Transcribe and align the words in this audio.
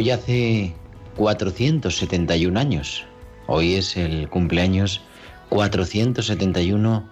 Hoy 0.00 0.12
hace 0.12 0.72
471 1.16 2.58
años. 2.58 3.04
Hoy 3.46 3.74
es 3.74 3.98
el 3.98 4.30
cumpleaños 4.30 5.02
471 5.50 7.06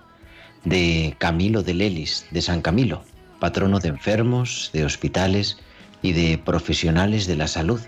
de 0.65 1.15
Camilo 1.19 1.63
de 1.63 1.75
Lelis, 1.75 2.25
de 2.31 2.41
San 2.41 2.63
Camilo, 2.63 3.03
patrono 3.41 3.79
de 3.79 3.91
enfermos, 3.91 4.71
de 4.73 4.87
hospitales 4.87 5.59
y 6.01 6.13
de 6.13 6.39
profesionales 6.39 7.27
de 7.27 7.37
la 7.37 7.47
salud, 7.47 7.79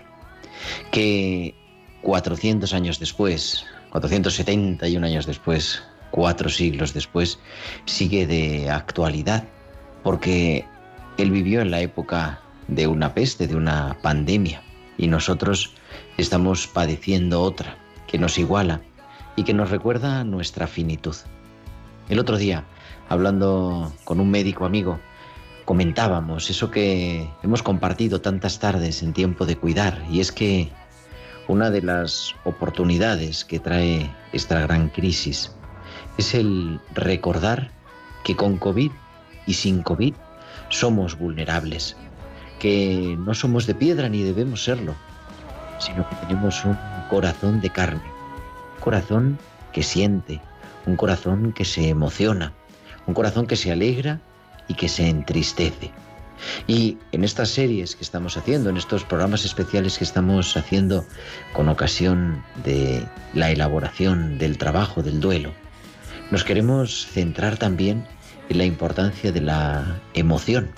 que 0.91 1.55
400 2.03 2.71
años 2.71 2.99
después, 2.99 3.65
471 3.89 5.03
años 5.03 5.25
después, 5.25 5.81
cuatro 6.11 6.47
siglos 6.47 6.93
después, 6.93 7.39
sigue 7.85 8.27
de 8.27 8.69
actualidad, 8.69 9.45
porque 10.03 10.63
él 11.17 11.31
vivió 11.31 11.61
en 11.61 11.71
la 11.71 11.81
época 11.81 12.39
de 12.67 12.85
una 12.85 13.15
peste, 13.15 13.47
de 13.47 13.55
una 13.55 13.97
pandemia, 14.03 14.61
y 14.97 15.07
nosotros 15.07 15.73
estamos 16.17 16.67
padeciendo 16.67 17.41
otra 17.41 17.77
que 18.07 18.17
nos 18.17 18.37
iguala 18.37 18.81
y 19.35 19.43
que 19.43 19.53
nos 19.53 19.69
recuerda 19.69 20.23
nuestra 20.23 20.67
finitud. 20.67 21.15
El 22.09 22.19
otro 22.19 22.37
día, 22.37 22.65
hablando 23.09 23.93
con 24.03 24.19
un 24.19 24.29
médico 24.29 24.65
amigo, 24.65 24.99
comentábamos 25.65 26.49
eso 26.49 26.69
que 26.71 27.29
hemos 27.43 27.63
compartido 27.63 28.21
tantas 28.21 28.59
tardes 28.59 29.03
en 29.03 29.13
tiempo 29.13 29.45
de 29.45 29.55
cuidar, 29.55 30.03
y 30.09 30.19
es 30.19 30.31
que 30.31 30.69
una 31.47 31.69
de 31.69 31.81
las 31.81 32.35
oportunidades 32.43 33.45
que 33.45 33.59
trae 33.59 34.13
esta 34.33 34.59
gran 34.61 34.89
crisis 34.89 35.51
es 36.17 36.33
el 36.33 36.79
recordar 36.93 37.71
que 38.23 38.35
con 38.35 38.57
COVID 38.57 38.91
y 39.47 39.53
sin 39.53 39.81
COVID 39.81 40.13
somos 40.69 41.17
vulnerables, 41.17 41.95
que 42.61 43.17
no 43.17 43.33
somos 43.33 43.65
de 43.65 43.73
piedra 43.73 44.07
ni 44.07 44.21
debemos 44.21 44.63
serlo, 44.63 44.93
sino 45.79 46.07
que 46.07 46.15
tenemos 46.17 46.63
un 46.63 46.77
corazón 47.09 47.59
de 47.59 47.71
carne, 47.71 48.03
un 48.75 48.81
corazón 48.81 49.39
que 49.73 49.81
siente, 49.81 50.39
un 50.85 50.95
corazón 50.95 51.53
que 51.53 51.65
se 51.65 51.89
emociona, 51.89 52.53
un 53.07 53.15
corazón 53.15 53.47
que 53.47 53.55
se 53.55 53.71
alegra 53.71 54.21
y 54.67 54.75
que 54.75 54.89
se 54.89 55.09
entristece. 55.09 55.89
Y 56.67 56.99
en 57.11 57.23
estas 57.23 57.49
series 57.49 57.95
que 57.95 58.03
estamos 58.03 58.37
haciendo, 58.37 58.69
en 58.69 58.77
estos 58.77 59.03
programas 59.05 59.43
especiales 59.43 59.97
que 59.97 60.03
estamos 60.03 60.55
haciendo 60.55 61.03
con 61.53 61.67
ocasión 61.67 62.43
de 62.63 63.03
la 63.33 63.49
elaboración 63.49 64.37
del 64.37 64.59
trabajo 64.59 65.01
del 65.01 65.19
duelo, 65.19 65.51
nos 66.29 66.43
queremos 66.43 67.07
centrar 67.07 67.57
también 67.57 68.05
en 68.49 68.59
la 68.59 68.65
importancia 68.65 69.31
de 69.31 69.41
la 69.41 69.99
emoción, 70.13 70.69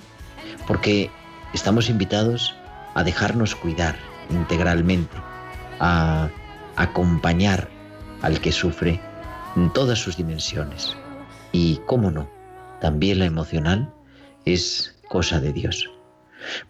porque 0.66 1.12
estamos 1.54 1.90
invitados 1.90 2.56
a 2.96 3.04
dejarnos 3.04 3.56
cuidar 3.56 3.96
integralmente, 4.30 5.16
a 5.80 6.30
acompañar 6.76 7.70
al 8.22 8.40
que 8.40 8.52
sufre 8.52 9.00
en 9.56 9.72
todas 9.74 10.00
sus 10.00 10.18
dimensiones. 10.18 10.96
Y, 11.52 11.80
cómo 11.86 12.12
no, 12.12 12.30
también 12.82 13.20
la 13.20 13.26
emocional 13.26 13.94
es 14.46 14.96
cosa 15.08 15.40
de 15.40 15.54
Dios. 15.54 15.90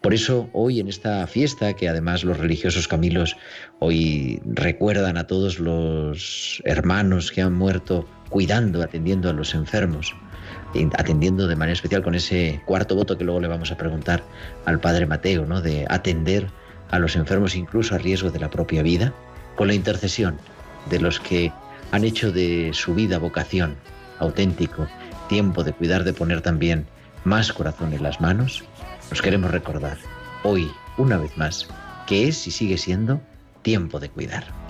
Por 0.00 0.14
eso 0.14 0.48
hoy 0.52 0.80
en 0.80 0.88
esta 0.88 1.26
fiesta, 1.26 1.74
que 1.74 1.88
además 1.88 2.22
los 2.22 2.38
religiosos 2.38 2.86
Camilos 2.86 3.36
hoy 3.80 4.40
recuerdan 4.44 5.16
a 5.16 5.26
todos 5.26 5.58
los 5.58 6.62
hermanos 6.64 7.32
que 7.32 7.42
han 7.42 7.54
muerto 7.54 8.06
cuidando, 8.28 8.82
atendiendo 8.82 9.30
a 9.30 9.32
los 9.32 9.54
enfermos, 9.54 10.14
atendiendo 10.96 11.46
de 11.46 11.56
manera 11.56 11.74
especial 11.74 12.02
con 12.02 12.14
ese 12.14 12.60
cuarto 12.66 12.96
voto 12.96 13.16
que 13.16 13.24
luego 13.24 13.40
le 13.40 13.48
vamos 13.48 13.70
a 13.70 13.76
preguntar 13.76 14.22
al 14.64 14.80
Padre 14.80 15.06
Mateo, 15.06 15.46
¿no? 15.46 15.60
de 15.60 15.86
atender 15.88 16.48
a 16.90 16.98
los 16.98 17.16
enfermos 17.16 17.54
incluso 17.54 17.94
a 17.94 17.98
riesgo 17.98 18.30
de 18.30 18.40
la 18.40 18.50
propia 18.50 18.82
vida, 18.82 19.12
con 19.56 19.68
la 19.68 19.74
intercesión 19.74 20.36
de 20.90 21.00
los 21.00 21.20
que 21.20 21.52
han 21.92 22.04
hecho 22.04 22.32
de 22.32 22.70
su 22.72 22.94
vida 22.94 23.18
vocación, 23.18 23.76
auténtico, 24.18 24.86
tiempo 25.28 25.64
de 25.64 25.72
cuidar, 25.72 26.04
de 26.04 26.12
poner 26.12 26.40
también 26.40 26.86
más 27.24 27.52
corazón 27.52 27.92
en 27.92 28.02
las 28.02 28.20
manos, 28.20 28.64
nos 29.10 29.22
queremos 29.22 29.50
recordar 29.50 29.96
hoy, 30.42 30.70
una 30.98 31.18
vez 31.18 31.36
más, 31.36 31.68
que 32.06 32.28
es 32.28 32.46
y 32.46 32.50
sigue 32.50 32.78
siendo 32.78 33.20
tiempo 33.62 33.98
de 33.98 34.10
cuidar. 34.10 34.63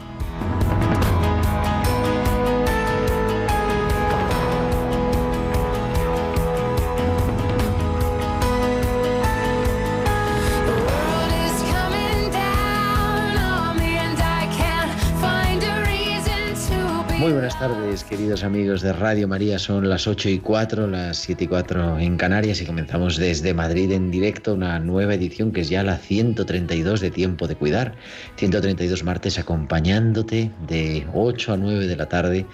Buenas 17.34 17.58
tardes, 17.58 18.04
queridos 18.04 18.44
amigos 18.44 18.80
de 18.80 18.92
Radio 18.92 19.26
María. 19.26 19.58
Son 19.58 19.88
las 19.88 20.06
8 20.06 20.28
y 20.28 20.38
4, 20.38 20.86
las 20.86 21.16
7 21.16 21.44
y 21.44 21.46
4 21.48 21.98
en 21.98 22.16
Canarias 22.16 22.60
y 22.60 22.64
comenzamos 22.64 23.16
desde 23.16 23.52
Madrid 23.52 23.90
en 23.90 24.12
directo 24.12 24.54
una 24.54 24.78
nueva 24.78 25.14
edición 25.14 25.50
que 25.50 25.62
es 25.62 25.68
ya 25.68 25.82
la 25.82 25.98
132 25.98 27.00
de 27.00 27.10
Tiempo 27.10 27.48
de 27.48 27.56
Cuidar. 27.56 27.96
132 28.36 29.02
martes 29.02 29.36
acompañándote 29.36 30.52
de 30.68 31.06
8 31.12 31.54
a 31.54 31.56
9 31.56 31.88
de 31.88 31.96
la 31.96 32.06
tarde 32.06 32.46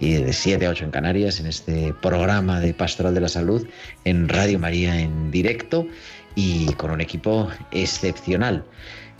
y 0.00 0.14
de 0.14 0.32
7 0.32 0.66
a 0.66 0.70
8 0.70 0.86
en 0.86 0.90
Canarias 0.90 1.38
en 1.38 1.46
este 1.46 1.94
programa 2.02 2.58
de 2.58 2.74
Pastoral 2.74 3.14
de 3.14 3.20
la 3.20 3.28
Salud 3.28 3.64
en 4.04 4.28
Radio 4.28 4.58
María 4.58 5.00
en 5.00 5.30
directo 5.30 5.86
y 6.34 6.66
con 6.72 6.90
un 6.90 7.00
equipo 7.00 7.48
excepcional. 7.70 8.64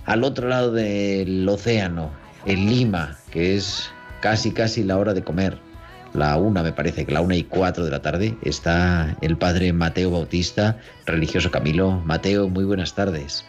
Al 0.04 0.24
otro 0.24 0.48
lado 0.48 0.72
del 0.72 1.48
océano, 1.48 2.10
en 2.44 2.66
Lima, 2.66 3.16
que 3.30 3.56
es 3.56 3.90
casi 4.20 4.52
casi 4.52 4.82
la 4.82 4.98
hora 4.98 5.14
de 5.14 5.22
comer, 5.22 5.58
la 6.14 6.36
una 6.36 6.62
me 6.62 6.72
parece 6.72 7.04
que 7.04 7.12
la 7.12 7.20
una 7.20 7.36
y 7.36 7.44
cuatro 7.44 7.84
de 7.84 7.90
la 7.90 8.00
tarde, 8.00 8.36
está 8.42 9.16
el 9.20 9.36
padre 9.36 9.72
Mateo 9.72 10.10
Bautista, 10.10 10.78
religioso 11.04 11.50
Camilo. 11.50 12.00
Mateo, 12.04 12.48
muy 12.48 12.64
buenas 12.64 12.94
tardes. 12.94 13.44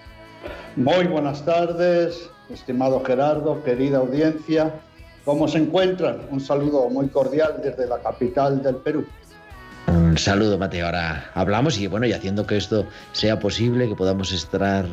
Muy 0.75 1.07
buenas 1.07 1.45
tardes, 1.45 2.29
estimado 2.49 3.03
Gerardo, 3.03 3.63
querida 3.63 3.99
audiencia. 3.99 4.73
¿Cómo 5.25 5.47
se 5.47 5.57
encuentran? 5.57 6.21
Un 6.29 6.39
saludo 6.39 6.89
muy 6.89 7.07
cordial 7.07 7.59
desde 7.63 7.87
la 7.87 7.99
capital 7.99 8.61
del 8.61 8.75
Perú. 8.77 9.05
Un 9.87 10.17
saludo, 10.17 10.57
Mateo. 10.57 10.85
Ahora 10.85 11.31
hablamos 11.33 11.79
y 11.79 11.87
bueno, 11.87 12.05
y 12.05 12.13
haciendo 12.13 12.45
que 12.45 12.57
esto 12.57 12.85
sea 13.13 13.39
posible, 13.39 13.87
que 13.87 13.95
podamos 13.95 14.31
estar 14.31 14.85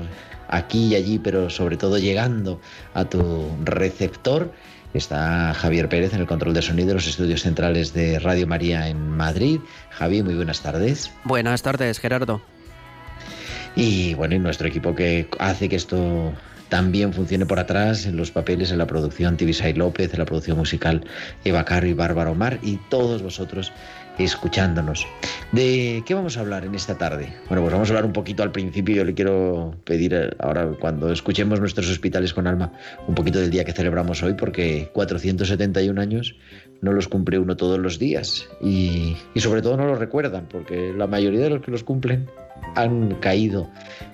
aquí 0.49 0.89
y 0.89 0.95
allí, 0.95 1.19
pero 1.19 1.51
sobre 1.51 1.77
todo 1.77 1.99
llegando 1.99 2.61
a 2.95 3.05
tu 3.05 3.49
receptor, 3.65 4.51
Está 4.95 5.53
Javier 5.55 5.89
Pérez 5.89 6.15
en 6.15 6.21
el 6.21 6.27
control 6.27 6.55
de 6.55 6.63
sonido 6.63 6.89
de 6.89 6.95
los 6.95 7.09
estudios 7.09 7.43
centrales 7.43 7.93
de 7.93 8.21
Radio 8.21 8.47
María 8.47 8.89
en 8.89 9.11
Madrid. 9.11 9.59
Javi, 9.91 10.23
muy 10.23 10.35
buenas 10.35 10.63
tardes. 10.63 11.11
Buenas 11.25 11.63
tardes, 11.63 11.99
Gerardo. 11.99 12.41
Y 13.75 14.15
bueno, 14.15 14.37
y 14.37 14.39
nuestro 14.39 14.69
equipo 14.69 14.95
que 14.95 15.29
hace 15.41 15.69
que 15.69 15.75
esto 15.75 16.33
también 16.69 17.13
funcione 17.13 17.45
por 17.45 17.59
atrás 17.59 18.07
en 18.07 18.17
los 18.17 18.31
papeles, 18.31 18.71
en 18.71 18.79
la 18.79 18.87
producción, 18.87 19.37
Tibisay 19.37 19.75
López, 19.75 20.13
en 20.13 20.21
la 20.21 20.27
producción 20.27 20.59
musical, 20.59 21.05
Eva 21.45 21.65
Caro 21.65 21.89
y 21.89 21.93
Bárbara 21.93 22.31
Omar, 22.31 22.61
y 22.63 22.77
todos 22.89 23.21
vosotros 23.21 23.73
escuchándonos. 24.19 25.07
¿De 25.53 26.03
qué 26.07 26.15
vamos 26.15 26.37
a 26.37 26.41
hablar 26.41 26.65
en 26.65 26.75
esta 26.75 26.97
tarde? 26.97 27.33
Bueno, 27.49 27.63
pues 27.63 27.73
vamos 27.73 27.89
a 27.89 27.93
hablar 27.93 28.05
un 28.05 28.13
poquito 28.13 28.43
al 28.43 28.53
principio. 28.53 28.97
Yo 28.97 29.05
le 29.05 29.15
quiero 29.15 29.75
pedir 29.85 30.15
eh, 30.15 30.31
ahora, 30.39 30.71
cuando 30.79 31.13
escuchemos 31.13 31.61
nuestros 31.61 31.91
hospitales 31.91 32.35
con 32.35 32.47
alma, 32.47 32.73
un 33.07 33.15
poquito 33.15 33.41
del 33.41 33.51
día 33.51 33.65
que 33.65 33.73
celebramos 33.73 34.23
hoy, 34.23 34.35
porque 34.35 34.91
471 34.93 36.01
años 36.01 36.37
no 36.81 36.93
los 36.93 37.09
cumple 37.09 37.39
uno 37.39 37.57
todos 37.57 37.79
los 37.79 37.99
días. 37.99 38.49
Y, 38.61 39.17
y 39.35 39.41
sobre 39.41 39.63
todo 39.63 39.77
no 39.77 39.87
los 39.87 39.99
recuerdan, 39.99 40.47
porque 40.49 40.93
la 40.97 41.07
mayoría 41.07 41.41
de 41.41 41.51
los 41.51 41.63
que 41.63 41.71
los 41.71 41.85
cumplen 41.85 42.29
han 42.77 43.17
caído 43.17 43.71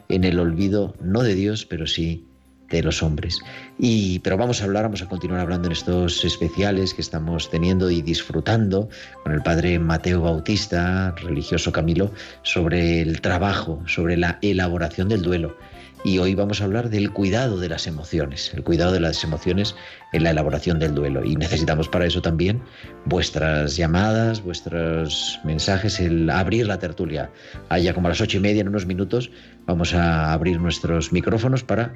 en 0.08 0.24
el 0.24 0.38
olvido, 0.38 0.94
no 1.00 1.22
de 1.22 1.34
Dios, 1.34 1.66
pero 1.66 1.86
sí 1.86 2.26
de 2.70 2.82
los 2.82 3.02
hombres. 3.02 3.40
Y, 3.78 4.20
pero 4.20 4.36
vamos 4.36 4.60
a 4.60 4.64
hablar, 4.64 4.84
vamos 4.84 5.02
a 5.02 5.08
continuar 5.08 5.40
hablando 5.40 5.66
en 5.66 5.72
estos 5.72 6.24
especiales 6.24 6.94
que 6.94 7.02
estamos 7.02 7.50
teniendo 7.50 7.90
y 7.90 8.00
disfrutando 8.02 8.88
con 9.22 9.32
el 9.32 9.42
padre 9.42 9.78
Mateo 9.78 10.22
Bautista, 10.22 11.14
religioso 11.16 11.72
Camilo, 11.72 12.12
sobre 12.42 13.02
el 13.02 13.20
trabajo, 13.20 13.82
sobre 13.86 14.16
la 14.16 14.38
elaboración 14.42 15.08
del 15.08 15.22
duelo. 15.22 15.56
Y 16.02 16.16
hoy 16.16 16.34
vamos 16.34 16.62
a 16.62 16.64
hablar 16.64 16.88
del 16.88 17.10
cuidado 17.10 17.58
de 17.60 17.68
las 17.68 17.86
emociones, 17.86 18.52
el 18.54 18.62
cuidado 18.62 18.92
de 18.92 19.00
las 19.00 19.22
emociones 19.22 19.76
en 20.14 20.22
la 20.22 20.30
elaboración 20.30 20.78
del 20.78 20.94
duelo. 20.94 21.22
Y 21.26 21.36
necesitamos 21.36 21.88
para 21.88 22.06
eso 22.06 22.22
también 22.22 22.62
vuestras 23.04 23.76
llamadas, 23.76 24.42
vuestros 24.42 25.38
mensajes, 25.44 26.00
el 26.00 26.30
abrir 26.30 26.66
la 26.66 26.78
tertulia. 26.78 27.30
Allá 27.68 27.92
como 27.92 28.06
a 28.06 28.10
las 28.10 28.20
ocho 28.22 28.38
y 28.38 28.40
media, 28.40 28.62
en 28.62 28.68
unos 28.68 28.86
minutos, 28.86 29.30
vamos 29.66 29.92
a 29.92 30.32
abrir 30.32 30.58
nuestros 30.58 31.12
micrófonos 31.12 31.64
para 31.64 31.92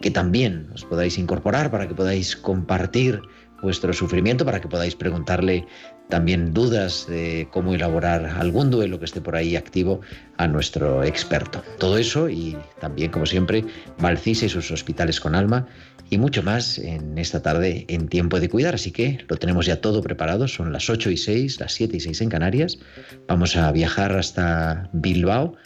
que 0.00 0.10
también 0.10 0.68
os 0.74 0.84
podáis 0.84 1.18
incorporar, 1.18 1.70
para 1.70 1.88
que 1.88 1.94
podáis 1.94 2.36
compartir 2.36 3.20
vuestro 3.62 3.92
sufrimiento, 3.92 4.44
para 4.44 4.60
que 4.60 4.68
podáis 4.68 4.94
preguntarle 4.94 5.66
también 6.08 6.52
dudas 6.52 7.06
de 7.08 7.48
cómo 7.50 7.74
elaborar 7.74 8.26
algún 8.26 8.70
duelo 8.70 8.98
que 8.98 9.06
esté 9.06 9.20
por 9.22 9.36
ahí 9.36 9.56
activo 9.56 10.02
a 10.36 10.46
nuestro 10.46 11.02
experto. 11.02 11.62
Todo 11.78 11.96
eso 11.96 12.28
y 12.28 12.56
también, 12.80 13.10
como 13.10 13.24
siempre, 13.24 13.64
Valcisa 13.98 14.46
y 14.46 14.48
sus 14.50 14.70
hospitales 14.70 15.18
con 15.18 15.34
alma 15.34 15.66
y 16.10 16.18
mucho 16.18 16.42
más 16.42 16.78
en 16.78 17.16
esta 17.16 17.40
tarde 17.40 17.86
en 17.88 18.08
tiempo 18.08 18.38
de 18.38 18.50
cuidar. 18.50 18.74
Así 18.74 18.90
que 18.90 19.24
lo 19.28 19.36
tenemos 19.36 19.64
ya 19.64 19.80
todo 19.80 20.02
preparado. 20.02 20.46
Son 20.46 20.72
las 20.72 20.90
8 20.90 21.10
y 21.10 21.16
6, 21.16 21.60
las 21.60 21.72
7 21.72 21.96
y 21.96 22.00
6 22.00 22.20
en 22.20 22.28
Canarias. 22.28 22.78
Vamos 23.26 23.56
a 23.56 23.72
viajar 23.72 24.12
hasta 24.12 24.90
Bilbao 24.92 25.56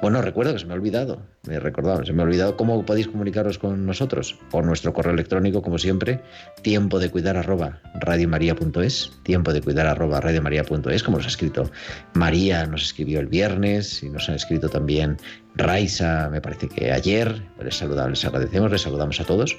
bueno, 0.00 0.22
recuerdo 0.22 0.52
que 0.52 0.58
se 0.58 0.66
me 0.66 0.72
ha 0.72 0.76
olvidado, 0.76 1.22
me 1.46 1.54
he 1.54 1.60
recordado, 1.60 2.04
se 2.04 2.12
me 2.12 2.22
ha 2.22 2.24
olvidado 2.24 2.56
cómo 2.56 2.84
podéis 2.86 3.08
comunicaros 3.08 3.58
con 3.58 3.86
nosotros. 3.86 4.38
Por 4.50 4.64
nuestro 4.64 4.92
correo 4.92 5.12
electrónico, 5.12 5.62
como 5.62 5.78
siempre, 5.78 6.22
tiempo 6.62 6.98
de 6.98 7.10
cuidar 7.10 7.36
arroba 7.36 7.80
radiomaria.es, 8.00 9.12
tiempo 9.22 9.52
de 9.52 9.60
cuidar 9.60 9.86
arroba 9.86 10.20
radiomaria.es, 10.20 11.02
como 11.02 11.18
nos 11.18 11.26
ha 11.26 11.30
escrito 11.30 11.70
María, 12.14 12.66
nos 12.66 12.82
escribió 12.82 13.20
el 13.20 13.26
viernes 13.26 14.02
y 14.02 14.08
nos 14.08 14.28
ha 14.28 14.34
escrito 14.34 14.68
también 14.68 15.18
Raisa, 15.54 16.28
me 16.30 16.40
parece 16.40 16.68
que 16.68 16.92
ayer. 16.92 17.42
Les 17.62 17.76
saludamos, 17.76 18.10
les 18.10 18.24
agradecemos, 18.24 18.70
les 18.70 18.82
saludamos 18.82 19.20
a 19.20 19.24
todos 19.24 19.56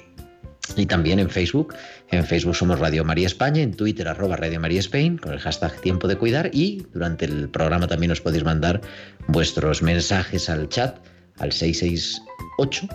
y 0.76 0.86
también 0.86 1.18
en 1.18 1.30
Facebook. 1.30 1.74
En 2.10 2.24
Facebook 2.24 2.56
somos 2.56 2.78
Radio 2.78 3.04
María 3.04 3.26
España, 3.26 3.62
en 3.62 3.74
Twitter 3.74 4.08
arroba 4.08 4.36
Radio 4.36 4.60
María 4.60 4.80
Spain 4.80 5.18
con 5.18 5.32
el 5.32 5.38
hashtag 5.38 5.80
Tiempo 5.80 6.08
de 6.08 6.16
Cuidar 6.16 6.50
y 6.52 6.86
durante 6.92 7.24
el 7.24 7.48
programa 7.48 7.86
también 7.86 8.12
os 8.12 8.20
podéis 8.20 8.44
mandar 8.44 8.80
vuestros 9.28 9.82
mensajes 9.82 10.48
al 10.48 10.68
chat 10.68 10.98
al 11.38 11.52
668 11.52 12.88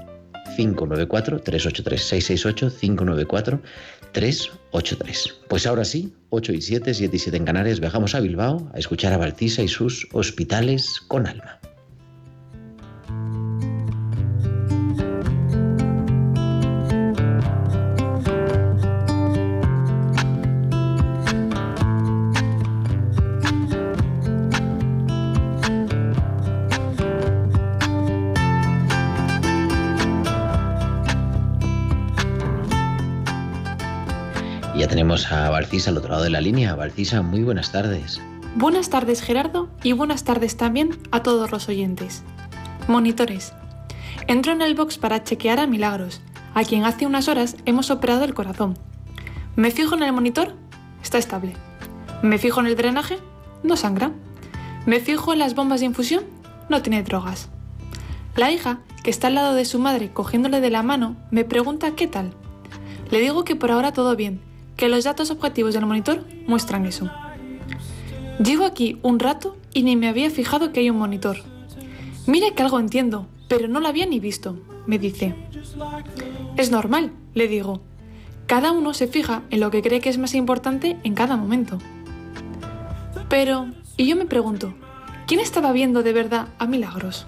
594 0.55 1.41
383 1.41 2.01
668 2.01 2.77
594 2.79 3.61
383. 4.13 5.35
Pues 5.49 5.67
ahora 5.67 5.85
sí, 5.85 6.13
8 6.29 6.53
y 6.53 6.61
7, 6.61 6.93
7 6.93 7.15
y 7.15 7.19
7 7.19 7.37
en 7.37 7.45
Canarias, 7.45 7.79
viajamos 7.79 8.15
a 8.15 8.19
Bilbao 8.19 8.71
a 8.73 8.79
escuchar 8.79 9.13
a 9.13 9.17
Balcisa 9.17 9.61
y 9.61 9.67
sus 9.67 10.07
hospitales 10.13 11.01
con 11.07 11.27
alma. 11.27 11.59
Tenemos 34.88 35.31
a 35.31 35.50
Valcisa 35.50 35.92
al 35.92 35.98
otro 35.98 36.12
lado 36.12 36.24
de 36.24 36.30
la 36.30 36.42
línea. 36.42 36.75
Valcisa, 36.75 37.22
muy 37.22 37.44
buenas 37.44 37.72
tardes. 37.72 38.22
Buenas 38.56 38.89
tardes 38.89 39.22
Gerardo 39.22 39.69
y 39.84 39.92
buenas 39.92 40.24
tardes 40.24 40.57
también 40.57 40.98
a 41.12 41.24
todos 41.24 41.51
los 41.51 41.69
oyentes. 41.69 42.24
Monitores. 42.88 43.54
Entro 44.28 44.54
en 44.54 44.62
el 44.62 44.75
box 44.75 44.98
para 44.98 45.24
chequear 45.24 45.60
a 45.60 45.68
Milagros, 45.68 46.22
a 46.54 46.63
quien 46.63 46.86
hace 46.86 47.06
unas 47.06 47.28
horas 47.28 47.56
hemos 47.66 47.92
operado 47.92 48.24
el 48.24 48.34
corazón. 48.34 48.78
Me 49.56 49.72
fijo 49.72 49.95
en 49.95 50.04
el 50.04 50.13
monitor, 50.13 50.56
está 51.04 51.18
estable. 51.18 51.54
Me 52.22 52.38
fijo 52.38 52.60
en 52.60 52.68
el 52.68 52.75
drenaje, 52.75 53.19
no 53.63 53.78
sangra. 53.78 54.12
Me 54.86 55.00
fijo 55.00 55.34
en 55.34 55.39
las 55.39 55.54
bombas 55.54 55.81
de 55.81 55.88
infusión, 55.88 56.24
no 56.69 56.81
tiene 56.81 57.04
drogas. 57.04 57.50
La 58.36 58.51
hija, 58.51 58.80
que 59.04 59.10
está 59.10 59.28
al 59.28 59.36
lado 59.36 59.54
de 59.54 59.66
su 59.66 59.80
madre 59.80 60.12
cogiéndole 60.12 60.62
de 60.62 60.69
la 60.69 60.84
mano, 60.84 61.16
me 61.31 61.44
pregunta 61.44 61.95
qué 61.95 62.07
tal. 62.07 62.31
Le 63.12 63.19
digo 63.19 63.44
que 63.44 63.56
por 63.56 63.72
ahora 63.72 63.94
todo 63.94 64.16
bien, 64.16 64.42
que 64.77 64.88
los 64.88 65.03
datos 65.03 65.31
objetivos 65.31 65.74
del 65.74 65.85
monitor 65.85 66.24
muestran 66.45 66.85
eso. 66.85 67.09
Llevo 68.41 68.65
aquí 68.65 69.00
un 69.01 69.19
rato 69.19 69.57
y 69.74 69.81
ni 69.83 69.95
me 69.95 70.07
había 70.07 70.29
fijado 70.29 70.72
que 70.72 70.81
hay 70.81 70.89
un 70.91 71.00
monitor. 71.00 71.38
Mire 72.27 72.53
que 72.53 72.62
algo 72.62 72.79
entiendo, 72.79 73.27
pero 73.48 73.67
no 73.67 73.79
lo 73.79 73.88
había 73.88 74.05
ni 74.05 74.19
visto, 74.19 74.57
me 74.86 75.00
dice. 75.00 75.36
Es 76.55 76.69
normal, 76.72 77.12
le 77.34 77.48
digo. 77.48 77.81
Cada 78.46 78.72
uno 78.72 78.93
se 78.93 79.07
fija 79.07 79.41
en 79.50 79.60
lo 79.60 79.72
que 79.72 79.81
cree 79.81 80.00
que 80.00 80.10
es 80.10 80.19
más 80.19 80.36
importante 80.36 80.98
en 81.03 81.15
cada 81.15 81.36
momento. 81.36 81.79
Pero, 83.27 83.67
y 83.98 84.07
yo 84.07 84.15
me 84.15 84.25
pregunto, 84.25 84.74
¿quién 85.25 85.39
estaba 85.39 85.72
viendo 85.72 86.03
de 86.03 86.13
verdad 86.13 86.50
a 86.60 86.67
milagros? 86.67 87.25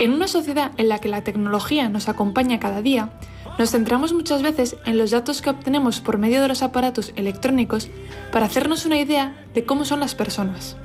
En 0.00 0.12
una 0.12 0.26
sociedad 0.26 0.72
en 0.76 0.88
la 0.88 0.98
que 0.98 1.08
la 1.08 1.22
tecnología 1.22 1.88
nos 1.88 2.08
acompaña 2.08 2.58
cada 2.58 2.82
día, 2.82 3.10
nos 3.58 3.70
centramos 3.70 4.12
muchas 4.12 4.42
veces 4.42 4.76
en 4.84 4.98
los 4.98 5.12
datos 5.12 5.40
que 5.40 5.50
obtenemos 5.50 6.00
por 6.00 6.18
medio 6.18 6.42
de 6.42 6.48
los 6.48 6.62
aparatos 6.62 7.12
electrónicos 7.14 7.88
para 8.32 8.46
hacernos 8.46 8.84
una 8.84 8.98
idea 8.98 9.46
de 9.54 9.64
cómo 9.64 9.84
son 9.84 10.00
las 10.00 10.14
personas. 10.14 10.76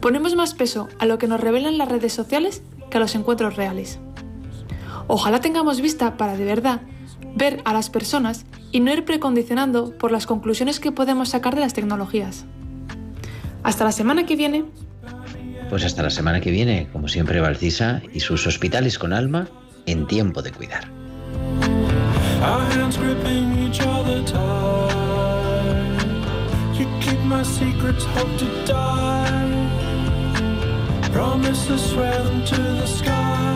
Ponemos 0.00 0.36
más 0.36 0.54
peso 0.54 0.88
a 0.98 1.06
lo 1.06 1.18
que 1.18 1.26
nos 1.26 1.40
revelan 1.40 1.78
las 1.78 1.88
redes 1.88 2.12
sociales 2.12 2.62
que 2.90 2.98
a 2.98 3.00
los 3.00 3.14
encuentros 3.14 3.56
reales. 3.56 3.98
Ojalá 5.06 5.40
tengamos 5.40 5.80
vista 5.80 6.16
para 6.16 6.36
de 6.36 6.44
verdad 6.44 6.82
ver 7.34 7.62
a 7.64 7.72
las 7.72 7.88
personas 7.88 8.44
y 8.72 8.80
no 8.80 8.92
ir 8.92 9.04
precondicionando 9.04 9.96
por 9.96 10.12
las 10.12 10.26
conclusiones 10.26 10.80
que 10.80 10.92
podemos 10.92 11.30
sacar 11.30 11.54
de 11.54 11.62
las 11.62 11.74
tecnologías. 11.74 12.44
Hasta 13.62 13.84
la 13.84 13.92
semana 13.92 14.26
que 14.26 14.36
viene. 14.36 14.64
Pues 15.70 15.84
hasta 15.84 16.02
la 16.02 16.10
semana 16.10 16.40
que 16.40 16.50
viene, 16.50 16.88
como 16.92 17.08
siempre, 17.08 17.40
Valcisa 17.40 18.02
y 18.12 18.20
sus 18.20 18.46
hospitales 18.46 18.98
con 18.98 19.12
alma 19.12 19.48
en 19.86 20.06
tiempo 20.06 20.42
de 20.42 20.52
cuidar. 20.52 20.95
Our 22.46 22.64
hands 22.70 22.96
gripping 22.96 23.58
each 23.58 23.80
other 23.80 24.22
tight. 24.22 26.00
You 26.78 26.86
keep 27.00 27.18
my 27.20 27.42
secrets, 27.42 28.04
hope 28.04 28.38
to 28.38 28.48
die. 28.64 29.50
Promises 31.12 31.90
swear 31.90 32.22
them 32.22 32.44
to 32.44 32.56
the 32.56 32.86
sky. 32.86 33.55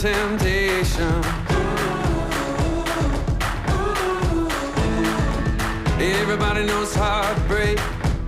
Temptation. 0.00 1.22
Everybody 6.00 6.64
knows 6.64 6.94
heartbreak, 6.94 7.78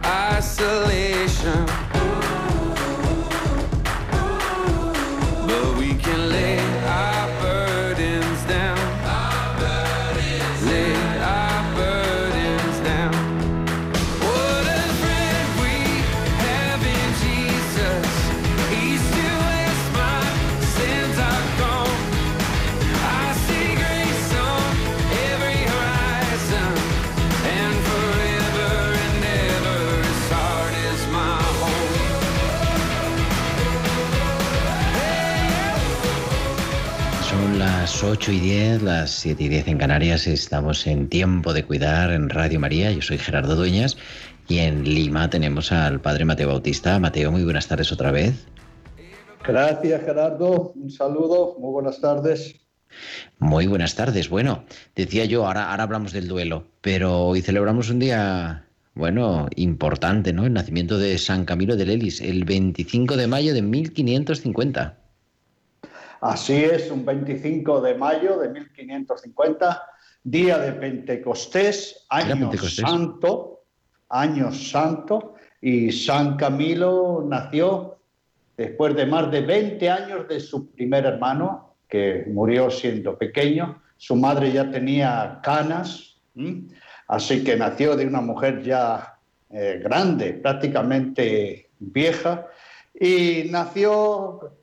isolation. 0.05 1.82
Las 38.03 38.11
8 38.11 38.33
y 38.33 38.41
10, 38.41 38.83
las 38.83 39.11
7 39.13 39.45
y 39.45 39.49
10 39.49 39.69
en 39.69 39.79
Canarias. 39.79 40.27
Estamos 40.27 40.89
en 40.89 41.09
Tiempo 41.09 41.53
de 41.53 41.65
Cuidar 41.65 42.11
en 42.11 42.31
Radio 42.31 42.59
María. 42.59 42.91
Yo 42.91 43.01
soy 43.01 43.17
Gerardo 43.17 43.55
Dueñas 43.55 43.97
y 44.49 44.59
en 44.59 44.83
Lima 44.83 45.31
tenemos 45.31 45.71
al 45.71 46.01
padre 46.01 46.25
Mateo 46.25 46.49
Bautista. 46.49 46.99
Mateo, 46.99 47.31
muy 47.31 47.45
buenas 47.45 47.69
tardes 47.69 47.93
otra 47.93 48.11
vez. 48.11 48.45
Gracias, 49.47 50.03
Gerardo. 50.03 50.73
Un 50.75 50.91
saludo. 50.91 51.55
Muy 51.61 51.71
buenas 51.71 52.01
tardes. 52.01 52.57
Muy 53.39 53.69
buenas 53.69 53.95
tardes. 53.95 54.29
Bueno, 54.29 54.65
decía 54.97 55.25
yo, 55.25 55.47
ahora, 55.47 55.71
ahora 55.71 55.85
hablamos 55.85 56.13
del 56.13 56.27
duelo, 56.27 56.67
pero 56.81 57.21
hoy 57.21 57.41
celebramos 57.41 57.89
un 57.89 58.01
día, 58.01 58.67
bueno, 58.95 59.49
importante, 59.55 60.33
¿no? 60.33 60.45
El 60.45 60.55
nacimiento 60.55 60.99
de 60.99 61.19
San 61.19 61.45
Camilo 61.45 61.77
de 61.77 61.87
Lelis, 61.87 62.21
el 62.21 62.45
25 62.45 63.17
de 63.17 63.29
mayo 63.29 63.55
de 63.55 63.63
1550. 63.63 65.02
Así 66.23 66.55
es, 66.55 66.89
un 66.89 67.05
25 67.05 67.81
de 67.81 67.97
mayo 67.97 68.39
de 68.39 68.49
1550, 68.49 69.83
día 70.23 70.57
de 70.57 70.71
Pentecostés, 70.71 72.07
año 72.11 72.53
santo, 72.53 73.65
año 74.09 74.53
santo, 74.53 75.35
y 75.61 75.91
San 75.91 76.37
Camilo 76.37 77.27
nació 77.29 77.99
después 78.57 78.95
de 78.95 79.05
más 79.05 79.33
de 79.33 79.41
20 79.41 79.91
años 79.91 80.29
de 80.29 80.39
su 80.39 80.71
primer 80.71 81.07
hermano, 81.07 81.75
que 81.89 82.25
murió 82.29 82.71
siendo 82.71 83.19
pequeño. 83.19 83.83
Su 83.97 84.15
madre 84.15 84.53
ya 84.53 84.71
tenía 84.71 85.41
canas, 85.43 86.21
así 87.09 87.43
que 87.43 87.57
nació 87.57 87.97
de 87.97 88.07
una 88.07 88.21
mujer 88.21 88.63
ya 88.63 89.19
eh, 89.51 89.81
grande, 89.83 90.35
prácticamente 90.35 91.71
vieja, 91.81 92.47
y 92.95 93.49
nació 93.51 94.62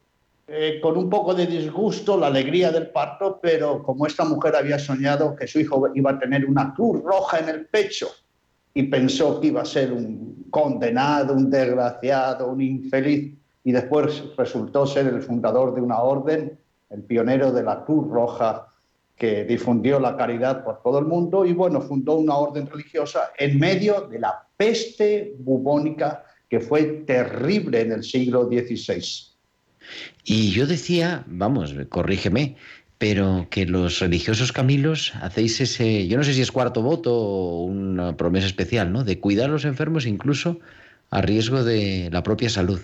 eh, 0.51 0.79
con 0.82 0.98
un 0.98 1.10
poco 1.10 1.36
de 1.36 1.46
disgusto 1.46 2.18
la 2.18 2.27
alegría 2.27 2.72
del 2.72 2.89
parto, 2.89 3.39
pero 3.41 3.84
como 3.84 4.08
esta 4.08 4.25
mujer 4.25 4.56
había 4.56 4.79
soñado 4.79 5.36
que 5.36 5.48
su 5.48 5.60
hijo 5.60 5.89
iba 5.94 6.12
a 6.12 6.20
tener 6.20 6.46
una 6.46 6.74
cruz 6.74 7.03
roja 7.03 7.39
en 7.39 7.50
el 7.50 7.68
pecho 7.68 8.08
y 8.74 8.84
pensó 8.84 9.39
que 9.39 9.48
iba 9.48 9.62
a 9.62 9.65
ser 9.65 9.91
un 9.91 10.48
condenado, 10.50 11.34
un 11.34 11.50
desgraciado, 11.50 12.48
un 12.48 12.62
infeliz, 12.62 13.36
y 13.63 13.72
después 13.72 14.24
resultó 14.38 14.88
ser 14.88 15.08
el 15.08 15.22
fundador 15.22 15.75
de 15.75 15.82
una 15.82 16.00
orden, 16.00 16.58
el 16.89 17.03
pionero 17.03 17.51
de 17.51 17.62
la 17.62 17.84
Cruz 17.84 18.08
Roja, 18.10 18.68
que 19.15 19.44
difundió 19.44 20.00
la 20.00 20.15
caridad 20.15 20.63
por 20.63 20.82
todo 20.82 20.98
el 20.98 21.06
mundo 21.06 21.46
y 21.46 21.53
bueno, 21.53 21.82
fundó 21.82 22.15
una 22.15 22.38
orden 22.38 22.65
religiosa 22.68 23.32
en 23.38 23.60
medio 23.60 24.08
de 24.08 24.18
la 24.18 24.48
peste 24.56 25.36
bubónica 25.38 26.24
que 26.50 26.62
fue 26.62 27.03
terrible 27.06 27.82
en 27.82 27.91
el 27.91 28.03
siglo 28.03 28.46
XVI. 28.46 29.28
Y 30.24 30.51
yo 30.51 30.67
decía, 30.67 31.24
vamos, 31.27 31.74
corrígeme, 31.89 32.55
pero 33.00 33.48
que 33.50 33.65
los 33.65 34.00
religiosos 34.00 34.51
Camilos 34.51 35.13
hacéis 35.22 35.62
ese, 35.62 36.08
yo 36.08 36.17
no 36.17 36.24
sé 36.24 36.34
si 36.34 36.41
es 36.41 36.51
cuarto 36.51 36.81
voto 36.81 37.15
o 37.15 37.63
una 37.63 38.15
promesa 38.17 38.46
especial, 38.46 38.91
¿no? 38.91 39.03
De 39.03 39.19
cuidar 39.19 39.50
a 39.50 39.53
los 39.53 39.65
enfermos 39.65 40.05
incluso 40.05 40.60
a 41.10 41.22
riesgo 41.22 41.63
de 41.63 42.10
la 42.12 42.24
propia 42.24 42.50
salud. 42.50 42.81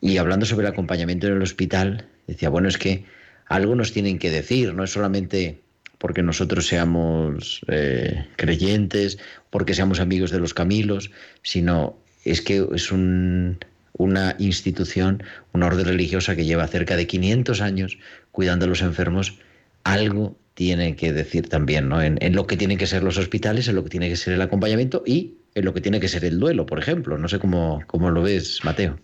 y 0.00 0.16
hablando 0.16 0.46
sobre 0.46 0.66
el 0.66 0.72
acompañamiento 0.72 1.26
en 1.26 1.34
el 1.34 1.42
hospital, 1.42 2.06
decía, 2.26 2.48
bueno, 2.48 2.68
es 2.68 2.78
que 2.78 3.04
algo 3.46 3.74
nos 3.74 3.92
tienen 3.92 4.18
que 4.18 4.30
decir, 4.30 4.74
no 4.74 4.84
es 4.84 4.90
solamente 4.90 5.60
porque 5.98 6.22
nosotros 6.22 6.66
seamos 6.66 7.60
eh, 7.68 8.26
creyentes, 8.36 9.18
porque 9.50 9.74
seamos 9.74 10.00
amigos 10.00 10.30
de 10.30 10.40
los 10.40 10.54
Camilos, 10.54 11.10
sino 11.42 11.98
es 12.24 12.40
que 12.40 12.66
es 12.74 12.90
una 12.90 14.36
institución, 14.38 15.22
una 15.52 15.66
orden 15.66 15.84
religiosa 15.84 16.36
que 16.36 16.46
lleva 16.46 16.66
cerca 16.68 16.96
de 16.96 17.06
500 17.06 17.60
años 17.60 17.98
cuidando 18.32 18.64
a 18.64 18.68
los 18.68 18.80
enfermos, 18.80 19.38
algo 19.84 20.38
tiene 20.54 20.96
que 20.96 21.12
decir 21.12 21.48
también, 21.48 21.88
¿no? 21.88 22.00
En, 22.00 22.16
en, 22.22 22.34
lo 22.34 22.46
que 22.46 22.56
tienen 22.56 22.78
que 22.78 22.86
ser 22.86 23.02
los 23.02 23.18
hospitales, 23.18 23.68
en 23.68 23.74
lo 23.74 23.84
que 23.84 23.90
tiene 23.90 24.08
que 24.08 24.16
ser 24.16 24.34
el 24.34 24.42
acompañamiento 24.42 25.02
y 25.06 25.34
en 25.54 25.64
lo 25.64 25.74
que 25.74 25.80
tiene 25.80 26.00
que 26.00 26.08
ser 26.08 26.24
el 26.24 26.38
duelo, 26.38 26.64
por 26.64 26.78
ejemplo. 26.78 27.18
No 27.18 27.28
sé 27.28 27.38
cómo, 27.38 27.82
cómo 27.86 28.10
lo 28.10 28.22
ves, 28.22 28.60
Mateo. 28.64 28.98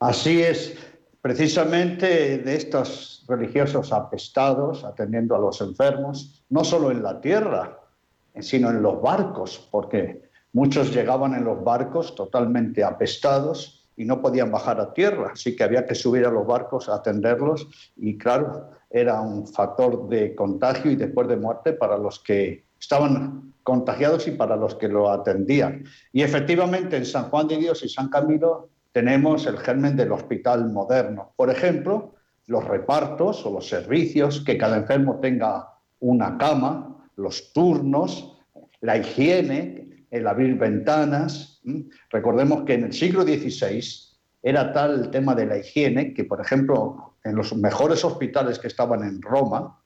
Así 0.00 0.42
es, 0.42 0.76
precisamente 1.20 2.38
de 2.38 2.54
estos 2.54 3.24
religiosos 3.26 3.92
apestados, 3.92 4.84
atendiendo 4.84 5.34
a 5.34 5.40
los 5.40 5.60
enfermos, 5.60 6.44
no 6.50 6.62
solo 6.62 6.92
en 6.92 7.02
la 7.02 7.20
tierra, 7.20 7.80
sino 8.40 8.70
en 8.70 8.80
los 8.80 9.02
barcos, 9.02 9.68
porque 9.72 10.22
muchos 10.52 10.94
llegaban 10.94 11.34
en 11.34 11.44
los 11.44 11.64
barcos 11.64 12.14
totalmente 12.14 12.84
apestados 12.84 13.88
y 13.96 14.04
no 14.04 14.22
podían 14.22 14.52
bajar 14.52 14.80
a 14.80 14.94
tierra, 14.94 15.30
así 15.32 15.56
que 15.56 15.64
había 15.64 15.84
que 15.84 15.96
subir 15.96 16.24
a 16.24 16.30
los 16.30 16.46
barcos 16.46 16.88
a 16.88 16.94
atenderlos 16.94 17.66
y 17.96 18.16
claro, 18.16 18.70
era 18.88 19.20
un 19.20 19.48
factor 19.48 20.08
de 20.08 20.36
contagio 20.36 20.92
y 20.92 20.96
después 20.96 21.26
de 21.26 21.36
muerte 21.36 21.72
para 21.72 21.98
los 21.98 22.20
que 22.20 22.64
estaban 22.78 23.52
contagiados 23.64 24.28
y 24.28 24.30
para 24.30 24.54
los 24.54 24.76
que 24.76 24.88
lo 24.88 25.10
atendían. 25.10 25.84
Y 26.12 26.22
efectivamente 26.22 26.96
en 26.96 27.04
San 27.04 27.24
Juan 27.24 27.48
de 27.48 27.56
Dios 27.56 27.82
y 27.82 27.88
San 27.88 28.08
Camilo 28.08 28.70
tenemos 28.92 29.46
el 29.46 29.58
germen 29.58 29.96
del 29.96 30.12
hospital 30.12 30.70
moderno. 30.70 31.32
Por 31.36 31.50
ejemplo, 31.50 32.14
los 32.46 32.64
repartos 32.64 33.44
o 33.44 33.52
los 33.52 33.68
servicios, 33.68 34.42
que 34.44 34.56
cada 34.56 34.76
enfermo 34.76 35.20
tenga 35.20 35.68
una 36.00 36.38
cama, 36.38 37.06
los 37.16 37.52
turnos, 37.52 38.38
la 38.80 38.96
higiene, 38.96 40.06
el 40.10 40.26
abrir 40.26 40.56
ventanas. 40.56 41.60
Recordemos 42.10 42.64
que 42.64 42.74
en 42.74 42.84
el 42.84 42.92
siglo 42.92 43.22
XVI 43.22 43.82
era 44.42 44.72
tal 44.72 45.04
el 45.04 45.10
tema 45.10 45.34
de 45.34 45.46
la 45.46 45.58
higiene 45.58 46.14
que, 46.14 46.24
por 46.24 46.40
ejemplo, 46.40 47.14
en 47.24 47.34
los 47.36 47.54
mejores 47.54 48.04
hospitales 48.04 48.58
que 48.58 48.68
estaban 48.68 49.02
en 49.02 49.20
Roma, 49.20 49.78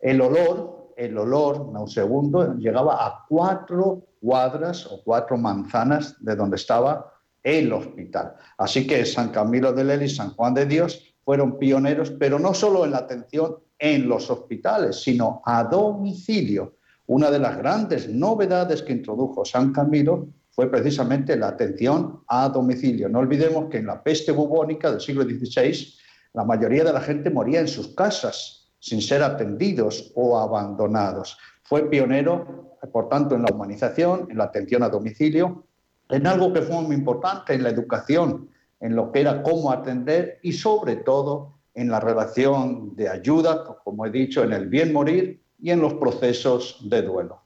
el 0.00 0.20
olor, 0.20 0.92
el 0.96 1.16
olor 1.16 1.72
nauseabundo 1.72 2.54
llegaba 2.54 3.06
a 3.06 3.24
cuatro 3.28 4.06
cuadras 4.20 4.86
o 4.86 5.02
cuatro 5.02 5.38
manzanas 5.38 6.16
de 6.22 6.36
donde 6.36 6.56
estaba 6.56 7.12
el 7.42 7.72
hospital. 7.72 8.34
Así 8.58 8.86
que 8.86 9.04
San 9.04 9.30
Camilo 9.30 9.72
de 9.72 9.84
Lely 9.84 10.04
y 10.06 10.08
San 10.08 10.34
Juan 10.34 10.54
de 10.54 10.66
Dios 10.66 11.14
fueron 11.24 11.58
pioneros, 11.58 12.10
pero 12.12 12.38
no 12.38 12.54
solo 12.54 12.84
en 12.84 12.92
la 12.92 12.98
atención 12.98 13.56
en 13.78 14.08
los 14.08 14.30
hospitales, 14.30 15.02
sino 15.02 15.42
a 15.44 15.64
domicilio. 15.64 16.76
Una 17.06 17.30
de 17.30 17.38
las 17.38 17.56
grandes 17.56 18.08
novedades 18.08 18.82
que 18.82 18.92
introdujo 18.92 19.44
San 19.44 19.72
Camilo 19.72 20.28
fue 20.50 20.70
precisamente 20.70 21.36
la 21.36 21.48
atención 21.48 22.22
a 22.28 22.48
domicilio. 22.48 23.08
No 23.08 23.20
olvidemos 23.20 23.70
que 23.70 23.78
en 23.78 23.86
la 23.86 24.02
peste 24.02 24.32
bubónica 24.32 24.90
del 24.90 25.00
siglo 25.00 25.24
XVI, 25.24 25.94
la 26.34 26.44
mayoría 26.44 26.84
de 26.84 26.92
la 26.92 27.00
gente 27.00 27.30
moría 27.30 27.60
en 27.60 27.68
sus 27.68 27.94
casas 27.94 28.70
sin 28.78 29.00
ser 29.00 29.22
atendidos 29.22 30.12
o 30.14 30.38
abandonados. 30.38 31.38
Fue 31.62 31.88
pionero, 31.88 32.76
por 32.92 33.08
tanto, 33.08 33.34
en 33.34 33.42
la 33.42 33.52
humanización, 33.52 34.26
en 34.30 34.38
la 34.38 34.44
atención 34.44 34.82
a 34.82 34.88
domicilio, 34.88 35.66
en 36.10 36.26
algo 36.26 36.52
que 36.52 36.62
fue 36.62 36.80
muy 36.82 36.96
importante, 36.96 37.54
en 37.54 37.62
la 37.62 37.70
educación, 37.70 38.48
en 38.80 38.96
lo 38.96 39.12
que 39.12 39.20
era 39.20 39.42
cómo 39.42 39.72
atender 39.72 40.38
y 40.42 40.52
sobre 40.52 40.96
todo 40.96 41.54
en 41.74 41.90
la 41.90 42.00
relación 42.00 42.96
de 42.96 43.08
ayuda, 43.08 43.64
como 43.84 44.06
he 44.06 44.10
dicho, 44.10 44.42
en 44.42 44.52
el 44.52 44.66
bien 44.66 44.92
morir 44.92 45.40
y 45.60 45.70
en 45.70 45.80
los 45.80 45.94
procesos 45.94 46.78
de 46.88 47.02
duelo. 47.02 47.42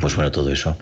Pues 0.00 0.16
bueno, 0.16 0.30
todo 0.30 0.50
eso 0.50 0.76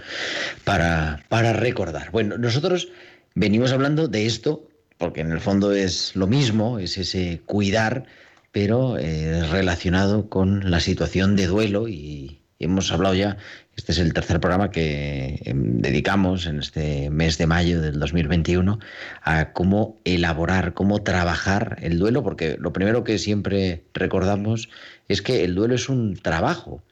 para, 0.64 1.24
para 1.28 1.52
recordar. 1.52 2.10
Bueno, 2.10 2.38
nosotros 2.38 2.88
venimos 3.34 3.72
hablando 3.72 4.08
de 4.08 4.26
esto 4.26 4.64
porque 5.02 5.20
en 5.20 5.32
el 5.32 5.40
fondo 5.40 5.72
es 5.72 6.14
lo 6.14 6.28
mismo, 6.28 6.78
es 6.78 6.96
ese 6.96 7.42
cuidar, 7.44 8.04
pero 8.52 8.98
eh, 8.98 9.44
relacionado 9.50 10.28
con 10.28 10.70
la 10.70 10.78
situación 10.78 11.34
de 11.34 11.48
duelo 11.48 11.88
y 11.88 12.40
hemos 12.60 12.92
hablado 12.92 13.16
ya, 13.16 13.36
este 13.76 13.92
es 13.92 13.98
el 13.98 14.12
tercer 14.12 14.38
programa 14.40 14.70
que 14.70 15.40
em, 15.44 15.80
dedicamos 15.80 16.46
en 16.46 16.58
este 16.58 17.10
mes 17.10 17.38
de 17.38 17.46
mayo 17.46 17.80
del 17.80 17.98
2021 17.98 18.78
a 19.22 19.52
cómo 19.52 19.98
elaborar, 20.04 20.74
cómo 20.74 21.02
trabajar 21.02 21.78
el 21.80 21.98
duelo, 21.98 22.22
porque 22.22 22.56
lo 22.58 22.72
primero 22.72 23.02
que 23.04 23.18
siempre 23.18 23.84
recordamos 23.94 24.68
es 25.08 25.22
que 25.22 25.44
el 25.44 25.54
duelo 25.54 25.74
es 25.74 25.88
un 25.88 26.16
trabajo 26.16 26.82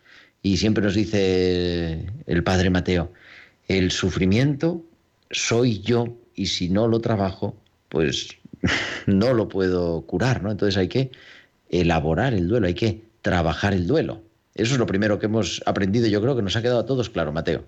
y 0.42 0.56
siempre 0.56 0.82
nos 0.82 0.94
dice 0.94 2.06
el 2.26 2.42
padre 2.42 2.70
Mateo, 2.70 3.12
el 3.68 3.90
sufrimiento 3.90 4.82
soy 5.30 5.80
yo 5.80 6.16
y 6.34 6.46
si 6.46 6.70
no 6.70 6.88
lo 6.88 7.00
trabajo, 7.00 7.56
pues 7.88 8.28
no 9.06 9.34
lo 9.34 9.48
puedo 9.48 10.02
curar, 10.02 10.42
¿no? 10.42 10.50
Entonces 10.50 10.76
hay 10.76 10.88
que 10.88 11.10
elaborar 11.68 12.34
el 12.34 12.48
duelo, 12.48 12.66
hay 12.66 12.74
que 12.74 13.02
trabajar 13.22 13.74
el 13.74 13.86
duelo. 13.86 14.22
Eso 14.54 14.74
es 14.74 14.78
lo 14.78 14.86
primero 14.86 15.18
que 15.18 15.26
hemos 15.26 15.62
aprendido, 15.66 16.06
yo 16.08 16.20
creo 16.20 16.36
que 16.36 16.42
nos 16.42 16.56
ha 16.56 16.62
quedado 16.62 16.80
a 16.80 16.86
todos 16.86 17.08
claro, 17.08 17.32
Mateo. 17.32 17.64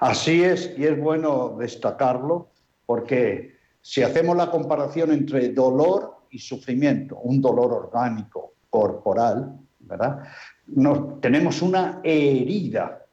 Así 0.00 0.44
es, 0.44 0.72
y 0.76 0.84
es 0.84 0.98
bueno 1.00 1.56
destacarlo, 1.58 2.50
porque 2.84 3.56
si 3.80 4.02
hacemos 4.02 4.36
la 4.36 4.50
comparación 4.50 5.12
entre 5.12 5.48
dolor 5.52 6.16
y 6.30 6.38
sufrimiento, 6.38 7.16
un 7.16 7.40
dolor 7.40 7.72
orgánico, 7.72 8.54
corporal, 8.68 9.58
¿verdad? 9.80 10.24
Tenemos 11.20 11.62
una 11.62 12.00
herida, 12.04 13.06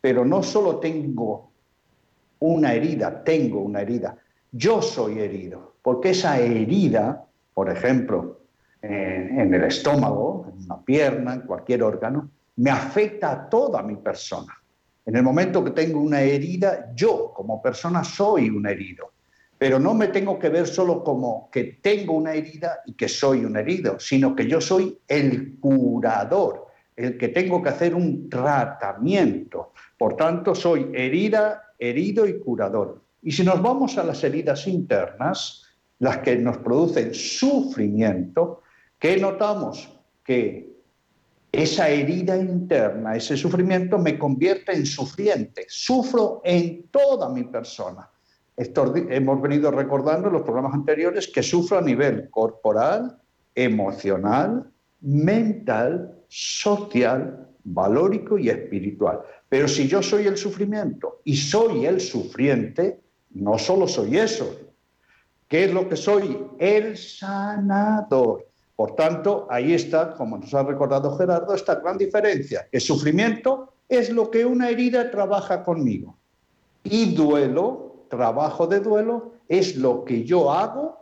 pero 0.00 0.24
no 0.24 0.42
solo 0.42 0.80
tengo 0.80 1.52
una 2.40 2.74
herida, 2.74 3.22
tengo 3.22 3.60
una 3.60 3.82
herida, 3.82 4.16
yo 4.50 4.82
soy 4.82 5.20
herido, 5.20 5.74
porque 5.82 6.10
esa 6.10 6.40
herida, 6.40 7.24
por 7.54 7.70
ejemplo, 7.70 8.40
en, 8.86 9.54
el 9.54 9.64
estómago, 9.64 10.46
en 10.52 10.64
una 10.64 10.84
pierna, 10.84 11.34
en 11.34 11.40
cualquier 11.42 11.82
órgano, 11.82 12.30
me 12.56 12.70
afecta 12.70 13.32
a 13.32 13.48
toda 13.48 13.82
mi 13.82 13.96
persona. 13.96 14.52
En 15.06 15.16
el 15.16 15.22
momento 15.22 15.64
que 15.64 15.70
tengo 15.70 16.00
una 16.00 16.20
herida, 16.20 16.92
yo 16.94 17.32
como 17.34 17.62
persona 17.62 18.04
soy 18.04 18.50
un 18.50 18.66
herido. 18.66 19.12
Pero 19.56 19.78
no 19.78 19.94
me 19.94 20.08
tengo 20.08 20.38
que 20.38 20.48
ver 20.48 20.66
solo 20.66 21.02
como 21.02 21.48
que 21.50 21.78
tengo 21.80 22.14
una 22.14 22.34
herida 22.34 22.80
y 22.86 22.94
que 22.94 23.08
soy 23.08 23.44
un 23.44 23.56
herido, 23.56 23.98
sino 23.98 24.34
que 24.34 24.46
yo 24.46 24.60
soy 24.60 24.98
el 25.08 25.58
curador, 25.60 26.66
el 26.96 27.16
que 27.16 27.28
tengo 27.28 27.62
que 27.62 27.70
hacer 27.70 27.94
un 27.94 28.28
tratamiento. 28.28 29.72
Por 29.96 30.16
tanto, 30.16 30.54
soy 30.54 30.90
herida, 30.92 31.72
herido 31.78 32.26
y 32.26 32.38
curador. 32.40 33.02
Y 33.22 33.32
si 33.32 33.44
nos 33.44 33.62
vamos 33.62 33.96
a 33.96 34.04
las 34.04 34.22
heridas 34.24 34.66
internas, 34.66 35.64
las 36.00 36.18
que 36.18 36.36
nos 36.36 36.58
producen 36.58 37.14
sufrimiento, 37.14 38.63
¿qué 39.04 39.18
notamos? 39.18 39.86
Que 40.24 40.78
esa 41.52 41.90
herida 41.90 42.38
interna, 42.38 43.14
ese 43.14 43.36
sufrimiento 43.36 43.98
me 43.98 44.18
convierte 44.18 44.72
en 44.72 44.86
sufriente, 44.86 45.66
sufro 45.68 46.40
en 46.42 46.88
toda 46.88 47.28
mi 47.28 47.44
persona. 47.44 48.10
Hemos 48.56 49.42
venido 49.42 49.70
recordando 49.70 50.28
en 50.28 50.32
los 50.32 50.42
programas 50.42 50.72
anteriores 50.72 51.28
que 51.28 51.42
sufro 51.42 51.76
a 51.76 51.82
nivel 51.82 52.30
corporal, 52.30 53.18
emocional, 53.54 54.72
mental, 55.02 56.18
social, 56.28 57.46
valórico 57.62 58.38
y 58.38 58.48
espiritual. 58.48 59.20
Pero 59.50 59.68
si 59.68 59.86
yo 59.86 60.02
soy 60.02 60.28
el 60.28 60.38
sufrimiento 60.38 61.20
y 61.24 61.36
soy 61.36 61.84
el 61.84 62.00
sufriente, 62.00 63.02
no 63.32 63.58
solo 63.58 63.86
soy 63.86 64.16
eso. 64.16 64.60
¿Qué 65.46 65.64
es 65.64 65.74
lo 65.74 65.90
que 65.90 65.96
soy? 65.96 66.38
El 66.58 66.96
sanador. 66.96 68.53
Por 68.76 68.96
tanto, 68.96 69.46
ahí 69.50 69.72
está, 69.72 70.14
como 70.14 70.38
nos 70.38 70.52
ha 70.52 70.62
recordado 70.62 71.16
Gerardo, 71.16 71.54
esta 71.54 71.76
gran 71.76 71.96
diferencia. 71.96 72.66
El 72.72 72.80
sufrimiento 72.80 73.72
es 73.88 74.10
lo 74.10 74.30
que 74.30 74.44
una 74.44 74.68
herida 74.68 75.10
trabaja 75.10 75.62
conmigo. 75.62 76.16
Y 76.82 77.14
duelo, 77.14 78.06
trabajo 78.08 78.66
de 78.66 78.80
duelo, 78.80 79.32
es 79.48 79.76
lo 79.76 80.04
que 80.04 80.24
yo 80.24 80.50
hago 80.50 80.98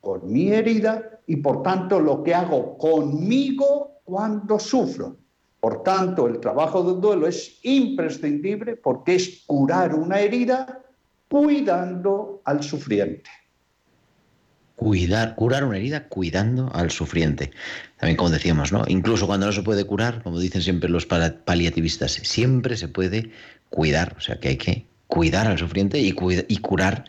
con 0.00 0.30
mi 0.30 0.52
herida 0.52 1.20
y 1.26 1.36
por 1.36 1.62
tanto 1.62 1.98
lo 2.00 2.22
que 2.22 2.34
hago 2.34 2.76
conmigo 2.78 4.00
cuando 4.04 4.58
sufro. 4.58 5.16
Por 5.58 5.82
tanto, 5.82 6.28
el 6.28 6.38
trabajo 6.38 6.82
de 6.82 7.00
duelo 7.00 7.26
es 7.26 7.58
imprescindible 7.62 8.76
porque 8.76 9.16
es 9.16 9.42
curar 9.46 9.94
una 9.94 10.20
herida 10.20 10.82
cuidando 11.28 12.40
al 12.44 12.62
sufriente. 12.62 13.30
Cuidar, 14.76 15.34
curar 15.34 15.64
una 15.64 15.78
herida 15.78 16.04
cuidando 16.08 16.70
al 16.74 16.90
sufriente. 16.90 17.50
También 17.98 18.16
como 18.16 18.30
decíamos, 18.30 18.72
¿no? 18.72 18.84
Incluso 18.88 19.26
cuando 19.26 19.46
no 19.46 19.52
se 19.52 19.62
puede 19.62 19.84
curar, 19.84 20.22
como 20.22 20.38
dicen 20.38 20.62
siempre 20.62 20.90
los 20.90 21.06
paliativistas, 21.06 22.12
siempre 22.12 22.76
se 22.76 22.88
puede 22.88 23.30
cuidar. 23.70 24.14
O 24.18 24.20
sea 24.20 24.38
que 24.38 24.48
hay 24.48 24.56
que 24.56 24.86
cuidar 25.06 25.46
al 25.46 25.58
sufriente 25.58 25.98
y, 25.98 26.14
y 26.48 26.56
curar 26.58 27.04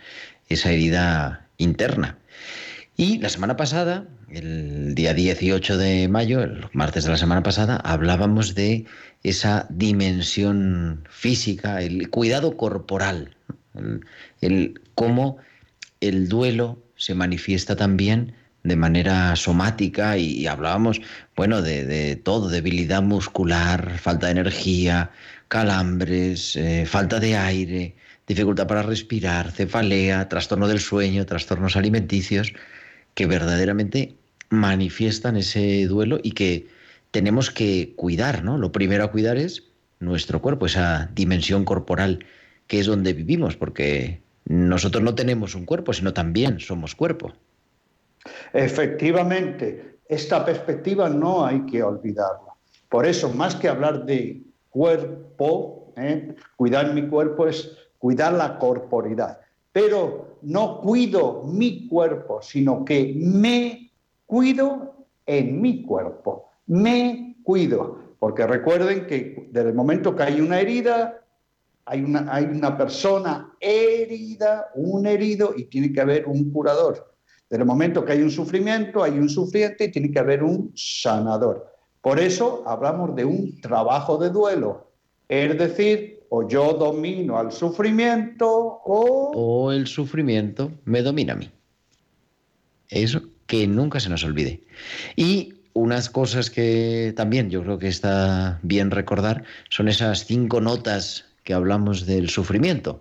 esa 0.50 0.72
herida 0.72 1.48
interna. 1.58 2.18
Y 2.96 3.20
la 3.20 3.30
semana 3.30 3.56
pasada, 3.58 4.08
el 4.30 4.96
día 4.96 5.14
18 5.14 5.78
de 5.78 6.08
mayo, 6.08 6.42
el 6.42 6.66
martes 6.74 7.04
de 7.04 7.12
la 7.12 7.18
semana 7.18 7.44
pasada, 7.44 7.76
hablábamos 7.78 8.56
de 8.56 8.86
esa 9.24 9.68
dimensión 9.70 11.08
física, 11.10 11.82
el 11.82 12.10
cuidado 12.10 12.58
corporal, 12.58 13.36
el, 14.42 14.82
cómo 14.96 15.38
el 16.02 16.30
duelo 16.30 16.82
se 16.96 17.14
manifiesta 17.14 17.76
también 17.76 18.34
de 18.64 18.76
manera 18.76 19.36
somática 19.36 20.18
y, 20.18 20.46
hablábamos, 20.48 21.02
bueno, 21.36 21.62
de, 21.62 22.16
todo, 22.18 22.50
debilidad 22.50 23.02
muscular, 23.02 23.98
falta 24.00 24.28
de 24.28 24.34
energía, 24.34 25.12
calambres, 25.48 26.56
eh, 26.58 26.86
falta 26.86 27.20
de 27.20 27.38
aire, 27.38 27.96
dificultad 28.28 28.68
para 28.68 28.84
respirar, 28.84 29.52
cefalea, 29.52 30.28
trastorno 30.28 30.68
del 30.68 30.80
sueño, 30.80 31.26
trastornos 31.26 31.78
alimenticios, 31.78 32.54
que 33.14 33.26
verdaderamente 33.26 34.16
manifiestan 34.50 35.38
ese 35.38 35.86
duelo 35.88 36.20
y 36.22 36.32
que 36.32 36.68
tenemos 37.12 37.52
que 37.52 37.94
cuidar, 37.96 38.44
¿no? 38.44 38.58
Lo 38.58 38.72
primero 38.72 39.04
a 39.04 39.12
cuidar 39.12 39.38
es 39.38 39.64
nuestro 40.00 40.42
cuerpo, 40.42 40.66
esa 40.66 41.10
dimensión 41.14 41.64
corporal 41.64 42.26
que 42.68 42.80
es 42.82 42.86
donde 42.86 43.14
vivimos, 43.14 43.56
porque 43.56 44.20
nosotros 44.48 45.04
no 45.04 45.14
tenemos 45.14 45.56
un 45.56 45.66
cuerpo, 45.66 45.94
sino 45.94 46.14
también 46.14 46.60
somos 46.60 46.96
cuerpo. 46.96 47.34
Efectivamente, 48.54 50.00
esta 50.08 50.46
perspectiva 50.46 51.10
no 51.10 51.46
hay 51.46 51.66
que 51.66 51.84
olvidarla. 51.84 52.54
Por 52.90 53.06
eso, 53.06 53.30
más 53.34 53.56
que 53.56 53.68
hablar 53.68 54.06
de 54.06 54.42
cuerpo, 54.70 55.92
¿eh? 55.98 56.36
cuidar 56.56 56.94
mi 56.94 57.08
cuerpo 57.08 57.48
es 57.48 57.76
cuidar 57.98 58.34
la 58.34 58.58
corporidad. 58.58 59.40
Pero 59.74 60.38
no 60.44 60.80
cuido 60.80 61.44
mi 61.44 61.88
cuerpo, 61.88 62.42
sino 62.42 62.86
que 62.86 63.14
me 63.18 63.92
cuido 64.26 65.06
en 65.26 65.62
mi 65.62 65.84
cuerpo. 65.84 66.52
Me 66.68 67.36
cuido. 67.44 68.00
Porque 68.20 68.48
recuerden 68.48 69.06
que 69.08 69.50
desde 69.52 69.70
el 69.70 69.76
momento 69.76 70.16
que 70.16 70.24
hay 70.24 70.42
una 70.42 70.60
herida, 70.60 71.22
hay 71.88 72.04
una, 72.04 72.28
hay 72.30 72.46
una 72.46 72.78
persona 72.78 73.54
herida, 73.60 74.68
un 74.76 75.08
herido, 75.08 75.54
y 75.56 75.66
tiene 75.66 75.92
que 75.94 76.02
haber 76.02 76.26
un 76.26 76.52
curador. 76.52 77.16
Desde 77.50 77.62
el 77.62 77.68
momento 77.68 78.04
que 78.04 78.12
hay 78.12 78.22
un 78.22 78.30
sufrimiento, 78.30 79.04
hay 79.04 79.14
un 79.14 79.30
sufriente 79.30 79.86
y 79.86 79.92
tiene 79.92 80.12
que 80.12 80.20
haber 80.20 80.44
un 80.44 80.74
sanador. 80.76 81.74
Por 82.02 82.20
eso 82.20 82.64
hablamos 82.68 83.16
de 83.16 83.24
un 83.24 83.60
trabajo 83.62 84.18
de 84.18 84.30
duelo. 84.30 84.92
Es 85.30 85.58
decir, 85.58 86.26
o 86.30 86.48
yo 86.48 86.74
domino 86.74 87.38
al 87.38 87.54
sufrimiento 87.54 88.50
o... 88.50 89.32
O 89.34 89.72
el 89.72 89.88
sufrimiento 89.88 90.72
me 90.84 91.02
domina 91.02 91.34
a 91.34 91.36
mí. 91.38 91.50
Eso 92.90 93.22
que 93.46 93.66
nunca 93.66 94.02
se 94.02 94.10
nos 94.10 94.26
olvide. 94.26 94.62
Y 95.16 95.54
unas 95.74 96.10
cosas 96.10 96.50
que 96.50 97.14
también 97.16 97.50
yo 97.50 97.62
creo 97.64 97.80
que 97.80 97.88
está 97.88 98.60
bien 98.62 98.92
recordar 98.92 99.44
son 99.70 99.88
esas 99.88 100.26
cinco 100.26 100.60
notas 100.60 101.27
que 101.48 101.54
hablamos 101.54 102.06
del 102.06 102.28
sufrimiento, 102.28 103.00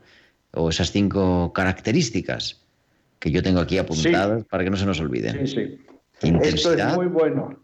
o 0.52 0.70
esas 0.70 0.92
cinco 0.92 1.52
características 1.52 2.61
que 3.18 3.32
yo 3.32 3.42
tengo 3.42 3.59
aquí 3.59 3.76
apuntadas 3.76 4.44
para 4.44 4.62
que 4.62 4.70
no 4.70 4.76
se 4.76 4.87
nos 4.87 5.00
olviden. 5.00 5.48
Sí, 5.48 5.78
sí. 6.20 6.32
Esto 6.42 6.72
es 6.74 6.94
muy 6.94 7.06
bueno. 7.06 7.59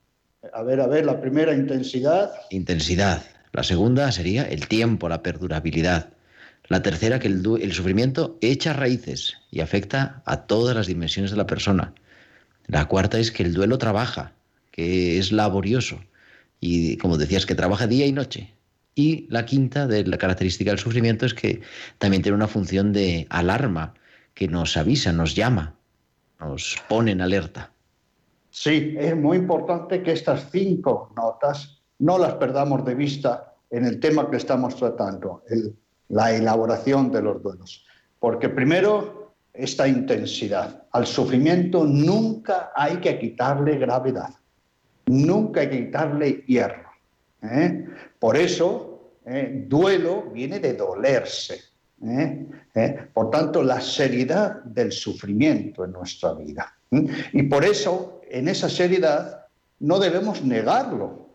A 0.52 0.64
ver, 0.64 0.80
a 0.80 0.88
ver, 0.88 1.06
la 1.06 1.20
primera 1.20 1.54
intensidad. 1.54 2.32
Intensidad. 2.50 3.22
La 3.52 3.62
segunda 3.62 4.10
sería 4.10 4.42
el 4.42 4.66
tiempo, 4.66 5.08
la 5.08 5.22
perdurabilidad. 5.22 6.14
La 6.66 6.82
tercera, 6.82 7.20
que 7.20 7.28
el, 7.28 7.44
el, 7.60 7.72
sufrimiento 7.72 8.36
echa 8.40 8.72
raíces 8.72 9.36
y 9.52 9.60
afecta 9.60 10.20
a 10.24 10.46
todas 10.46 10.74
las 10.74 10.88
dimensiones 10.88 11.30
de 11.30 11.36
la 11.36 11.46
persona. 11.46 11.94
La 12.66 12.86
cuarta 12.86 13.20
es 13.20 13.30
que 13.30 13.44
el 13.44 13.54
duelo 13.54 13.78
trabaja, 13.78 14.32
que 14.72 15.16
es 15.18 15.30
laborioso 15.30 16.00
y, 16.58 16.96
como 16.96 17.18
decías, 17.18 17.46
que 17.46 17.54
trabaja 17.54 17.86
día 17.86 18.04
y 18.04 18.10
noche. 18.10 18.52
Y 18.94 19.26
la 19.30 19.46
quinta 19.46 19.86
de 19.86 20.04
la 20.04 20.18
característica 20.18 20.70
del 20.70 20.78
sufrimiento 20.78 21.24
es 21.24 21.34
que 21.34 21.62
también 21.98 22.22
tiene 22.22 22.36
una 22.36 22.48
función 22.48 22.92
de 22.92 23.26
alarma, 23.30 23.94
que 24.34 24.48
nos 24.48 24.76
avisa, 24.76 25.12
nos 25.12 25.34
llama, 25.34 25.74
nos 26.40 26.76
pone 26.88 27.12
en 27.12 27.20
alerta. 27.20 27.72
Sí, 28.50 28.94
es 28.98 29.16
muy 29.16 29.38
importante 29.38 30.02
que 30.02 30.12
estas 30.12 30.50
cinco 30.50 31.12
notas 31.16 31.80
no 31.98 32.18
las 32.18 32.34
perdamos 32.34 32.84
de 32.84 32.94
vista 32.94 33.54
en 33.70 33.86
el 33.86 33.98
tema 34.00 34.28
que 34.30 34.36
estamos 34.36 34.76
tratando, 34.76 35.42
la 36.08 36.34
elaboración 36.34 37.10
de 37.10 37.22
los 37.22 37.42
duelos. 37.42 37.86
Porque 38.18 38.50
primero, 38.50 39.22
esta 39.52 39.86
intensidad. 39.86 40.84
Al 40.92 41.06
sufrimiento 41.06 41.84
nunca 41.84 42.72
hay 42.74 42.96
que 42.98 43.18
quitarle 43.18 43.78
gravedad, 43.78 44.30
nunca 45.06 45.60
hay 45.60 45.70
que 45.70 45.86
quitarle 45.86 46.44
hierro. 46.46 46.81
¿Eh? 47.42 47.86
Por 48.18 48.36
eso, 48.36 49.12
¿eh? 49.26 49.64
duelo 49.68 50.30
viene 50.32 50.60
de 50.60 50.74
dolerse. 50.74 51.60
¿eh? 52.04 53.08
Por 53.12 53.30
tanto, 53.30 53.62
la 53.62 53.80
seriedad 53.80 54.62
del 54.64 54.92
sufrimiento 54.92 55.84
en 55.84 55.92
nuestra 55.92 56.34
vida. 56.34 56.74
Y 57.32 57.44
por 57.44 57.64
eso, 57.64 58.20
en 58.28 58.48
esa 58.48 58.68
seriedad, 58.68 59.46
no 59.80 59.98
debemos 59.98 60.42
negarlo, 60.44 61.28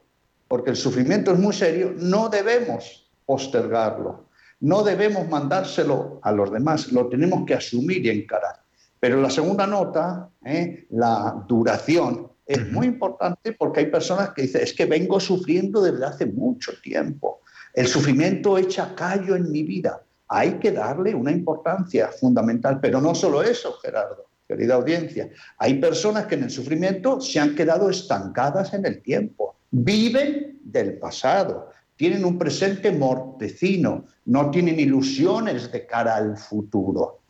porque 0.47 0.69
el 0.69 0.75
sufrimiento 0.75 1.33
es 1.33 1.39
muy 1.39 1.53
serio, 1.53 1.93
no 1.97 2.29
debemos 2.29 3.09
postergarlo, 3.25 4.25
no 4.59 4.83
debemos 4.83 5.27
mandárselo 5.27 6.19
a 6.23 6.31
los 6.31 6.51
demás, 6.51 6.91
lo 6.91 7.07
tenemos 7.09 7.45
que 7.45 7.55
asumir 7.55 8.05
y 8.05 8.09
encarar. 8.09 8.61
Pero 8.99 9.21
la 9.21 9.29
segunda 9.29 9.67
nota, 9.67 10.29
¿eh? 10.45 10.87
la 10.91 11.43
duración, 11.47 12.26
es 12.47 12.71
muy 12.71 12.87
importante 12.87 13.51
porque 13.51 13.81
hay 13.81 13.85
personas 13.87 14.29
que 14.29 14.43
dicen, 14.43 14.61
es 14.61 14.73
que 14.73 14.85
vengo 14.85 15.19
sufriendo 15.19 15.81
desde 15.81 16.05
hace 16.05 16.25
mucho 16.25 16.71
tiempo. 16.81 17.41
El 17.73 17.87
sufrimiento 17.87 18.57
echa 18.57 18.95
callo 18.95 19.35
en 19.35 19.51
mi 19.51 19.63
vida. 19.63 20.01
Hay 20.29 20.53
que 20.53 20.71
darle 20.71 21.13
una 21.13 21.31
importancia 21.31 22.07
fundamental, 22.07 22.79
pero 22.81 23.01
no 23.01 23.13
solo 23.13 23.43
eso, 23.43 23.73
Gerardo, 23.81 24.25
querida 24.47 24.75
audiencia. 24.75 25.29
Hay 25.57 25.75
personas 25.75 26.25
que 26.25 26.35
en 26.35 26.43
el 26.43 26.49
sufrimiento 26.49 27.19
se 27.21 27.39
han 27.39 27.53
quedado 27.53 27.89
estancadas 27.89 28.73
en 28.73 28.85
el 28.85 29.01
tiempo, 29.01 29.57
viven 29.71 30.59
del 30.63 30.97
pasado, 30.97 31.69
tienen 31.97 32.23
un 32.23 32.37
presente 32.37 32.91
mortecino, 32.91 34.05
no 34.25 34.51
tienen 34.51 34.79
ilusiones 34.79 35.71
de 35.71 35.85
cara 35.85 36.15
al 36.15 36.37
futuro. 36.37 37.21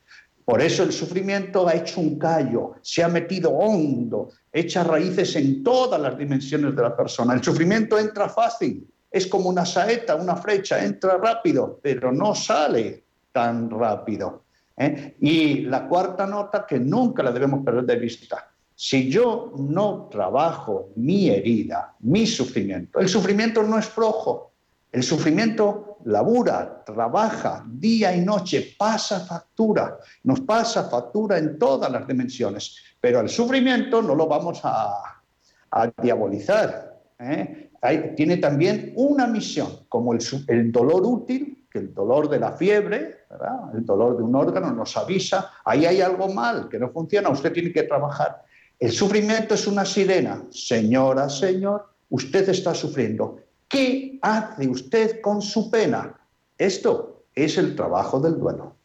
Por 0.48 0.62
eso 0.62 0.84
el 0.84 0.94
sufrimiento 0.94 1.68
ha 1.68 1.74
hecho 1.74 2.00
un 2.00 2.18
callo, 2.18 2.76
se 2.82 3.04
ha 3.04 3.10
metido 3.10 3.52
hondo, 3.52 4.30
echa 4.60 4.84
raíces 4.84 5.36
en 5.36 5.64
todas 5.64 6.00
las 6.00 6.18
dimensiones 6.18 6.76
de 6.76 6.82
la 6.82 6.96
persona. 6.96 7.34
El 7.34 7.44
sufrimiento 7.44 7.98
entra 7.98 8.30
fácil, 8.30 8.88
es 9.12 9.28
como 9.28 9.50
una 9.50 9.66
saeta, 9.66 10.16
una 10.16 10.36
flecha, 10.36 10.84
entra 10.84 11.18
rápido, 11.18 11.80
pero 11.82 12.12
no 12.12 12.34
sale 12.34 13.04
tan 13.32 13.70
rápido. 13.70 14.44
¿eh? 14.78 15.16
Y 15.20 15.62
la 15.62 15.88
cuarta 15.88 16.26
nota 16.26 16.66
que 16.66 16.80
nunca 16.80 17.24
la 17.24 17.32
debemos 17.32 17.64
perder 17.64 17.86
de 17.86 17.96
vista. 17.98 18.52
Si 18.74 19.10
yo 19.10 19.54
no 19.58 20.08
trabajo 20.12 20.90
mi 20.96 21.30
herida, 21.30 21.96
mi 22.00 22.28
sufrimiento, 22.28 23.00
el 23.00 23.10
sufrimiento 23.10 23.64
no 23.64 23.80
es 23.80 23.88
flojo, 23.88 24.54
el 24.92 25.04
sufrimiento 25.04 25.98
labura, 26.06 26.84
trabaja 26.86 27.66
día 27.68 28.16
y 28.16 28.22
noche, 28.22 28.76
pasa 28.78 29.20
factura, 29.20 29.98
nos 30.24 30.42
pasa 30.42 30.90
factura 30.90 31.38
en 31.38 31.60
todas 31.60 31.92
las 31.92 32.08
dimensiones, 32.08 32.78
pero 33.00 33.20
el 33.20 33.30
sufrimiento 33.30 34.02
no 34.02 34.16
lo 34.16 34.28
vamos 34.28 34.62
a, 34.64 35.14
diabolizar. 36.02 36.98
¿eh? 37.20 37.70
tiene 38.16 38.38
también 38.38 38.94
una 38.96 39.28
misión, 39.28 39.86
como 39.90 40.14
el, 40.14 40.72
dolor 40.72 41.06
útil, 41.06 41.68
que 41.70 41.80
el 41.80 41.94
dolor 41.94 42.30
de 42.30 42.40
la 42.40 42.54
fiebre, 42.54 43.26
el 43.74 43.86
dolor 43.86 44.18
de 44.18 44.24
un 44.24 44.34
órgano 44.36 44.72
nos 44.72 44.96
avisa, 44.96 45.52
ahí 45.66 45.86
hay 45.86 46.02
algo 46.02 46.30
mal, 46.30 46.70
que 46.70 46.80
no 46.80 46.90
funciona, 46.90 47.30
usted 47.30 47.52
tiene 47.52 47.72
que 47.72 47.84
trabajar. 47.84 48.44
El 48.80 48.92
sufrimiento 48.92 49.56
es 49.56 49.68
una 49.68 49.86
sirena. 49.86 50.46
Señora, 50.52 51.30
señor, 51.30 51.90
usted 52.10 52.48
está 52.50 52.74
sufriendo. 52.74 53.40
¿Qué 53.68 54.20
hace 54.22 54.68
usted 54.68 55.22
con 55.22 55.42
su 55.42 55.70
pena? 55.70 56.16
Esto 56.58 57.26
es 57.36 57.58
el 57.58 57.76
trabajo 57.76 58.20
del 58.20 58.40
duelo. 58.40 58.76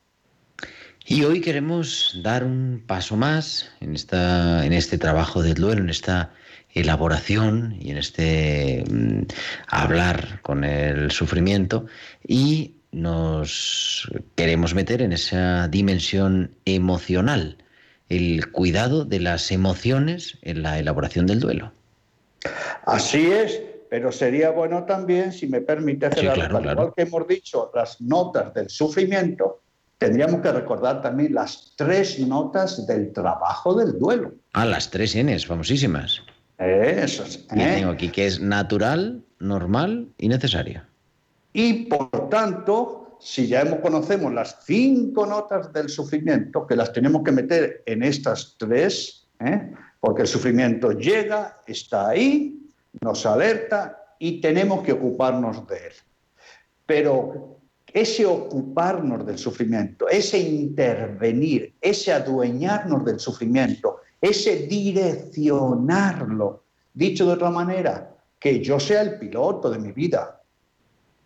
Y 1.06 1.24
hoy 1.24 1.40
queremos 1.40 2.20
dar 2.22 2.44
un 2.44 2.82
paso 2.86 3.16
más 3.16 3.70
en, 3.80 3.94
esta, 3.94 4.64
en 4.64 4.72
este 4.72 4.98
trabajo 4.98 5.42
del 5.42 5.54
duelo, 5.54 5.82
en 5.82 5.90
esta 5.90 6.32
elaboración 6.74 7.76
y 7.80 7.90
en 7.90 7.98
este 7.98 8.84
mm, 8.90 9.22
hablar 9.66 10.40
con 10.42 10.64
el 10.64 11.10
sufrimiento 11.10 11.86
y 12.26 12.76
nos 12.92 14.10
queremos 14.36 14.74
meter 14.74 15.02
en 15.02 15.12
esa 15.12 15.66
dimensión 15.68 16.54
emocional, 16.64 17.58
el 18.08 18.50
cuidado 18.50 19.04
de 19.04 19.20
las 19.20 19.50
emociones 19.50 20.38
en 20.42 20.62
la 20.62 20.78
elaboración 20.78 21.26
del 21.26 21.40
duelo. 21.40 21.72
Así 22.84 23.30
es, 23.30 23.60
pero 23.92 24.10
sería 24.10 24.48
bueno 24.48 24.84
también, 24.84 25.34
si 25.34 25.46
me 25.46 25.60
permite, 25.60 26.08
igual 26.18 26.94
que 26.96 27.02
hemos 27.02 27.28
dicho, 27.28 27.70
las 27.74 28.00
notas 28.00 28.54
del 28.54 28.70
sufrimiento, 28.70 29.60
tendríamos 29.98 30.40
que 30.40 30.50
recordar 30.50 31.02
también 31.02 31.34
las 31.34 31.74
tres 31.76 32.18
notas 32.20 32.86
del 32.86 33.12
trabajo 33.12 33.74
del 33.74 33.98
duelo. 33.98 34.32
Ah, 34.54 34.64
las 34.64 34.88
tres 34.88 35.14
Ns, 35.14 35.44
famosísimas. 35.44 36.22
Eso 36.56 37.24
es. 37.24 37.44
¿eh? 37.54 37.74
tengo 37.80 37.90
aquí 37.90 38.08
que 38.08 38.24
es 38.24 38.40
natural, 38.40 39.22
normal 39.40 40.08
y 40.16 40.28
necesaria. 40.28 40.88
Y 41.52 41.84
por 41.84 42.30
tanto, 42.30 43.18
si 43.20 43.46
ya 43.46 43.60
hemos, 43.60 43.80
conocemos 43.80 44.32
las 44.32 44.56
cinco 44.64 45.26
notas 45.26 45.70
del 45.70 45.90
sufrimiento, 45.90 46.66
que 46.66 46.76
las 46.76 46.94
tenemos 46.94 47.22
que 47.24 47.32
meter 47.32 47.82
en 47.84 48.02
estas 48.02 48.56
tres, 48.58 49.28
¿eh? 49.40 49.70
porque 50.00 50.22
el 50.22 50.28
sufrimiento 50.28 50.92
llega, 50.92 51.60
está 51.66 52.08
ahí, 52.08 52.61
nos 53.00 53.24
alerta 53.26 54.16
y 54.18 54.40
tenemos 54.40 54.82
que 54.82 54.92
ocuparnos 54.92 55.66
de 55.66 55.76
él. 55.76 55.92
Pero 56.86 57.58
ese 57.92 58.24
ocuparnos 58.26 59.26
del 59.26 59.38
sufrimiento, 59.38 60.08
ese 60.08 60.38
intervenir, 60.38 61.74
ese 61.80 62.12
adueñarnos 62.12 63.04
del 63.04 63.20
sufrimiento, 63.20 63.98
ese 64.20 64.66
direccionarlo. 64.66 66.64
Dicho 66.94 67.26
de 67.26 67.32
otra 67.32 67.50
manera, 67.50 68.14
que 68.38 68.60
yo 68.62 68.78
sea 68.78 69.02
el 69.02 69.18
piloto 69.18 69.70
de 69.70 69.78
mi 69.78 69.92
vida, 69.92 70.40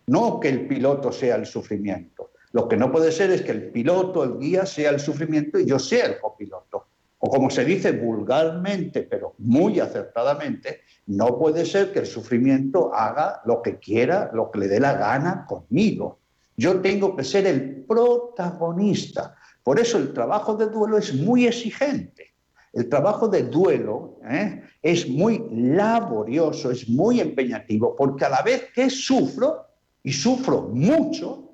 no 0.07 0.39
que 0.39 0.49
el 0.49 0.67
piloto 0.67 1.11
sea 1.11 1.35
el 1.35 1.45
sufrimiento. 1.45 2.31
Lo 2.51 2.67
que 2.67 2.77
no 2.77 2.91
puede 2.91 3.11
ser 3.11 3.31
es 3.31 3.41
que 3.41 3.51
el 3.51 3.71
piloto, 3.71 4.23
el 4.23 4.39
guía, 4.39 4.65
sea 4.65 4.91
el 4.91 4.99
sufrimiento 4.99 5.59
y 5.59 5.65
yo 5.65 5.79
sea 5.79 6.05
el 6.05 6.19
copiloto. 6.19 6.87
O 7.19 7.29
como 7.29 7.49
se 7.49 7.65
dice 7.65 7.91
vulgarmente, 7.91 9.03
pero 9.03 9.33
muy 9.39 9.79
acertadamente, 9.79 10.81
no 11.07 11.39
puede 11.39 11.65
ser 11.65 11.93
que 11.93 11.99
el 11.99 12.05
sufrimiento 12.05 12.93
haga 12.93 13.41
lo 13.45 13.61
que 13.61 13.79
quiera, 13.79 14.29
lo 14.33 14.51
que 14.51 14.59
le 14.59 14.67
dé 14.67 14.79
la 14.79 14.93
gana 14.93 15.45
conmigo. 15.47 16.19
Yo 16.57 16.81
tengo 16.81 17.15
que 17.15 17.23
ser 17.23 17.47
el 17.47 17.85
protagonista. 17.85 19.35
Por 19.63 19.79
eso 19.79 19.97
el 19.97 20.13
trabajo 20.13 20.55
de 20.55 20.67
duelo 20.67 20.97
es 20.97 21.13
muy 21.13 21.47
exigente. 21.47 22.35
El 22.73 22.89
trabajo 22.89 23.27
de 23.27 23.43
duelo 23.43 24.19
¿eh? 24.29 24.61
es 24.81 25.07
muy 25.07 25.47
laborioso, 25.51 26.71
es 26.71 26.87
muy 26.89 27.21
empeñativo, 27.21 27.95
porque 27.95 28.25
a 28.25 28.29
la 28.29 28.41
vez 28.41 28.65
que 28.73 28.89
sufro, 28.89 29.65
y 30.03 30.11
sufro 30.11 30.69
mucho, 30.73 31.53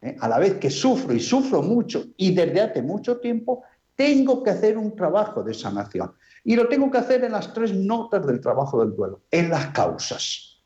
¿eh? 0.00 0.16
a 0.18 0.28
la 0.28 0.38
vez 0.38 0.54
que 0.54 0.70
sufro 0.70 1.12
y 1.12 1.20
sufro 1.20 1.62
mucho, 1.62 2.04
y 2.16 2.34
desde 2.34 2.60
hace 2.60 2.82
mucho 2.82 3.18
tiempo, 3.18 3.64
tengo 3.94 4.42
que 4.42 4.50
hacer 4.50 4.78
un 4.78 4.96
trabajo 4.96 5.42
de 5.42 5.54
sanación. 5.54 6.12
Y 6.44 6.56
lo 6.56 6.68
tengo 6.68 6.90
que 6.90 6.98
hacer 6.98 7.24
en 7.24 7.32
las 7.32 7.52
tres 7.52 7.72
notas 7.74 8.26
del 8.26 8.40
trabajo 8.40 8.80
del 8.80 8.96
duelo, 8.96 9.20
en 9.30 9.50
las 9.50 9.68
causas. 9.68 10.62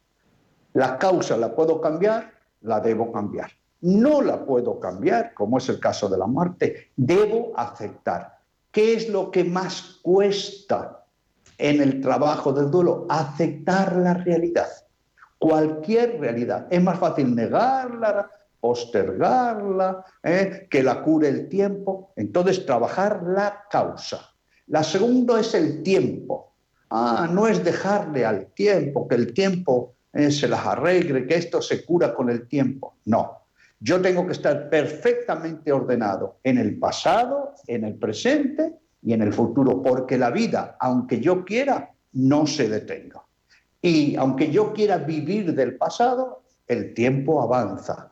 La 0.72 0.98
causa 0.98 1.36
la 1.36 1.54
puedo 1.54 1.80
cambiar, 1.80 2.32
la 2.62 2.80
debo 2.80 3.12
cambiar. 3.12 3.50
No 3.82 4.22
la 4.22 4.44
puedo 4.44 4.80
cambiar, 4.80 5.34
como 5.34 5.58
es 5.58 5.68
el 5.68 5.78
caso 5.78 6.08
de 6.08 6.18
la 6.18 6.26
muerte, 6.26 6.92
debo 6.96 7.52
aceptar. 7.56 8.38
¿Qué 8.70 8.94
es 8.94 9.08
lo 9.08 9.30
que 9.30 9.44
más 9.44 10.00
cuesta 10.02 11.04
en 11.58 11.80
el 11.80 12.00
trabajo 12.00 12.52
del 12.52 12.70
duelo? 12.70 13.06
Aceptar 13.08 13.96
la 13.96 14.14
realidad. 14.14 14.68
Cualquier 15.38 16.18
realidad. 16.20 16.66
Es 16.70 16.82
más 16.82 16.98
fácil 16.98 17.34
negarla 17.34 18.30
postergarla, 18.66 20.04
¿eh? 20.22 20.66
que 20.68 20.82
la 20.82 21.02
cure 21.02 21.28
el 21.28 21.48
tiempo. 21.48 22.12
Entonces, 22.16 22.66
trabajar 22.66 23.22
la 23.24 23.64
causa. 23.70 24.34
La 24.68 24.82
segunda 24.82 25.38
es 25.40 25.54
el 25.54 25.82
tiempo. 25.82 26.52
Ah, 26.90 27.28
no 27.30 27.46
es 27.46 27.64
dejarle 27.64 28.24
al 28.24 28.46
tiempo, 28.52 29.06
que 29.06 29.14
el 29.14 29.32
tiempo 29.32 29.94
eh, 30.12 30.30
se 30.30 30.48
las 30.48 30.64
arregle, 30.66 31.26
que 31.26 31.36
esto 31.36 31.60
se 31.62 31.84
cura 31.84 32.14
con 32.14 32.30
el 32.30 32.48
tiempo. 32.48 32.94
No, 33.04 33.42
yo 33.80 34.00
tengo 34.00 34.26
que 34.26 34.32
estar 34.32 34.70
perfectamente 34.70 35.72
ordenado 35.72 36.38
en 36.42 36.58
el 36.58 36.78
pasado, 36.78 37.54
en 37.66 37.84
el 37.84 37.94
presente 37.94 38.74
y 39.02 39.12
en 39.12 39.22
el 39.22 39.32
futuro, 39.32 39.82
porque 39.82 40.16
la 40.18 40.30
vida, 40.30 40.76
aunque 40.80 41.20
yo 41.20 41.44
quiera, 41.44 41.92
no 42.12 42.46
se 42.46 42.68
detenga. 42.68 43.22
Y 43.82 44.16
aunque 44.16 44.50
yo 44.50 44.72
quiera 44.72 44.98
vivir 44.98 45.54
del 45.54 45.76
pasado, 45.76 46.42
el 46.66 46.94
tiempo 46.94 47.42
avanza. 47.42 48.10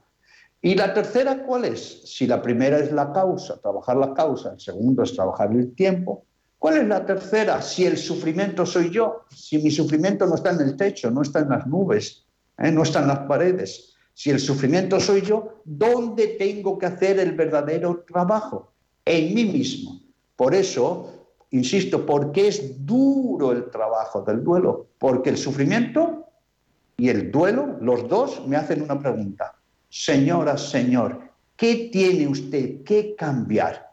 Y 0.60 0.74
la 0.74 0.94
tercera, 0.94 1.42
¿cuál 1.44 1.64
es? 1.64 2.02
Si 2.04 2.26
la 2.26 2.40
primera 2.40 2.78
es 2.78 2.92
la 2.92 3.12
causa, 3.12 3.60
trabajar 3.60 3.96
la 3.96 4.14
causa, 4.14 4.52
el 4.52 4.60
segundo 4.60 5.02
es 5.02 5.14
trabajar 5.14 5.50
el 5.52 5.74
tiempo, 5.74 6.24
¿cuál 6.64 6.79
es 6.79 6.88
la 6.88 7.05
tercera? 7.05 7.61
Si 7.61 7.85
el 7.85 7.98
sufrimiento 7.98 8.64
soy 8.64 8.88
yo, 8.88 9.27
si 9.29 9.59
mi 9.59 9.70
sufrimiento 9.70 10.24
no 10.24 10.37
está 10.37 10.53
en 10.53 10.62
el 10.62 10.79
techo, 10.79 11.11
no 11.11 11.20
está 11.20 11.40
en 11.40 11.50
las 11.50 11.66
nubes, 11.66 12.24
¿eh? 12.57 12.72
no 12.72 12.85
está 12.85 13.00
en 13.00 13.09
las 13.09 13.18
paredes, 13.18 13.92
si 14.14 14.31
el 14.31 14.40
sufrimiento 14.40 14.98
soy 14.98 15.20
yo, 15.20 15.61
¿dónde 15.66 16.27
tengo 16.38 16.79
que 16.79 16.87
hacer 16.87 17.18
el 17.18 17.33
verdadero 17.33 18.07
trabajo? 18.11 18.72
En 19.05 19.35
mí 19.35 19.44
mismo. 19.44 20.00
Por 20.37 20.55
eso, 20.55 21.27
insisto, 21.50 22.07
¿por 22.07 22.33
qué 22.33 22.48
es 22.48 22.87
duro 22.87 23.53
el 23.53 23.68
trabajo 23.68 24.22
del 24.22 24.42
duelo? 24.42 24.87
Porque 24.98 25.29
el 25.29 25.37
sufrimiento 25.37 26.31
y 26.96 27.11
el 27.11 27.31
duelo, 27.31 27.77
los 27.83 28.09
dos, 28.09 28.40
me 28.46 28.57
hacen 28.57 28.81
una 28.81 28.98
pregunta. 28.98 29.55
Señora, 29.90 30.57
Señor, 30.57 31.29
¿qué 31.59 31.90
tiene 31.92 32.27
usted 32.27 32.83
que 32.85 33.14
cambiar, 33.14 33.92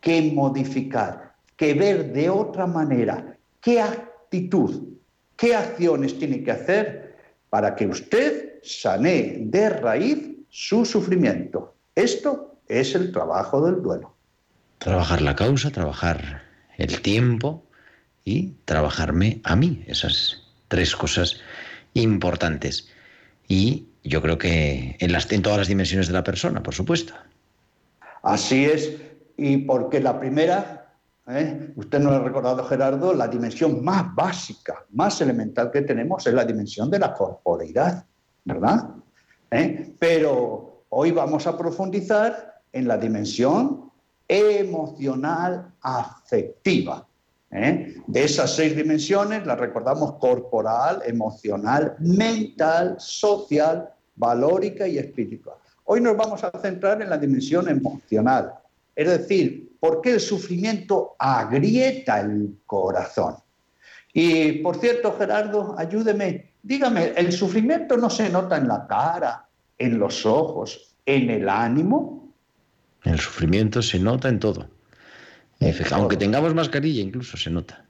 que 0.00 0.30
modificar, 0.32 1.23
que 1.56 1.74
ver 1.74 2.12
de 2.12 2.30
otra 2.30 2.66
manera? 2.66 3.36
¿Qué 3.60 3.80
actitud, 3.80 4.88
qué 5.36 5.54
acciones 5.54 6.18
tiene 6.18 6.42
que 6.42 6.50
hacer 6.50 7.16
para 7.50 7.74
que 7.74 7.86
usted 7.86 8.60
sane 8.62 9.36
de 9.40 9.68
raíz 9.70 10.36
su 10.50 10.84
sufrimiento? 10.84 11.74
Esto 11.94 12.58
es 12.68 12.94
el 12.94 13.12
trabajo 13.12 13.64
del 13.64 13.82
duelo. 13.82 14.14
Trabajar 14.78 15.22
la 15.22 15.36
causa, 15.36 15.70
trabajar 15.70 16.42
el 16.76 17.00
tiempo 17.00 17.64
y 18.24 18.54
trabajarme 18.64 19.40
a 19.44 19.56
mí. 19.56 19.84
Esas 19.86 20.42
tres 20.68 20.96
cosas 20.96 21.40
importantes. 21.94 22.88
Y 23.48 23.86
yo 24.02 24.20
creo 24.22 24.38
que 24.38 24.96
en, 24.98 25.12
las, 25.12 25.30
en 25.32 25.42
todas 25.42 25.58
las 25.58 25.68
dimensiones 25.68 26.08
de 26.08 26.12
la 26.12 26.24
persona, 26.24 26.62
por 26.62 26.74
supuesto. 26.74 27.14
Así 28.22 28.64
es, 28.64 28.92
y 29.36 29.58
porque 29.58 30.00
la 30.00 30.18
primera, 30.18 30.83
¿eh? 31.28 31.72
usted 31.76 32.00
nos 32.00 32.12
ha 32.12 32.18
recordado 32.20 32.64
Gerardo, 32.64 33.14
la 33.14 33.28
dimensión 33.28 33.82
más 33.82 34.14
básica, 34.14 34.84
más 34.90 35.20
elemental 35.20 35.70
que 35.70 35.82
tenemos 35.82 36.26
es 36.26 36.34
la 36.34 36.44
dimensión 36.44 36.90
de 36.90 36.98
la 36.98 37.14
corporeidad, 37.14 38.04
¿verdad? 38.44 38.90
¿Eh? 39.50 39.94
Pero 39.98 40.84
hoy 40.90 41.10
vamos 41.10 41.46
a 41.46 41.56
profundizar 41.56 42.62
en 42.72 42.88
la 42.88 42.98
dimensión 42.98 43.90
emocional 44.26 45.72
afectiva. 45.80 47.06
¿eh? 47.50 47.96
De 48.06 48.24
esas 48.24 48.54
seis 48.54 48.76
dimensiones 48.76 49.46
las 49.46 49.58
recordamos 49.58 50.14
corporal, 50.14 51.02
emocional, 51.06 51.94
mental, 52.00 52.96
social, 52.98 53.88
valórica 54.16 54.86
y 54.86 54.98
espiritual. 54.98 55.56
Hoy 55.84 56.00
nos 56.00 56.16
vamos 56.16 56.42
a 56.42 56.50
centrar 56.60 57.02
en 57.02 57.10
la 57.10 57.18
dimensión 57.18 57.68
emocional, 57.68 58.54
es 58.96 59.08
decir, 59.08 59.73
por 59.84 60.00
qué 60.00 60.12
el 60.12 60.20
sufrimiento 60.20 61.14
agrieta 61.18 62.20
el 62.20 62.56
corazón. 62.64 63.34
Y 64.14 64.52
por 64.62 64.76
cierto, 64.76 65.14
Gerardo, 65.18 65.74
ayúdeme, 65.76 66.54
dígame, 66.62 67.12
¿el 67.14 67.30
sufrimiento 67.32 67.98
no 67.98 68.08
se 68.08 68.30
nota 68.30 68.56
en 68.56 68.66
la 68.66 68.86
cara, 68.86 69.46
en 69.76 69.98
los 69.98 70.24
ojos, 70.24 70.96
en 71.04 71.28
el 71.28 71.50
ánimo? 71.50 72.32
El 73.02 73.20
sufrimiento 73.20 73.82
se 73.82 73.98
nota 73.98 74.30
en 74.30 74.38
todo. 74.40 74.70
Aunque 75.92 76.16
tengamos 76.16 76.54
mascarilla, 76.54 77.02
incluso 77.02 77.36
se 77.36 77.50
nota. 77.50 77.84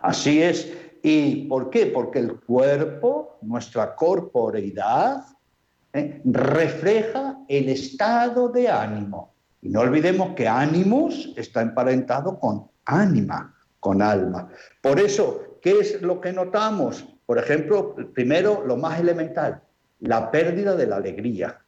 Así 0.00 0.42
es. 0.42 0.72
¿Y 1.04 1.46
por 1.46 1.70
qué? 1.70 1.86
Porque 1.86 2.18
el 2.18 2.40
cuerpo, 2.40 3.38
nuestra 3.42 3.94
corporeidad, 3.94 5.22
¿eh? 5.92 6.20
refleja 6.24 7.38
el 7.46 7.68
estado 7.68 8.48
de 8.48 8.68
ánimo. 8.68 9.35
Y 9.66 9.68
no 9.68 9.80
olvidemos 9.80 10.36
que 10.36 10.46
ánimos 10.46 11.32
está 11.36 11.60
emparentado 11.60 12.38
con 12.38 12.70
ánima, 12.84 13.52
con 13.80 14.00
alma. 14.00 14.48
Por 14.80 15.00
eso, 15.00 15.58
¿qué 15.60 15.80
es 15.80 16.00
lo 16.02 16.20
que 16.20 16.32
notamos? 16.32 17.04
Por 17.26 17.36
ejemplo, 17.36 17.96
primero, 18.14 18.62
lo 18.64 18.76
más 18.76 19.00
elemental, 19.00 19.60
la 20.00 20.30
pérdida 20.30 20.76
de 20.76 20.86
la 20.86 20.96
alegría. 20.96 21.58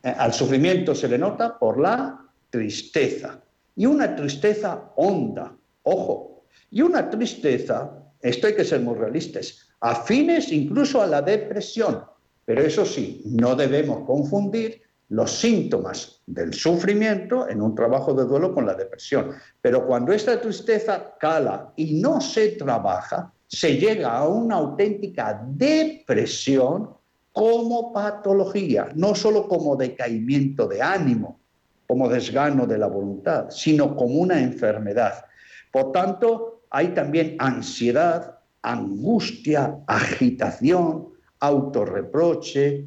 Eh, 0.00 0.14
al 0.16 0.32
sufrimiento 0.32 0.94
se 0.94 1.08
le 1.08 1.18
nota 1.18 1.58
por 1.58 1.80
la 1.80 2.20
tristeza. 2.50 3.40
Y 3.74 3.84
una 3.84 4.14
tristeza 4.14 4.92
honda, 4.94 5.52
ojo, 5.82 6.44
y 6.70 6.82
una 6.82 7.10
tristeza 7.10 8.00
esto 8.20 8.46
hay 8.46 8.54
que 8.54 8.64
ser 8.64 8.80
muy 8.80 8.94
realistas. 8.94 9.66
Afines 9.80 10.52
incluso 10.52 11.02
a 11.02 11.06
la 11.08 11.20
depresión. 11.20 12.04
Pero 12.44 12.62
eso 12.62 12.84
sí, 12.84 13.22
no 13.24 13.56
debemos 13.56 14.06
confundir 14.06 14.82
los 15.10 15.30
síntomas 15.40 16.22
del 16.26 16.54
sufrimiento 16.54 17.48
en 17.48 17.60
un 17.60 17.74
trabajo 17.74 18.14
de 18.14 18.24
duelo 18.24 18.54
con 18.54 18.66
la 18.66 18.74
depresión. 18.74 19.32
Pero 19.60 19.86
cuando 19.86 20.12
esta 20.12 20.40
tristeza 20.40 21.14
cala 21.18 21.72
y 21.76 22.00
no 22.00 22.20
se 22.20 22.52
trabaja, 22.52 23.32
se 23.46 23.76
llega 23.76 24.16
a 24.16 24.28
una 24.28 24.56
auténtica 24.56 25.42
depresión 25.48 26.90
como 27.32 27.92
patología, 27.92 28.88
no 28.94 29.14
solo 29.14 29.48
como 29.48 29.76
decaimiento 29.76 30.68
de 30.68 30.80
ánimo, 30.80 31.40
como 31.88 32.08
desgano 32.08 32.66
de 32.66 32.78
la 32.78 32.86
voluntad, 32.86 33.50
sino 33.50 33.96
como 33.96 34.20
una 34.20 34.40
enfermedad. 34.40 35.24
Por 35.72 35.90
tanto, 35.90 36.62
hay 36.70 36.88
también 36.88 37.34
ansiedad, 37.40 38.38
angustia, 38.62 39.76
agitación, 39.88 41.08
autorreproche, 41.40 42.86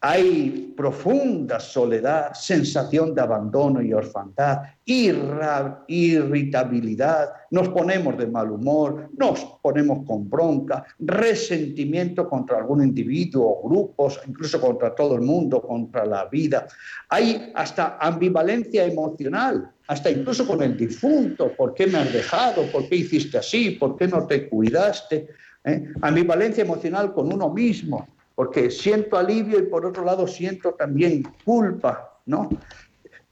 hay 0.00 0.72
profunda 0.76 1.58
soledad, 1.58 2.34
sensación 2.34 3.14
de 3.14 3.22
abandono 3.22 3.80
y 3.80 3.94
orfandad, 3.94 4.58
irritabilidad, 4.84 7.30
nos 7.50 7.70
ponemos 7.70 8.18
de 8.18 8.26
mal 8.26 8.50
humor, 8.50 9.08
nos 9.16 9.40
ponemos 9.62 10.06
con 10.06 10.28
bronca, 10.28 10.84
resentimiento 10.98 12.28
contra 12.28 12.58
algún 12.58 12.84
individuo 12.84 13.48
o 13.48 13.66
grupos, 13.68 14.20
incluso 14.28 14.60
contra 14.60 14.94
todo 14.94 15.14
el 15.14 15.22
mundo, 15.22 15.62
contra 15.62 16.04
la 16.04 16.26
vida. 16.26 16.66
Hay 17.08 17.50
hasta 17.54 17.96
ambivalencia 17.98 18.84
emocional, 18.84 19.72
hasta 19.88 20.10
incluso 20.10 20.46
con 20.46 20.62
el 20.62 20.76
difunto, 20.76 21.52
¿por 21.56 21.72
qué 21.72 21.86
me 21.86 21.96
has 21.98 22.12
dejado? 22.12 22.70
¿Por 22.70 22.86
qué 22.88 22.96
hiciste 22.96 23.38
así? 23.38 23.70
¿Por 23.70 23.96
qué 23.96 24.06
no 24.06 24.26
te 24.26 24.46
cuidaste? 24.48 25.28
¿Eh? 25.64 25.94
Ambivalencia 26.02 26.62
emocional 26.62 27.14
con 27.14 27.32
uno 27.32 27.48
mismo 27.50 28.06
porque 28.36 28.70
siento 28.70 29.16
alivio 29.16 29.58
y 29.58 29.62
por 29.62 29.84
otro 29.84 30.04
lado 30.04 30.28
siento 30.28 30.74
también 30.74 31.24
culpa, 31.44 32.20
¿no? 32.26 32.50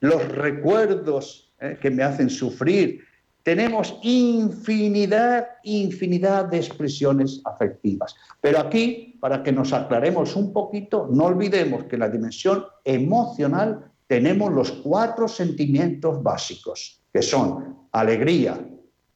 Los 0.00 0.26
recuerdos 0.28 1.52
eh, 1.60 1.78
que 1.80 1.90
me 1.90 2.02
hacen 2.02 2.30
sufrir. 2.30 3.04
Tenemos 3.42 3.98
infinidad, 4.02 5.46
infinidad 5.62 6.46
de 6.46 6.56
expresiones 6.56 7.42
afectivas. 7.44 8.16
Pero 8.40 8.58
aquí, 8.58 9.18
para 9.20 9.42
que 9.42 9.52
nos 9.52 9.74
aclaremos 9.74 10.34
un 10.36 10.54
poquito, 10.54 11.06
no 11.12 11.24
olvidemos 11.26 11.84
que 11.84 11.96
en 11.96 12.00
la 12.00 12.08
dimensión 12.08 12.64
emocional 12.82 13.92
tenemos 14.06 14.52
los 14.52 14.72
cuatro 14.72 15.28
sentimientos 15.28 16.22
básicos, 16.22 17.02
que 17.12 17.20
son 17.20 17.88
alegría, 17.92 18.58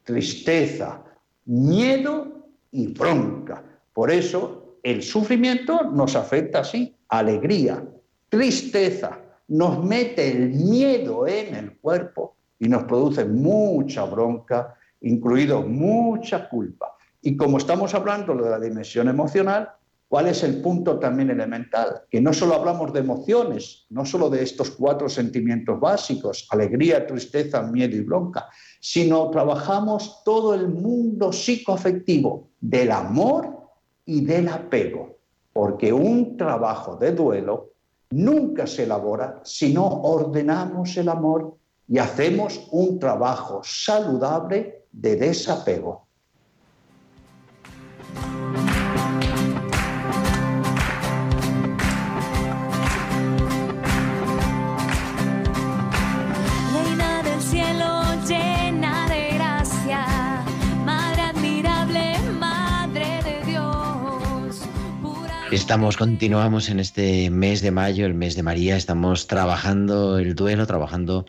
tristeza, 0.05 1.03
miedo 1.47 2.51
y 2.73 2.89
bronca. 2.89 3.65
Por 3.95 4.11
eso 4.11 4.58
el 4.91 5.03
sufrimiento 5.03 5.83
nos 5.93 6.17
afecta 6.17 6.61
así, 6.61 6.97
alegría, 7.11 7.85
tristeza, 8.31 9.19
nos 9.49 9.85
mete 9.85 10.31
el 10.31 10.49
miedo 10.49 11.27
en 11.27 11.55
el 11.55 11.77
cuerpo 11.79 12.37
y 12.59 12.69
nos 12.69 12.85
produce 12.85 13.27
mucha 13.27 14.05
bronca, 14.05 14.75
incluido 15.03 15.61
mucha 15.61 16.49
culpa. 16.49 16.97
Y 17.21 17.37
como 17.37 17.59
estamos 17.59 17.95
hablando 17.95 18.35
de 18.35 18.49
la 18.49 18.59
dimensión 18.59 19.09
emocional, 19.09 19.69
¿cuál 20.09 20.29
es 20.29 20.43
el 20.43 20.63
punto 20.63 20.99
también 20.99 21.29
elemental? 21.29 22.05
Que 22.11 22.23
no 22.23 22.33
solo 22.33 22.55
hablamos 22.55 22.91
de 22.95 23.01
emociones, 23.01 23.85
no 23.91 24.07
solo 24.07 24.31
de 24.31 24.43
estos 24.43 24.71
cuatro 24.71 25.11
sentimientos 25.11 25.79
básicos, 25.79 26.47
alegría, 26.51 27.07
tristeza, 27.07 27.61
miedo 27.61 27.95
y 27.95 28.01
bronca, 28.01 28.47
sino 28.81 29.31
trabajamos 29.31 30.23
todo 30.25 30.55
el 30.55 30.69
mundo 30.69 31.31
psicoafectivo 31.31 32.49
del 32.59 32.91
amor 32.91 33.58
y 34.09 34.23
del 34.23 34.49
apego, 34.49 35.19
porque 35.53 35.93
un 35.93 36.39
trabajo 36.39 36.97
de 36.97 37.13
duelo 37.13 37.73
nunca 38.09 38.67
se 38.67 38.85
elabora 38.85 39.43
si 39.45 39.75
no 39.75 39.87
ordenamos 39.87 40.97
el 40.97 41.11
amor 41.11 41.57
y 41.87 41.99
hacemos 41.99 42.69
un 42.73 42.99
trabajo 42.99 43.61
saludable 43.63 44.87
de 44.93 45.17
desapego. 45.17 46.08
Estamos, 65.51 65.97
continuamos 65.97 66.69
en 66.69 66.79
este 66.79 67.31
mes 67.31 67.63
de 67.63 67.71
mayo, 67.71 68.05
el 68.05 68.13
mes 68.13 68.37
de 68.37 68.43
María, 68.43 68.77
estamos 68.77 69.27
trabajando 69.29 70.19
el 70.19 70.35
duelo, 70.35 70.67
trabajando 70.67 71.25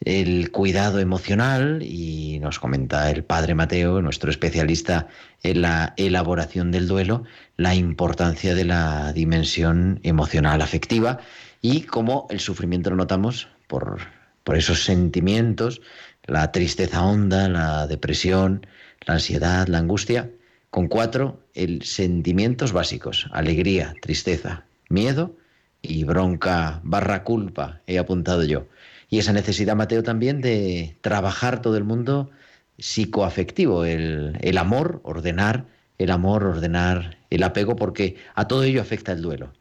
el 0.00 0.50
cuidado 0.50 0.98
emocional 0.98 1.80
y 1.82 2.40
nos 2.40 2.58
comenta 2.58 3.08
el 3.12 3.22
padre 3.22 3.54
Mateo, 3.54 4.02
nuestro 4.02 4.28
especialista 4.28 5.06
en 5.44 5.62
la 5.62 5.94
elaboración 5.96 6.72
del 6.72 6.88
duelo, 6.88 7.22
la 7.56 7.76
importancia 7.76 8.56
de 8.56 8.64
la 8.64 9.12
dimensión 9.12 10.00
emocional 10.02 10.62
afectiva 10.62 11.20
y 11.62 11.82
cómo 11.82 12.26
el 12.30 12.40
sufrimiento 12.40 12.90
lo 12.90 12.96
notamos 12.96 13.48
por, 13.68 13.98
por 14.42 14.56
esos 14.56 14.82
sentimientos, 14.82 15.80
la 16.24 16.50
tristeza 16.50 17.04
honda, 17.04 17.48
la 17.48 17.86
depresión, 17.86 18.66
la 19.06 19.14
ansiedad, 19.14 19.68
la 19.68 19.78
angustia, 19.78 20.28
con 20.70 20.88
cuatro, 20.88 21.40
el 21.54 21.82
sentimientos 21.82 22.72
básicos, 22.72 23.28
alegría, 23.32 23.94
tristeza, 24.00 24.64
miedo 24.88 25.34
y 25.82 26.04
bronca 26.04 26.80
barra 26.84 27.24
culpa, 27.24 27.80
he 27.86 27.98
apuntado 27.98 28.44
yo. 28.44 28.66
Y 29.08 29.18
esa 29.18 29.32
necesidad, 29.32 29.74
Mateo, 29.74 30.02
también 30.02 30.40
de 30.40 30.96
trabajar 31.00 31.62
todo 31.62 31.76
el 31.76 31.84
mundo 31.84 32.30
psicoafectivo, 32.78 33.84
el, 33.84 34.38
el 34.40 34.58
amor, 34.58 35.00
ordenar 35.02 35.66
el 36.00 36.10
amor, 36.10 36.44
ordenar 36.44 37.18
el 37.28 37.42
apego, 37.42 37.76
porque 37.76 38.16
a 38.34 38.48
todo 38.48 38.62
ello 38.62 38.80
afecta 38.80 39.12
el 39.12 39.20
duelo. 39.20 39.52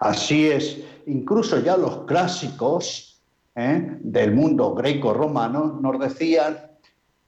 Así 0.00 0.48
es, 0.48 0.78
incluso 1.06 1.58
ya 1.60 1.78
los 1.78 2.04
clásicos 2.04 3.18
¿eh? 3.56 3.96
del 4.00 4.34
mundo 4.34 4.74
greco-romano 4.74 5.78
nos 5.80 5.98
decían 5.98 6.58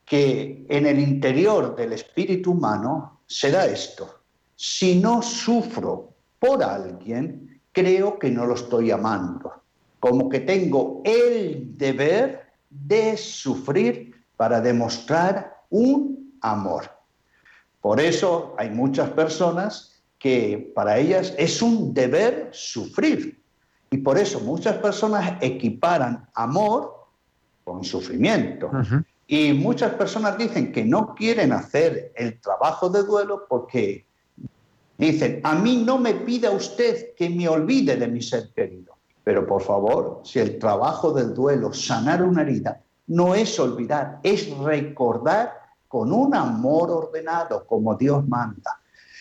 que 0.05 0.67
en 0.69 0.87
el 0.87 0.99
interior 0.99 1.75
del 1.75 1.95
espíritu 1.95 2.53
humano 2.53 3.21
se 3.27 3.51
da 3.51 3.67
esto. 3.67 4.23
Si 4.55 4.97
no 5.01 5.23
sufro 5.23 6.15
por 6.39 6.63
alguien, 6.63 7.61
creo 7.73 8.19
que 8.19 8.31
no 8.31 8.47
lo 8.47 8.55
estoy 8.55 8.91
amando. 8.91 9.53
Como 9.99 10.29
que 10.29 10.41
tengo 10.41 11.01
el 11.05 11.77
deber 11.77 12.53
de 12.69 13.17
sufrir 13.17 14.15
para 14.37 14.61
demostrar 14.61 15.63
un 15.71 16.37
amor. 16.41 16.91
Por 17.81 18.01
eso 18.01 18.55
hay 18.59 18.71
muchas 18.71 19.11
personas 19.11 20.03
que 20.19 20.73
para 20.75 20.99
ellas 20.99 21.35
es 21.39 21.61
un 21.63 21.93
deber 21.93 22.49
sufrir. 22.53 23.43
Y 23.91 23.99
por 23.99 24.19
eso 24.19 24.41
muchas 24.41 24.77
personas 24.79 25.35
equiparan 25.41 26.29
amor 26.35 27.09
con 27.63 27.85
sufrimiento. 27.85 28.71
Y 29.27 29.53
muchas 29.55 29.95
personas 29.95 30.37
dicen 30.37 30.73
que 30.73 30.85
no 30.85 31.15
quieren 31.15 31.53
hacer 31.53 32.13
el 32.15 32.41
trabajo 32.41 32.91
de 32.91 33.03
duelo 33.03 33.47
porque 33.49 34.05
dicen, 34.99 35.41
a 35.43 35.55
mí 35.55 35.83
no 35.85 35.99
me 35.99 36.15
pida 36.15 36.51
usted 36.51 37.15
que 37.15 37.31
me 37.31 37.49
olvide 37.49 37.97
de 37.97 38.07
mi 38.07 38.21
ser 38.21 38.51
querido. 38.55 38.95
Pero 39.23 39.47
por 39.47 39.63
favor, 39.63 40.21
si 40.25 40.39
el 40.39 40.59
trabajo 40.59 41.13
del 41.13 41.33
duelo, 41.33 41.73
sanar 41.73 42.23
una 42.23 42.43
herida, 42.43 42.83
no 43.07 43.35
es 43.35 43.59
olvidar, 43.59 44.21
es 44.23 44.51
recordar 44.59 45.55
con 45.89 46.13
un 46.13 46.35
amor 46.35 46.91
ordenado 46.91 47.67
como 47.67 47.95
Dios 47.95 48.27
manda. 48.29 48.81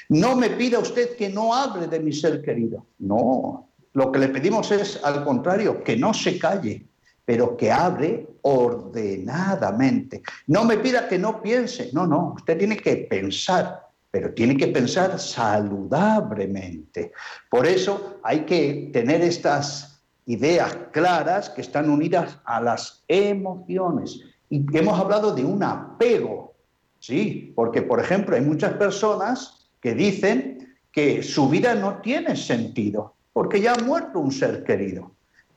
No 0.10 0.36
me 0.36 0.50
pida 0.50 0.80
usted 0.80 1.16
que 1.16 1.30
no 1.30 1.54
hable 1.54 1.88
de 1.88 2.00
mi 2.00 2.12
ser 2.12 2.42
querido. 2.42 2.86
No, 3.00 3.70
lo 3.94 4.12
que 4.12 4.20
le 4.20 4.30
pedimos 4.30 4.72
es 4.72 5.02
al 5.04 5.24
contrario, 5.24 5.84
que 5.84 5.96
no 5.96 6.14
se 6.14 6.38
calle, 6.38 6.86
pero 7.26 7.56
que 7.56 7.72
hable 7.72 8.28
ordenadamente. 8.42 10.22
No 10.48 10.66
me 10.66 10.78
pida 10.78 11.08
que 11.08 11.18
no 11.18 11.42
piense, 11.42 11.90
no, 11.94 12.06
no, 12.06 12.34
usted 12.36 12.58
tiene 12.58 12.78
que 12.78 12.98
pensar, 12.98 13.88
pero 14.12 14.34
tiene 14.34 14.58
que 14.58 14.68
pensar 14.68 15.20
saludablemente. 15.20 17.14
Por 17.50 17.66
eso 17.66 18.20
hay 18.24 18.42
que 18.42 18.90
tener 18.92 19.22
estas 19.22 20.02
ideas 20.26 20.78
claras 20.92 21.50
que 21.50 21.62
están 21.62 21.90
unidas 21.90 22.38
a 22.46 22.62
las 22.62 23.04
emociones. 23.08 24.20
Y 24.50 24.66
hemos 24.78 25.00
hablado 25.00 25.34
de 25.34 25.44
un 25.44 25.64
apego, 25.64 26.54
¿sí? 27.00 27.52
Porque, 27.56 27.82
por 27.82 28.00
ejemplo, 28.00 28.36
hay 28.36 28.42
muchas 28.42 28.74
personas 28.74 29.70
que 29.82 29.94
dicen 29.94 30.78
que 30.92 31.24
su 31.24 31.50
vida 31.50 31.74
no 31.74 32.00
tiene 32.02 32.36
sentido, 32.36 33.16
porque 33.34 33.60
ya 33.60 33.74
ha 33.74 33.84
muerto 33.84 34.20
un 34.20 34.32
ser 34.32 34.64
querido. 34.64 35.13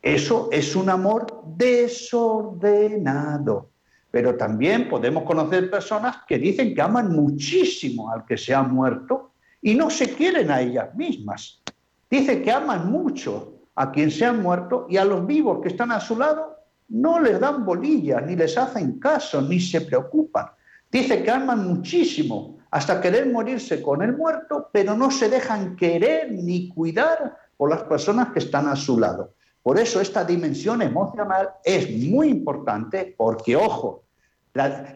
Eso 0.06 0.48
es 0.52 0.76
un 0.76 0.88
amor 0.88 1.26
desordenado. 1.56 3.70
Pero 4.08 4.36
también 4.36 4.88
podemos 4.88 5.24
conocer 5.24 5.68
personas 5.68 6.18
que 6.28 6.38
dicen 6.38 6.76
que 6.76 6.80
aman 6.80 7.10
muchísimo 7.10 8.12
al 8.12 8.24
que 8.24 8.38
se 8.38 8.54
ha 8.54 8.62
muerto 8.62 9.32
y 9.60 9.74
no 9.74 9.90
se 9.90 10.14
quieren 10.14 10.52
a 10.52 10.60
ellas 10.60 10.94
mismas. 10.94 11.60
Dice 12.08 12.40
que 12.40 12.52
aman 12.52 12.88
mucho 12.88 13.62
a 13.74 13.90
quien 13.90 14.12
se 14.12 14.24
ha 14.24 14.32
muerto 14.32 14.86
y 14.88 14.96
a 14.96 15.04
los 15.04 15.26
vivos 15.26 15.58
que 15.60 15.70
están 15.70 15.90
a 15.90 15.98
su 15.98 16.16
lado 16.16 16.54
no 16.88 17.18
les 17.18 17.40
dan 17.40 17.64
bolillas, 17.64 18.24
ni 18.24 18.36
les 18.36 18.56
hacen 18.56 19.00
caso, 19.00 19.42
ni 19.42 19.58
se 19.58 19.80
preocupan. 19.80 20.46
Dice 20.88 21.24
que 21.24 21.32
aman 21.32 21.66
muchísimo 21.66 22.58
hasta 22.70 23.00
querer 23.00 23.32
morirse 23.32 23.82
con 23.82 24.02
el 24.02 24.16
muerto, 24.16 24.70
pero 24.72 24.96
no 24.96 25.10
se 25.10 25.28
dejan 25.28 25.74
querer 25.74 26.30
ni 26.30 26.68
cuidar 26.68 27.36
por 27.56 27.70
las 27.70 27.82
personas 27.82 28.28
que 28.28 28.38
están 28.38 28.68
a 28.68 28.76
su 28.76 29.00
lado. 29.00 29.34
Por 29.66 29.80
eso 29.80 30.00
esta 30.00 30.24
dimensión 30.24 30.80
emocional 30.80 31.48
es 31.64 31.90
muy 31.90 32.28
importante 32.28 33.16
porque, 33.18 33.56
ojo, 33.56 34.04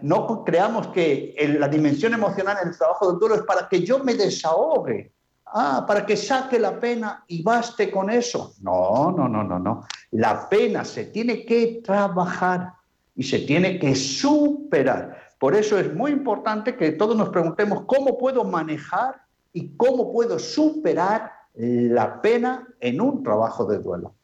no 0.02 0.44
creamos 0.44 0.86
que 0.86 1.34
la 1.58 1.66
dimensión 1.66 2.14
emocional 2.14 2.58
en 2.62 2.68
el 2.68 2.78
trabajo 2.78 3.10
del 3.10 3.18
duelo 3.18 3.34
es 3.34 3.42
para 3.42 3.68
que 3.68 3.82
yo 3.84 3.98
me 4.04 4.14
desahogue, 4.14 5.10
ah, 5.46 5.84
para 5.84 6.06
que 6.06 6.16
saque 6.16 6.60
la 6.60 6.78
pena 6.78 7.24
y 7.26 7.42
baste 7.42 7.90
con 7.90 8.10
eso. 8.10 8.54
No, 8.60 9.10
no, 9.10 9.28
no, 9.28 9.42
no, 9.42 9.58
no. 9.58 9.86
La 10.12 10.48
pena 10.48 10.84
se 10.84 11.06
tiene 11.06 11.44
que 11.44 11.80
trabajar 11.84 12.74
y 13.16 13.24
se 13.24 13.40
tiene 13.40 13.76
que 13.76 13.96
superar. 13.96 15.18
Por 15.40 15.56
eso 15.56 15.80
es 15.80 15.92
muy 15.92 16.12
importante 16.12 16.76
que 16.76 16.92
todos 16.92 17.16
nos 17.16 17.30
preguntemos 17.30 17.82
cómo 17.86 18.16
puedo 18.16 18.44
manejar 18.44 19.20
y 19.52 19.76
cómo 19.76 20.12
puedo 20.12 20.38
superar 20.38 21.32
la 21.54 22.22
pena 22.22 22.68
en 22.78 23.00
un 23.00 23.24
trabajo 23.24 23.64
de 23.64 23.80
duelo. 23.80 24.14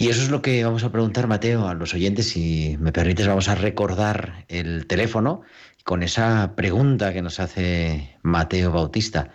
Y 0.00 0.08
eso 0.08 0.22
es 0.22 0.30
lo 0.30 0.40
que 0.40 0.64
vamos 0.64 0.82
a 0.82 0.90
preguntar, 0.90 1.26
Mateo, 1.26 1.68
a 1.68 1.74
los 1.74 1.92
oyentes. 1.92 2.30
Si 2.30 2.74
me 2.80 2.90
permites, 2.90 3.26
vamos 3.26 3.50
a 3.50 3.54
recordar 3.54 4.46
el 4.48 4.86
teléfono 4.86 5.42
con 5.84 6.02
esa 6.02 6.54
pregunta 6.56 7.12
que 7.12 7.20
nos 7.20 7.38
hace 7.38 8.16
Mateo 8.22 8.72
Bautista. 8.72 9.28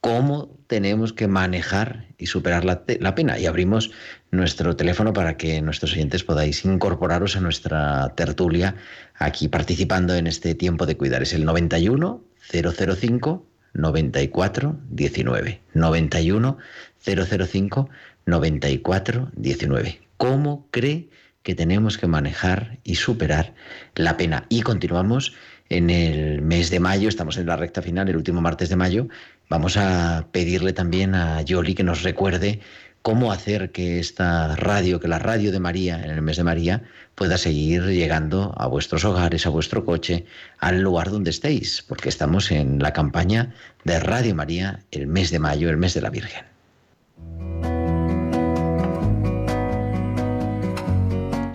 ¿Cómo 0.00 0.58
tenemos 0.66 1.12
que 1.12 1.28
manejar 1.28 2.08
y 2.18 2.26
superar 2.26 2.64
la, 2.64 2.84
pena? 3.14 3.38
Y 3.38 3.46
abrimos 3.46 3.92
nuestro 4.32 4.74
teléfono 4.74 5.12
para 5.12 5.36
que 5.36 5.62
nuestros 5.62 5.92
oyentes 5.92 6.24
podáis 6.24 6.64
incorporaros 6.64 7.36
a 7.36 7.40
nuestra 7.40 8.12
tertulia 8.16 8.74
aquí 9.14 9.46
participando 9.46 10.16
en 10.16 10.26
este 10.26 10.56
tiempo 10.56 10.86
de 10.86 10.96
cuidar. 10.96 11.22
Es 11.22 11.34
el 11.34 11.44
91 11.44 12.20
005 12.50 13.46
94 13.74 14.76
19. 14.90 15.60
91 15.72 16.58
005 16.98 17.88
9419. 18.30 20.00
¿Cómo 20.16 20.66
cree 20.70 21.08
que 21.42 21.54
tenemos 21.54 21.98
que 21.98 22.06
manejar 22.06 22.78
y 22.84 22.94
superar 22.96 23.54
la 23.94 24.16
pena? 24.16 24.46
Y 24.48 24.62
continuamos 24.62 25.34
en 25.68 25.90
el 25.90 26.42
mes 26.42 26.70
de 26.70 26.80
mayo, 26.80 27.08
estamos 27.08 27.36
en 27.36 27.46
la 27.46 27.56
recta 27.56 27.82
final, 27.82 28.08
el 28.08 28.16
último 28.16 28.40
martes 28.40 28.68
de 28.68 28.76
mayo. 28.76 29.08
Vamos 29.48 29.76
a 29.76 30.26
pedirle 30.32 30.72
también 30.72 31.14
a 31.14 31.42
Yoli 31.42 31.74
que 31.74 31.84
nos 31.84 32.02
recuerde 32.02 32.60
cómo 33.02 33.32
hacer 33.32 33.72
que 33.72 33.98
esta 33.98 34.54
radio, 34.56 35.00
que 35.00 35.08
la 35.08 35.18
radio 35.18 35.52
de 35.52 35.60
María 35.60 36.02
en 36.02 36.10
el 36.10 36.22
mes 36.22 36.36
de 36.36 36.44
María, 36.44 36.82
pueda 37.14 37.38
seguir 37.38 37.84
llegando 37.84 38.54
a 38.56 38.66
vuestros 38.66 39.04
hogares, 39.04 39.46
a 39.46 39.50
vuestro 39.50 39.84
coche, 39.84 40.26
al 40.58 40.80
lugar 40.80 41.10
donde 41.10 41.30
estéis, 41.30 41.84
porque 41.86 42.08
estamos 42.08 42.50
en 42.50 42.78
la 42.78 42.92
campaña 42.92 43.54
de 43.84 44.00
Radio 44.00 44.34
María, 44.34 44.80
el 44.90 45.06
mes 45.06 45.30
de 45.30 45.38
mayo, 45.38 45.70
el 45.70 45.76
mes 45.76 45.94
de 45.94 46.02
la 46.02 46.10
Virgen. 46.10 46.49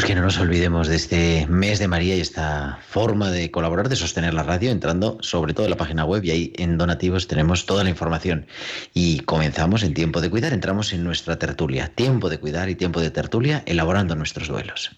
Pues 0.00 0.08
que 0.08 0.14
no 0.14 0.22
nos 0.22 0.38
olvidemos 0.38 0.88
de 0.88 0.96
este 0.96 1.46
mes 1.46 1.78
de 1.78 1.86
María 1.86 2.16
y 2.16 2.22
esta 2.22 2.78
forma 2.88 3.30
de 3.30 3.50
colaborar, 3.50 3.90
de 3.90 3.96
sostener 3.96 4.32
la 4.32 4.42
radio, 4.42 4.70
entrando 4.70 5.18
sobre 5.20 5.52
todo 5.52 5.66
en 5.66 5.70
la 5.70 5.76
página 5.76 6.06
web 6.06 6.24
y 6.24 6.30
ahí 6.30 6.52
en 6.56 6.78
donativos 6.78 7.28
tenemos 7.28 7.66
toda 7.66 7.84
la 7.84 7.90
información. 7.90 8.46
Y 8.94 9.20
comenzamos 9.20 9.82
en 9.82 9.92
tiempo 9.92 10.22
de 10.22 10.30
cuidar, 10.30 10.54
entramos 10.54 10.94
en 10.94 11.04
nuestra 11.04 11.38
tertulia, 11.38 11.88
tiempo 11.88 12.30
de 12.30 12.38
cuidar 12.38 12.70
y 12.70 12.76
tiempo 12.76 12.98
de 12.98 13.10
tertulia, 13.10 13.62
elaborando 13.66 14.16
nuestros 14.16 14.48
duelos. 14.48 14.90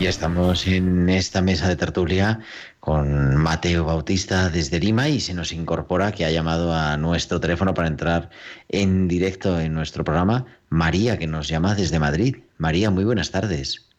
Ya 0.00 0.08
estamos 0.08 0.66
en 0.66 1.10
esta 1.10 1.42
mesa 1.42 1.68
de 1.68 1.76
tertulia 1.76 2.38
con 2.80 3.36
Mateo 3.36 3.84
Bautista 3.84 4.48
desde 4.48 4.80
Lima 4.80 5.10
y 5.10 5.20
se 5.20 5.34
nos 5.34 5.52
incorpora 5.52 6.10
que 6.10 6.24
ha 6.24 6.30
llamado 6.30 6.72
a 6.72 6.96
nuestro 6.96 7.38
teléfono 7.38 7.74
para 7.74 7.88
entrar 7.88 8.30
en 8.70 9.08
directo 9.08 9.60
en 9.60 9.74
nuestro 9.74 10.02
programa 10.02 10.46
María, 10.70 11.18
que 11.18 11.26
nos 11.26 11.48
llama 11.48 11.74
desde 11.74 11.98
Madrid. 11.98 12.36
María, 12.56 12.90
muy 12.90 13.04
buenas 13.04 13.30
tardes. 13.30 13.90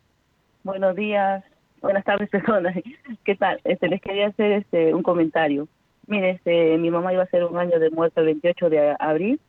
Buenos 0.64 0.96
días, 0.96 1.44
buenas 1.84 2.04
tardes, 2.04 2.30
personas. 2.32 2.76
¿Qué 3.24 3.36
tal? 3.36 3.62
Este, 3.64 3.88
les 3.88 4.02
quería 4.02 4.30
hacer 4.30 4.54
este, 4.54 4.96
un 4.96 5.04
comentario. 5.04 5.68
Mire, 6.08 6.32
este, 6.32 6.80
mi 6.80 6.90
mamá 6.90 7.14
iba 7.14 7.22
a 7.22 7.26
hacer 7.26 7.44
un 7.44 7.60
año 7.60 7.78
de 7.78 7.92
muerte 7.92 8.22
el 8.22 8.26
28 8.26 8.70
de 8.72 8.96
abril 9.00 9.40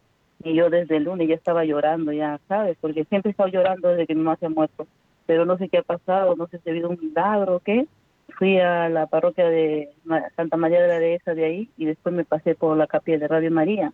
y 0.45 0.55
yo 0.55 0.69
desde 0.69 0.99
el 0.99 1.05
lunes 1.05 1.29
ya 1.31 1.35
estaba 1.35 1.65
llorando, 1.65 2.13
ya 2.13 2.39
sabes, 2.47 2.77
porque 2.79 3.05
siempre 3.05 3.31
he 3.31 3.33
estado 3.33 3.49
llorando 3.49 3.89
desde 3.89 4.07
que 4.07 4.15
mi 4.15 4.21
mamá 4.21 4.37
se 4.37 4.45
ha 4.45 4.51
muerto 4.51 4.87
pero 5.27 5.45
no 5.45 5.59
sé 5.59 5.69
qué 5.69 5.79
ha 5.79 5.83
pasado, 5.83 6.37
no 6.37 6.47
sé 6.49 6.59
si 6.59 6.69
ha 6.69 6.73
habido 6.73 6.89
un 6.89 6.99
milagro 7.01 7.57
o 7.57 7.61
qué. 7.61 7.87
Fui 8.39 8.59
a 8.59 8.89
la 8.89 9.07
parroquia 9.07 9.49
de 9.49 9.91
Santa 10.37 10.57
María 10.57 10.81
de 10.81 10.89
la 10.89 10.99
Dehesa 10.99 11.35
de 11.35 11.45
ahí 11.45 11.71
y 11.77 11.85
después 11.85 12.15
me 12.15 12.25
pasé 12.25 12.55
por 12.55 12.77
la 12.77 12.87
capilla 12.87 13.19
de 13.19 13.29
Radio 13.29 13.51
María. 13.51 13.93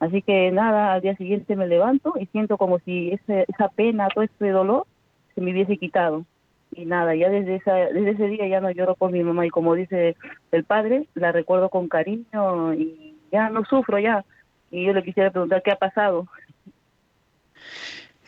Así 0.00 0.22
que 0.22 0.50
nada, 0.52 0.92
al 0.94 1.00
día 1.00 1.16
siguiente 1.16 1.56
me 1.56 1.66
levanto 1.66 2.14
y 2.18 2.26
siento 2.26 2.56
como 2.56 2.78
si 2.80 3.10
ese, 3.10 3.44
esa 3.48 3.68
pena, 3.68 4.08
todo 4.14 4.24
ese 4.24 4.50
dolor 4.50 4.86
se 5.34 5.40
me 5.40 5.52
hubiese 5.52 5.76
quitado. 5.76 6.24
Y 6.72 6.84
nada, 6.84 7.14
ya 7.14 7.30
desde, 7.30 7.56
esa, 7.56 7.74
desde 7.74 8.10
ese 8.10 8.26
día 8.28 8.46
ya 8.46 8.60
no 8.60 8.70
lloro 8.70 8.94
por 8.94 9.10
mi 9.10 9.22
mamá 9.22 9.46
y 9.46 9.50
como 9.50 9.74
dice 9.74 10.16
el 10.52 10.64
padre, 10.64 11.06
la 11.14 11.32
recuerdo 11.32 11.68
con 11.70 11.88
cariño 11.88 12.74
y 12.74 13.16
ya 13.32 13.50
no 13.50 13.64
sufro 13.64 13.98
ya. 13.98 14.24
Y 14.70 14.84
yo 14.84 14.92
le 14.92 15.02
quisiera 15.02 15.30
preguntar 15.30 15.62
qué 15.62 15.72
ha 15.72 15.76
pasado. 15.76 16.26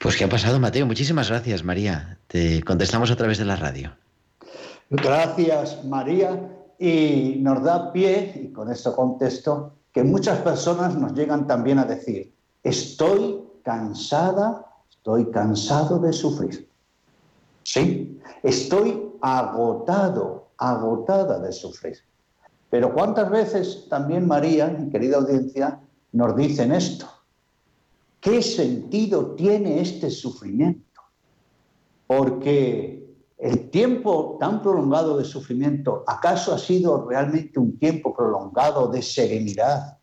Pues 0.01 0.17
¿qué 0.17 0.25
ha 0.25 0.31
pasado, 0.31 0.59
Mateo? 0.59 0.87
Muchísimas 0.87 1.29
gracias, 1.29 1.63
María. 1.63 2.17
Te 2.27 2.63
contestamos 2.63 3.11
a 3.11 3.17
través 3.17 3.37
de 3.37 3.45
la 3.45 3.57
radio. 3.57 3.93
Gracias, 4.89 5.85
María. 5.85 6.57
Y 6.79 7.37
nos 7.41 7.63
da 7.63 7.93
pie, 7.93 8.33
y 8.43 8.51
con 8.51 8.73
esto 8.73 8.97
contesto, 8.97 9.75
que 9.93 10.03
muchas 10.03 10.39
personas 10.39 10.97
nos 10.97 11.13
llegan 11.13 11.47
también 11.47 11.79
a 11.79 11.85
decir, 11.85 12.33
estoy 12.63 13.41
cansada, 13.63 14.65
estoy 14.89 15.31
cansado 15.31 15.99
de 15.99 16.15
sufrir. 16.15 16.67
Sí, 17.63 18.19
estoy 18.43 19.07
agotado, 19.21 20.49
agotada 20.57 21.41
de 21.41 21.53
sufrir. 21.53 21.99
Pero 22.71 22.95
¿cuántas 22.95 23.31
veces 23.31 23.87
también 23.91 24.27
María, 24.27 24.69
mi 24.69 24.89
querida 24.89 25.19
audiencia, 25.19 25.79
nos 26.13 26.35
dicen 26.37 26.73
esto? 26.73 27.20
¿Qué 28.21 28.43
sentido 28.43 29.35
tiene 29.35 29.81
este 29.81 30.11
sufrimiento? 30.11 31.01
Porque 32.07 33.01
el 33.39 33.71
tiempo 33.71 34.37
tan 34.39 34.61
prolongado 34.61 35.17
de 35.17 35.25
sufrimiento, 35.25 36.05
¿acaso 36.07 36.53
ha 36.53 36.59
sido 36.59 37.09
realmente 37.09 37.59
un 37.59 37.79
tiempo 37.79 38.15
prolongado 38.15 38.89
de 38.89 39.01
serenidad, 39.01 39.99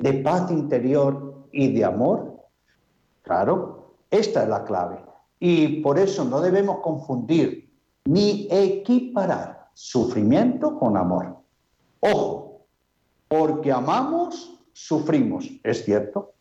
de 0.00 0.14
paz 0.14 0.50
interior 0.50 1.46
y 1.52 1.72
de 1.72 1.84
amor? 1.84 2.36
Claro, 3.22 3.94
esta 4.10 4.42
es 4.42 4.48
la 4.48 4.64
clave. 4.64 5.04
Y 5.38 5.80
por 5.82 5.98
eso 5.98 6.24
no 6.24 6.40
debemos 6.40 6.80
confundir 6.80 7.72
ni 8.04 8.48
equiparar 8.50 9.68
sufrimiento 9.74 10.78
con 10.78 10.96
amor. 10.96 11.36
Ojo, 12.00 12.66
porque 13.28 13.70
amamos, 13.70 14.60
sufrimos, 14.72 15.48
¿es 15.62 15.84
cierto? 15.84 16.31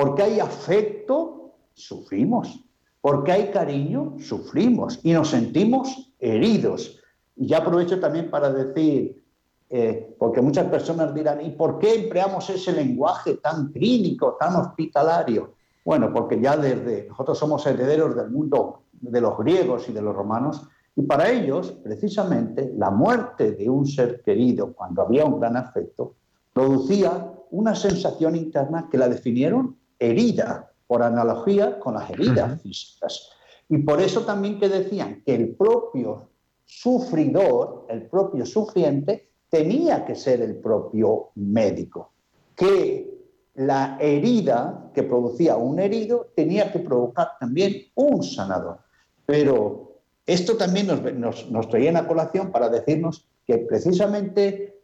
Porque 0.00 0.22
hay 0.22 0.38
afecto, 0.38 1.54
sufrimos. 1.74 2.64
Porque 3.00 3.32
hay 3.32 3.50
cariño, 3.50 4.14
sufrimos 4.20 5.00
y 5.02 5.12
nos 5.12 5.30
sentimos 5.30 6.12
heridos. 6.20 7.00
Y 7.36 7.48
ya 7.48 7.58
aprovecho 7.58 7.98
también 7.98 8.30
para 8.30 8.52
decir, 8.52 9.24
eh, 9.70 10.14
porque 10.18 10.40
muchas 10.40 10.66
personas 10.66 11.12
dirán, 11.14 11.44
¿y 11.44 11.50
por 11.50 11.78
qué 11.78 12.04
empleamos 12.04 12.48
ese 12.50 12.72
lenguaje 12.72 13.34
tan 13.38 13.72
clínico, 13.72 14.36
tan 14.38 14.54
hospitalario? 14.56 15.54
Bueno, 15.84 16.12
porque 16.12 16.40
ya 16.40 16.56
desde 16.56 17.08
nosotros 17.08 17.38
somos 17.38 17.66
herederos 17.66 18.14
del 18.14 18.30
mundo 18.30 18.82
de 18.92 19.20
los 19.20 19.36
griegos 19.38 19.88
y 19.88 19.92
de 19.92 20.02
los 20.02 20.14
romanos, 20.14 20.68
y 20.94 21.02
para 21.02 21.30
ellos, 21.30 21.72
precisamente, 21.82 22.72
la 22.76 22.90
muerte 22.90 23.52
de 23.52 23.70
un 23.70 23.86
ser 23.86 24.20
querido, 24.22 24.72
cuando 24.74 25.02
había 25.02 25.24
un 25.24 25.40
gran 25.40 25.56
afecto, 25.56 26.14
producía 26.52 27.32
una 27.50 27.74
sensación 27.74 28.36
interna 28.36 28.88
que 28.90 28.98
la 28.98 29.08
definieron 29.08 29.77
herida, 29.98 30.72
por 30.86 31.02
analogía 31.02 31.78
con 31.78 31.94
las 31.94 32.10
heridas 32.10 32.60
físicas. 32.62 33.30
Y 33.68 33.78
por 33.78 34.00
eso 34.00 34.22
también 34.22 34.58
que 34.58 34.68
decían 34.68 35.22
que 35.24 35.34
el 35.34 35.54
propio 35.54 36.30
sufridor, 36.64 37.86
el 37.88 38.08
propio 38.08 38.46
sufriente, 38.46 39.30
tenía 39.50 40.04
que 40.04 40.14
ser 40.14 40.40
el 40.40 40.56
propio 40.56 41.30
médico, 41.34 42.12
que 42.54 43.18
la 43.54 43.98
herida 44.00 44.90
que 44.94 45.02
producía 45.02 45.56
un 45.56 45.78
herido 45.78 46.32
tenía 46.34 46.72
que 46.72 46.78
provocar 46.78 47.32
también 47.38 47.74
un 47.94 48.22
sanador. 48.22 48.78
Pero 49.26 50.00
esto 50.24 50.56
también 50.56 50.86
nos, 50.86 51.02
nos, 51.14 51.50
nos 51.50 51.68
traía 51.68 51.88
en 51.88 51.94
la 51.94 52.06
colación 52.06 52.50
para 52.50 52.68
decirnos 52.68 53.26
que 53.46 53.58
precisamente 53.58 54.80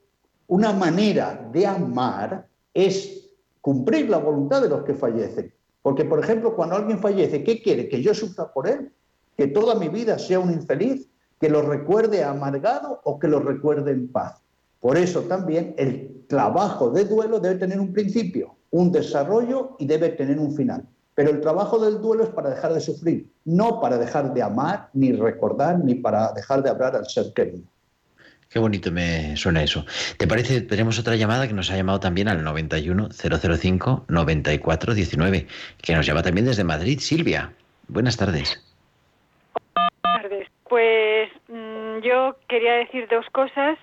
una 0.46 0.72
manera 0.72 1.48
de 1.52 1.66
amar 1.66 2.46
es 2.72 3.23
cumplir 3.64 4.10
la 4.10 4.18
voluntad 4.18 4.60
de 4.60 4.68
los 4.68 4.84
que 4.84 4.92
fallecen. 4.92 5.50
Porque, 5.80 6.04
por 6.04 6.22
ejemplo, 6.22 6.54
cuando 6.54 6.76
alguien 6.76 6.98
fallece, 6.98 7.42
¿qué 7.42 7.62
quiere? 7.62 7.88
¿Que 7.88 8.02
yo 8.02 8.12
sufra 8.12 8.52
por 8.52 8.68
él? 8.68 8.92
¿Que 9.38 9.46
toda 9.46 9.74
mi 9.74 9.88
vida 9.88 10.18
sea 10.18 10.38
un 10.38 10.52
infeliz? 10.52 11.08
¿Que 11.40 11.48
lo 11.48 11.62
recuerde 11.62 12.22
amargado 12.22 13.00
o 13.04 13.18
que 13.18 13.26
lo 13.26 13.40
recuerde 13.40 13.92
en 13.92 14.08
paz? 14.08 14.42
Por 14.80 14.98
eso 14.98 15.22
también 15.22 15.74
el 15.78 16.26
trabajo 16.28 16.90
de 16.90 17.06
duelo 17.06 17.40
debe 17.40 17.54
tener 17.54 17.80
un 17.80 17.90
principio, 17.94 18.54
un 18.70 18.92
desarrollo 18.92 19.76
y 19.78 19.86
debe 19.86 20.10
tener 20.10 20.38
un 20.38 20.54
final. 20.54 20.86
Pero 21.14 21.30
el 21.30 21.40
trabajo 21.40 21.78
del 21.78 22.02
duelo 22.02 22.24
es 22.24 22.30
para 22.30 22.50
dejar 22.50 22.74
de 22.74 22.80
sufrir, 22.80 23.32
no 23.46 23.80
para 23.80 23.96
dejar 23.96 24.34
de 24.34 24.42
amar, 24.42 24.90
ni 24.92 25.12
recordar, 25.12 25.82
ni 25.82 25.94
para 25.94 26.32
dejar 26.32 26.62
de 26.62 26.68
hablar 26.68 26.96
al 26.96 27.06
ser 27.06 27.32
querido. 27.32 27.64
Qué 28.50 28.58
bonito 28.58 28.92
me 28.92 29.36
suena 29.36 29.62
eso. 29.62 29.84
¿Te 30.16 30.26
parece? 30.26 30.60
Tenemos 30.60 30.98
otra 30.98 31.16
llamada 31.16 31.48
que 31.48 31.54
nos 31.54 31.70
ha 31.70 31.76
llamado 31.76 32.00
también 32.00 32.28
al 32.28 32.44
91005 32.44 34.04
9419, 34.08 35.46
que 35.82 35.94
nos 35.94 36.06
llama 36.06 36.22
también 36.22 36.46
desde 36.46 36.64
Madrid. 36.64 36.98
Silvia, 37.00 37.52
buenas 37.88 38.16
tardes. 38.16 38.62
Buenas 40.02 40.22
tardes. 40.22 40.48
Pues 40.68 41.30
mm, 41.48 42.00
yo 42.02 42.36
quería 42.48 42.74
decir 42.74 43.08
dos 43.10 43.26
cosas. 43.30 43.78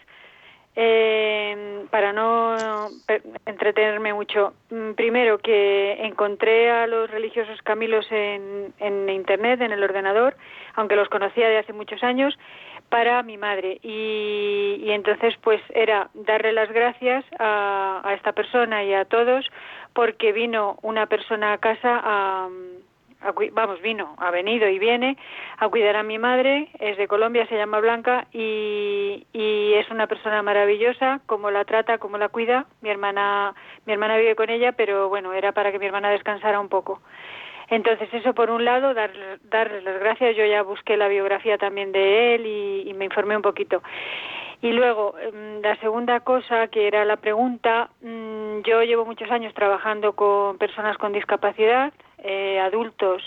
Eh, 0.74 1.86
para 1.91 2.14
no 2.14 2.88
entretenerme 3.45 4.14
mucho, 4.14 4.53
mm, 4.70 4.91
primero 4.93 5.38
que 5.39 6.05
encontré 6.05 6.72
a 6.72 6.88
los 6.88 7.12
religiosos 7.12 7.62
Camilos 7.62 8.05
en, 8.09 8.74
en 8.80 9.09
Internet, 9.09 9.59
en 9.59 9.74
el 9.74 9.84
ordenador, 9.84 10.38
aunque 10.76 10.95
los 10.95 11.09
conocía 11.09 11.49
de 11.49 11.57
hace 11.57 11.74
muchos 11.74 12.01
años, 12.03 12.39
para 12.91 13.23
mi 13.23 13.37
madre. 13.37 13.79
Y, 13.81 14.91
entonces 14.91 15.33
pues 15.41 15.61
era 15.73 16.09
darle 16.13 16.51
las 16.51 16.71
gracias 16.71 17.25
a, 17.39 18.01
a, 18.03 18.13
esta 18.13 18.33
persona 18.33 18.83
y 18.83 18.93
a 18.93 19.05
todos 19.05 19.49
porque 19.93 20.33
vino 20.33 20.77
una 20.83 21.07
persona 21.07 21.53
a 21.53 21.57
casa 21.57 22.01
a, 22.03 22.49
vamos, 23.53 23.81
vino, 23.81 24.15
ha 24.17 24.31
venido 24.31 24.67
y 24.67 24.79
viene 24.79 25.17
a 25.57 25.69
cuidar 25.69 25.95
a 25.95 26.03
mi 26.03 26.17
madre, 26.17 26.69
es 26.79 26.97
de 26.97 27.07
Colombia, 27.07 27.47
se 27.47 27.55
llama 27.55 27.79
Blanca 27.79 28.27
y, 28.33 29.25
y 29.31 29.73
es 29.75 29.89
una 29.89 30.07
persona 30.07 30.41
maravillosa, 30.41 31.21
como 31.27 31.51
la 31.51 31.65
trata, 31.65 31.97
como 31.97 32.17
la 32.17 32.29
cuida. 32.29 32.65
Mi 32.81 32.89
hermana, 32.89 33.53
mi 33.85 33.93
hermana 33.93 34.17
vive 34.17 34.35
con 34.35 34.49
ella, 34.49 34.71
pero 34.73 35.09
bueno, 35.09 35.33
era 35.33 35.51
para 35.51 35.71
que 35.71 35.79
mi 35.79 35.85
hermana 35.85 36.09
descansara 36.09 36.59
un 36.59 36.69
poco. 36.69 37.01
Entonces, 37.72 38.13
eso 38.13 38.34
por 38.34 38.51
un 38.51 38.65
lado, 38.65 38.93
dar, 38.93 39.11
darles 39.43 39.84
las 39.86 39.97
gracias. 40.01 40.36
Yo 40.36 40.45
ya 40.45 40.61
busqué 40.61 40.97
la 40.97 41.07
biografía 41.07 41.57
también 41.57 41.93
de 41.93 42.36
él 42.36 42.45
y, 42.45 42.93
me 42.93 43.05
informé 43.05 43.36
un 43.38 43.41
poquito. 43.41 43.82
Y 44.61 44.74
luego, 44.74 45.15
em, 45.17 45.61
la 45.61 45.78
segunda 45.78 46.19
cosa, 46.19 46.67
que 46.67 46.86
era 46.86 47.05
la 47.05 47.15
pregunta, 47.15 47.89
mm, 48.01 48.59
yo 48.63 48.84
llevo 48.84 49.05
muchos 49.05 49.32
años 49.32 49.53
trabajando 49.53 50.13
con 50.13 50.57
personas 50.57 50.97
con 50.97 51.13
discapacidad, 51.13 51.93
eh, 52.24 52.59
adultos 52.59 53.24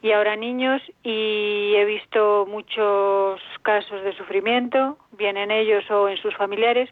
y 0.00 0.10
ahora 0.12 0.36
niños, 0.36 0.80
y 1.04 1.74
he 1.76 1.84
visto 1.84 2.46
muchos 2.48 3.40
casos 3.62 4.02
de 4.02 4.14
sufrimiento, 4.14 4.96
bien 5.12 5.36
en 5.36 5.50
ellos 5.50 5.88
o 5.90 6.08
en 6.08 6.16
sus 6.16 6.34
familiares, 6.34 6.88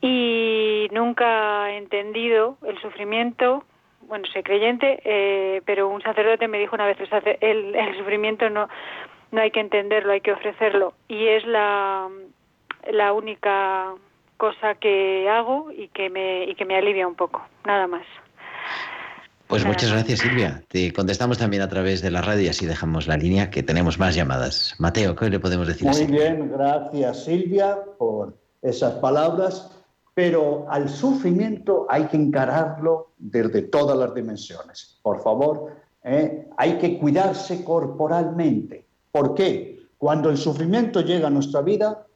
y 0.00 0.88
nunca 0.92 1.70
he 1.72 1.76
entendido 1.76 2.56
el 2.66 2.80
sufrimiento 2.80 3.64
bueno, 4.08 4.24
soy 4.32 4.42
creyente, 4.42 5.00
eh, 5.04 5.62
pero 5.64 5.88
un 5.88 6.02
sacerdote 6.02 6.48
me 6.48 6.58
dijo 6.58 6.74
una 6.74 6.86
vez, 6.86 6.98
el, 7.40 7.74
el 7.74 7.98
sufrimiento 7.98 8.48
no, 8.50 8.68
no 9.30 9.40
hay 9.40 9.50
que 9.50 9.60
entenderlo, 9.60 10.12
hay 10.12 10.20
que 10.20 10.32
ofrecerlo. 10.32 10.94
Y 11.08 11.26
es 11.26 11.44
la, 11.46 12.08
la 12.90 13.12
única 13.12 13.94
cosa 14.36 14.74
que 14.76 15.28
hago 15.28 15.70
y 15.72 15.88
que 15.88 16.10
me, 16.10 16.44
y 16.44 16.54
que 16.54 16.64
me 16.64 16.76
alivia 16.76 17.06
un 17.06 17.14
poco, 17.14 17.46
nada 17.64 17.86
más. 17.86 18.06
Pues 19.46 19.64
muchas 19.64 19.92
gracias, 19.92 20.20
Silvia. 20.20 20.62
Te 20.68 20.92
contestamos 20.92 21.38
también 21.38 21.62
a 21.62 21.68
través 21.68 22.00
de 22.00 22.10
la 22.10 22.22
radio 22.22 22.42
y 22.44 22.48
así 22.48 22.66
dejamos 22.66 23.06
la 23.06 23.16
línea, 23.16 23.50
que 23.50 23.62
tenemos 23.62 23.98
más 23.98 24.14
llamadas. 24.14 24.74
Mateo, 24.78 25.14
¿qué 25.14 25.28
le 25.28 25.38
podemos 25.38 25.68
decir? 25.68 25.86
Muy 25.86 26.06
bien, 26.06 26.50
gracias, 26.50 27.24
Silvia, 27.24 27.78
por 27.98 28.34
esas 28.62 28.94
palabras 28.94 29.73
pero 30.14 30.66
al 30.68 30.88
sufrimiento 30.88 31.86
hay 31.88 32.06
que 32.06 32.16
encararlo 32.16 33.10
desde 33.18 33.62
todas 33.62 33.98
las 33.98 34.14
dimensiones. 34.14 34.98
Por 35.02 35.20
favor, 35.20 35.76
¿eh? 36.04 36.48
hay 36.56 36.78
que 36.78 36.98
cuidarse 36.98 37.64
corporalmente. 37.64 38.86
¿Por 39.10 39.34
qué? 39.34 39.88
Cuando 39.98 40.30
el 40.30 40.38
sufrimiento 40.38 41.00
llega 41.00 41.26
a 41.26 41.30
nuestra 41.30 41.62
vida, 41.62 42.06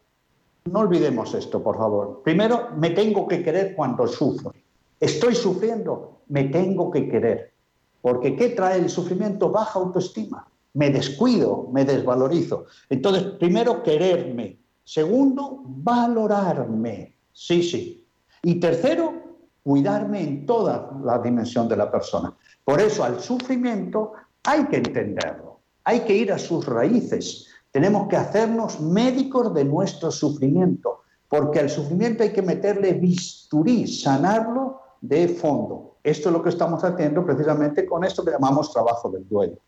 no 0.67 0.81
olvidemos 0.81 1.35
esto, 1.35 1.63
por 1.63 1.77
favor. 1.77 2.23
Primero, 2.23 2.69
me 2.77 2.91
tengo 2.91 3.27
que 3.27 3.43
querer 3.43 3.75
cuando 3.75 4.07
sufro. 4.07 4.53
Estoy 5.01 5.35
sufriendo, 5.35 6.21
me 6.29 6.45
tengo 6.45 6.91
que 6.91 7.09
querer. 7.09 7.53
Porque 8.01 8.37
¿qué 8.37 8.51
trae 8.51 8.79
el 8.79 8.91
sufrimiento? 8.91 9.51
Baja 9.51 9.79
autoestima. 9.79 10.47
Me 10.75 10.91
descuido, 10.91 11.69
me 11.73 11.85
desvalorizo. 11.85 12.67
Entonces, 12.89 13.25
primero, 13.39 13.83
quererme. 13.83 14.61
Segundo, 14.85 15.63
valorarme. 15.65 17.18
Sí, 17.39 17.63
sí. 17.63 18.05
Y 18.43 18.59
tercero, 18.59 19.15
cuidarme 19.63 20.23
en 20.23 20.45
toda 20.45 20.91
la 21.05 21.21
dimensión 21.21 21.69
de 21.69 21.77
la 21.77 21.89
persona. 21.89 22.35
Por 22.65 22.81
eso 22.81 23.05
al 23.05 23.21
sufrimiento 23.21 24.15
hay 24.43 24.65
que 24.67 24.79
entenderlo, 24.79 25.61
hay 25.85 26.01
que 26.01 26.17
ir 26.17 26.33
a 26.33 26.39
sus 26.39 26.67
raíces. 26.67 27.47
Tenemos 27.71 28.09
que 28.09 28.17
hacernos 28.17 28.81
médicos 28.81 29.55
de 29.55 29.65
nuestro 29.65 30.11
sufrimiento, 30.11 31.05
porque 31.29 31.61
al 31.61 31.71
sufrimiento 31.71 32.25
hay 32.25 32.33
que 32.33 32.43
meterle 32.43 32.95
bisturí, 32.95 33.87
sanarlo 33.87 34.81
de 35.01 35.29
fondo. 35.29 35.99
Esto 36.03 36.31
es 36.31 36.33
lo 36.33 36.43
que 36.43 36.49
estamos 36.49 36.83
haciendo 36.83 37.25
precisamente 37.25 37.87
con 37.87 38.03
esto 38.03 38.25
que 38.25 38.33
llamamos 38.33 38.73
trabajo 38.73 39.11
del 39.11 39.29
duelo. 39.29 39.59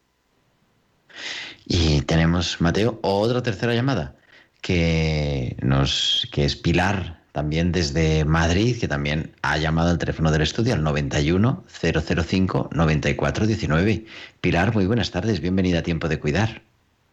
Y 1.66 2.02
tenemos, 2.02 2.60
Mateo, 2.60 2.98
otra 3.02 3.44
tercera 3.44 3.74
llamada 3.74 4.16
que, 4.60 5.56
nos, 5.62 6.28
que 6.32 6.44
es 6.44 6.56
Pilar 6.56 7.19
también 7.32 7.72
desde 7.72 8.24
Madrid, 8.24 8.76
que 8.80 8.88
también 8.88 9.32
ha 9.42 9.56
llamado 9.56 9.90
al 9.90 9.98
teléfono 9.98 10.30
del 10.32 10.42
estudio 10.42 10.74
al 10.74 10.82
91 10.82 11.64
005 11.68 12.70
94 12.72 13.46
19. 13.46 14.04
Pilar, 14.40 14.74
muy 14.74 14.86
buenas 14.86 15.10
tardes, 15.10 15.40
bienvenida 15.40 15.80
a 15.80 15.82
Tiempo 15.82 16.08
de 16.08 16.18
Cuidar. 16.18 16.62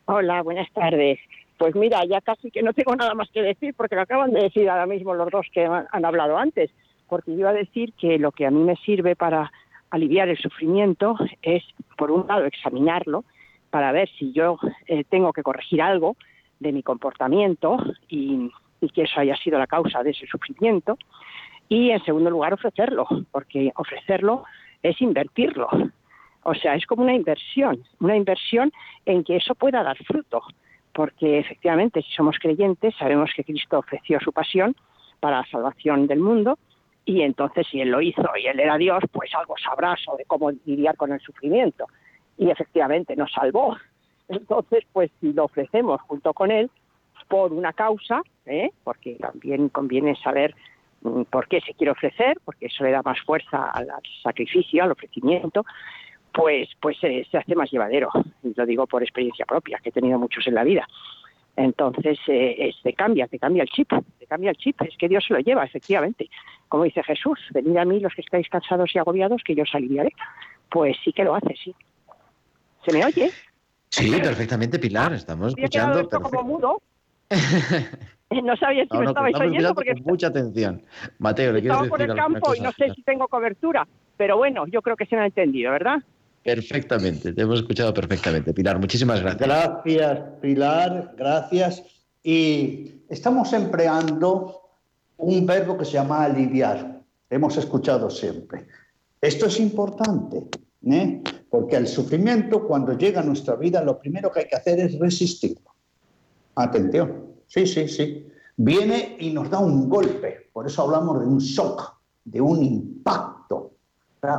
Hola, 0.05 0.41
buenas 0.41 0.71
tardes. 0.71 1.19
Pues 1.57 1.75
mira, 1.75 2.03
ya 2.05 2.21
casi 2.21 2.51
que 2.51 2.61
no 2.61 2.73
tengo 2.73 2.95
nada 2.95 3.13
más 3.13 3.29
que 3.31 3.41
decir 3.41 3.73
porque 3.75 3.95
lo 3.95 4.01
acaban 4.01 4.31
de 4.31 4.43
decir 4.43 4.69
ahora 4.69 4.85
mismo 4.85 5.13
los 5.13 5.29
dos 5.29 5.45
que 5.51 5.65
han 5.65 6.05
hablado 6.05 6.37
antes, 6.37 6.71
porque 7.07 7.31
iba 7.31 7.49
a 7.49 7.53
decir 7.53 7.93
que 7.93 8.17
lo 8.17 8.31
que 8.31 8.45
a 8.45 8.51
mí 8.51 8.63
me 8.63 8.75
sirve 8.77 9.15
para 9.15 9.51
aliviar 9.89 10.29
el 10.29 10.37
sufrimiento 10.37 11.15
es, 11.41 11.63
por 11.97 12.11
un 12.11 12.27
lado, 12.27 12.45
examinarlo 12.45 13.23
para 13.69 13.91
ver 13.91 14.09
si 14.17 14.31
yo 14.31 14.59
eh, 14.87 15.03
tengo 15.09 15.33
que 15.33 15.43
corregir 15.43 15.81
algo 15.81 16.15
de 16.59 16.71
mi 16.71 16.83
comportamiento 16.83 17.77
y 18.09 18.49
y 18.81 18.89
que 18.89 19.03
eso 19.03 19.19
haya 19.19 19.35
sido 19.37 19.57
la 19.59 19.67
causa 19.67 20.03
de 20.03 20.11
ese 20.11 20.27
sufrimiento. 20.27 20.97
Y 21.69 21.91
en 21.91 22.03
segundo 22.03 22.29
lugar, 22.29 22.53
ofrecerlo, 22.53 23.07
porque 23.31 23.71
ofrecerlo 23.75 24.43
es 24.83 25.01
invertirlo. 25.01 25.67
O 26.43 26.53
sea, 26.53 26.75
es 26.75 26.85
como 26.85 27.03
una 27.03 27.13
inversión, 27.13 27.83
una 27.99 28.15
inversión 28.15 28.71
en 29.05 29.23
que 29.23 29.35
eso 29.35 29.53
pueda 29.55 29.83
dar 29.83 29.97
fruto, 29.97 30.41
porque 30.93 31.39
efectivamente 31.39 32.01
si 32.01 32.11
somos 32.13 32.37
creyentes 32.39 32.95
sabemos 32.95 33.31
que 33.35 33.43
Cristo 33.43 33.79
ofreció 33.79 34.19
su 34.21 34.31
pasión 34.31 34.75
para 35.19 35.39
la 35.39 35.45
salvación 35.45 36.07
del 36.07 36.19
mundo 36.19 36.57
y 37.07 37.21
entonces 37.21 37.65
si 37.71 37.79
Él 37.79 37.89
lo 37.89 38.01
hizo 38.01 38.23
y 38.41 38.47
Él 38.47 38.59
era 38.59 38.77
Dios, 38.77 39.01
pues 39.11 39.33
algo 39.33 39.55
sabrás 39.57 39.99
de 40.17 40.25
cómo 40.25 40.51
lidiar 40.65 40.97
con 40.97 41.13
el 41.13 41.21
sufrimiento. 41.21 41.85
Y 42.37 42.49
efectivamente 42.49 43.15
nos 43.15 43.31
salvó. 43.31 43.77
Entonces, 44.27 44.83
pues 44.91 45.09
si 45.21 45.31
lo 45.31 45.45
ofrecemos 45.45 46.01
junto 46.01 46.33
con 46.33 46.51
Él, 46.51 46.69
por 47.27 47.53
una 47.53 47.73
causa, 47.73 48.21
¿eh? 48.45 48.71
porque 48.83 49.15
también 49.15 49.69
conviene 49.69 50.15
saber 50.15 50.55
mm, 51.01 51.23
por 51.23 51.47
qué 51.47 51.61
se 51.61 51.73
quiere 51.73 51.91
ofrecer, 51.91 52.37
porque 52.43 52.67
eso 52.67 52.83
le 52.83 52.91
da 52.91 53.01
más 53.03 53.19
fuerza 53.21 53.71
al, 53.71 53.87
sacrificio, 54.23 54.83
al 54.83 54.91
ofrecimiento, 54.91 55.65
pues, 56.33 56.69
pues 56.79 56.97
se 56.99 57.25
hace 57.37 57.55
más 57.55 57.71
llevadero. 57.71 58.09
Y 58.43 58.53
lo 58.55 58.65
digo 58.65 58.87
por 58.87 59.01
experiencia 59.01 59.45
propia, 59.45 59.79
que 59.81 59.89
he 59.89 59.91
tenido 59.91 60.19
muchos 60.19 60.45
en 60.47 60.55
la 60.55 60.63
vida. 60.63 60.87
Entonces, 61.57 62.19
eh, 62.27 62.71
te 62.83 62.93
cambia, 62.93 63.27
te 63.27 63.39
cambia 63.39 63.63
el 63.63 63.69
chip, 63.69 63.91
te 64.19 64.27
cambia 64.27 64.51
el 64.51 64.57
chip. 64.57 64.79
Es 64.83 64.95
que 64.95 65.09
Dios 65.09 65.25
se 65.27 65.33
lo 65.33 65.39
lleva, 65.39 65.65
efectivamente. 65.65 66.29
Como 66.69 66.83
dice 66.83 67.01
Jesús, 67.01 67.39
venid 67.51 67.77
a 67.77 67.85
mí 67.85 67.99
los 67.99 68.13
que 68.13 68.21
estáis 68.21 68.47
cansados 68.47 68.93
y 68.93 68.99
agobiados, 68.99 69.41
que 69.43 69.55
yo 69.55 69.63
os 69.63 69.73
aliviaré. 69.73 70.13
Pues 70.69 70.95
sí 71.03 71.11
que 71.11 71.23
lo 71.23 71.33
hace, 71.33 71.55
sí. 71.55 71.75
¿Se 72.85 72.93
me 72.93 73.03
oye? 73.03 73.31
Sí, 73.89 74.11
perfectamente, 74.21 74.77
Pilar. 74.77 75.13
Estamos 75.13 75.55
escuchando. 75.57 76.07
como 76.07 76.43
mudo, 76.43 76.81
no 78.43 78.55
sabía 78.57 78.85
si 78.89 78.97
me 78.97 79.05
estabais 79.05 79.35
oyendo 79.39 79.75
porque 79.75 79.93
con 79.93 80.03
mucha 80.03 80.27
atención. 80.27 80.81
Mateo, 81.19 81.53
¿le 81.53 81.61
quieres 81.61 81.77
decir 81.77 81.89
por 81.89 82.01
el 82.01 82.15
campo 82.15 82.55
y 82.55 82.59
no 82.59 82.71
sé 82.71 82.93
si 82.93 83.03
tengo 83.03 83.27
cobertura, 83.27 83.87
pero 84.17 84.37
bueno, 84.37 84.65
yo 84.67 84.81
creo 84.81 84.95
que 84.95 85.05
se 85.05 85.15
me 85.15 85.23
ha 85.23 85.25
entendido, 85.25 85.71
¿verdad? 85.71 85.97
Perfectamente, 86.43 87.33
te 87.33 87.41
hemos 87.41 87.59
escuchado 87.59 87.93
perfectamente. 87.93 88.53
Pilar, 88.53 88.79
muchísimas 88.79 89.21
gracias. 89.21 89.47
Gracias, 89.47 90.19
Pilar, 90.41 91.13
gracias. 91.17 91.83
Y 92.23 93.01
estamos 93.09 93.51
empleando 93.53 94.61
un 95.17 95.45
verbo 95.45 95.77
que 95.77 95.85
se 95.85 95.93
llama 95.93 96.23
aliviar. 96.23 97.01
Hemos 97.29 97.57
escuchado 97.57 98.09
siempre. 98.09 98.65
Esto 99.19 99.47
es 99.47 99.59
importante, 99.59 100.47
¿eh? 100.85 101.21
porque 101.49 101.75
el 101.75 101.87
sufrimiento 101.87 102.65
cuando 102.65 102.97
llega 102.97 103.21
a 103.21 103.23
nuestra 103.23 103.55
vida 103.55 103.83
lo 103.83 103.99
primero 103.99 104.31
que 104.31 104.41
hay 104.41 104.47
que 104.47 104.55
hacer 104.55 104.79
es 104.79 104.97
resistirlo. 104.99 105.66
Atención, 106.57 107.35
sí, 107.45 107.65
sí, 107.67 107.87
sí. 107.87 108.27
Viene 108.55 109.15
y 109.19 109.31
nos 109.31 109.51
da 109.51 109.59
un 109.59 109.87
golpe, 109.87 110.49
por 110.51 110.65
eso 110.65 110.81
hablamos 110.81 111.19
de 111.19 111.27
un 111.27 111.37
shock, 111.37 111.99
de 112.25 112.41
un 112.41 112.63
impacto. 112.63 113.73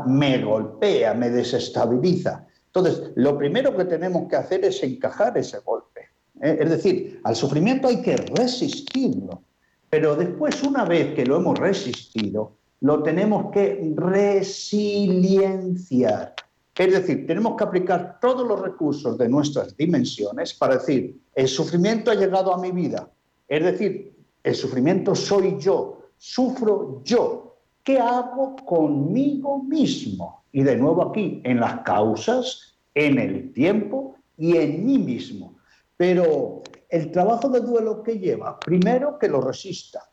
Me 0.07 0.43
golpea, 0.43 1.14
me 1.14 1.31
desestabiliza. 1.31 2.45
Entonces, 2.66 3.12
lo 3.14 3.39
primero 3.39 3.77
que 3.77 3.85
tenemos 3.85 4.29
que 4.29 4.35
hacer 4.35 4.64
es 4.64 4.83
encajar 4.83 5.39
ese 5.39 5.61
golpe. 5.61 6.09
¿eh? 6.43 6.59
Es 6.61 6.71
decir, 6.71 7.21
al 7.23 7.37
sufrimiento 7.37 7.87
hay 7.87 8.03
que 8.03 8.16
resistirlo, 8.16 9.45
pero 9.89 10.16
después, 10.16 10.61
una 10.64 10.85
vez 10.85 11.14
que 11.14 11.25
lo 11.25 11.37
hemos 11.37 11.57
resistido, 11.57 12.57
lo 12.81 13.05
tenemos 13.05 13.53
que 13.53 13.93
resilienciar. 13.95 16.35
Es 16.79 16.93
decir, 16.93 17.26
tenemos 17.26 17.57
que 17.57 17.64
aplicar 17.64 18.20
todos 18.20 18.47
los 18.47 18.61
recursos 18.61 19.18
de 19.18 19.29
nuestras 19.29 19.76
dimensiones 19.76 20.55
para 20.55 20.76
decir, 20.76 21.20
el 21.35 21.49
sufrimiento 21.49 22.12
ha 22.12 22.14
llegado 22.14 22.55
a 22.55 22.61
mi 22.61 22.70
vida. 22.70 23.11
Es 23.49 23.64
decir, 23.64 24.14
el 24.45 24.55
sufrimiento 24.55 25.16
soy 25.16 25.57
yo, 25.59 26.03
sufro 26.16 27.03
yo. 27.03 27.57
¿Qué 27.83 27.99
hago 27.99 28.55
conmigo 28.64 29.61
mismo? 29.64 30.45
Y 30.53 30.62
de 30.62 30.76
nuevo 30.76 31.03
aquí, 31.03 31.41
en 31.43 31.59
las 31.59 31.81
causas, 31.81 32.79
en 32.95 33.18
el 33.18 33.53
tiempo 33.53 34.14
y 34.37 34.57
en 34.57 34.87
mí 34.87 34.99
mismo. 34.99 35.57
Pero 35.97 36.62
el 36.89 37.11
trabajo 37.11 37.49
de 37.49 37.61
duelo 37.61 38.05
que 38.05 38.20
lleva, 38.20 38.59
primero 38.61 39.18
que 39.18 39.26
lo 39.26 39.41
resista. 39.41 40.09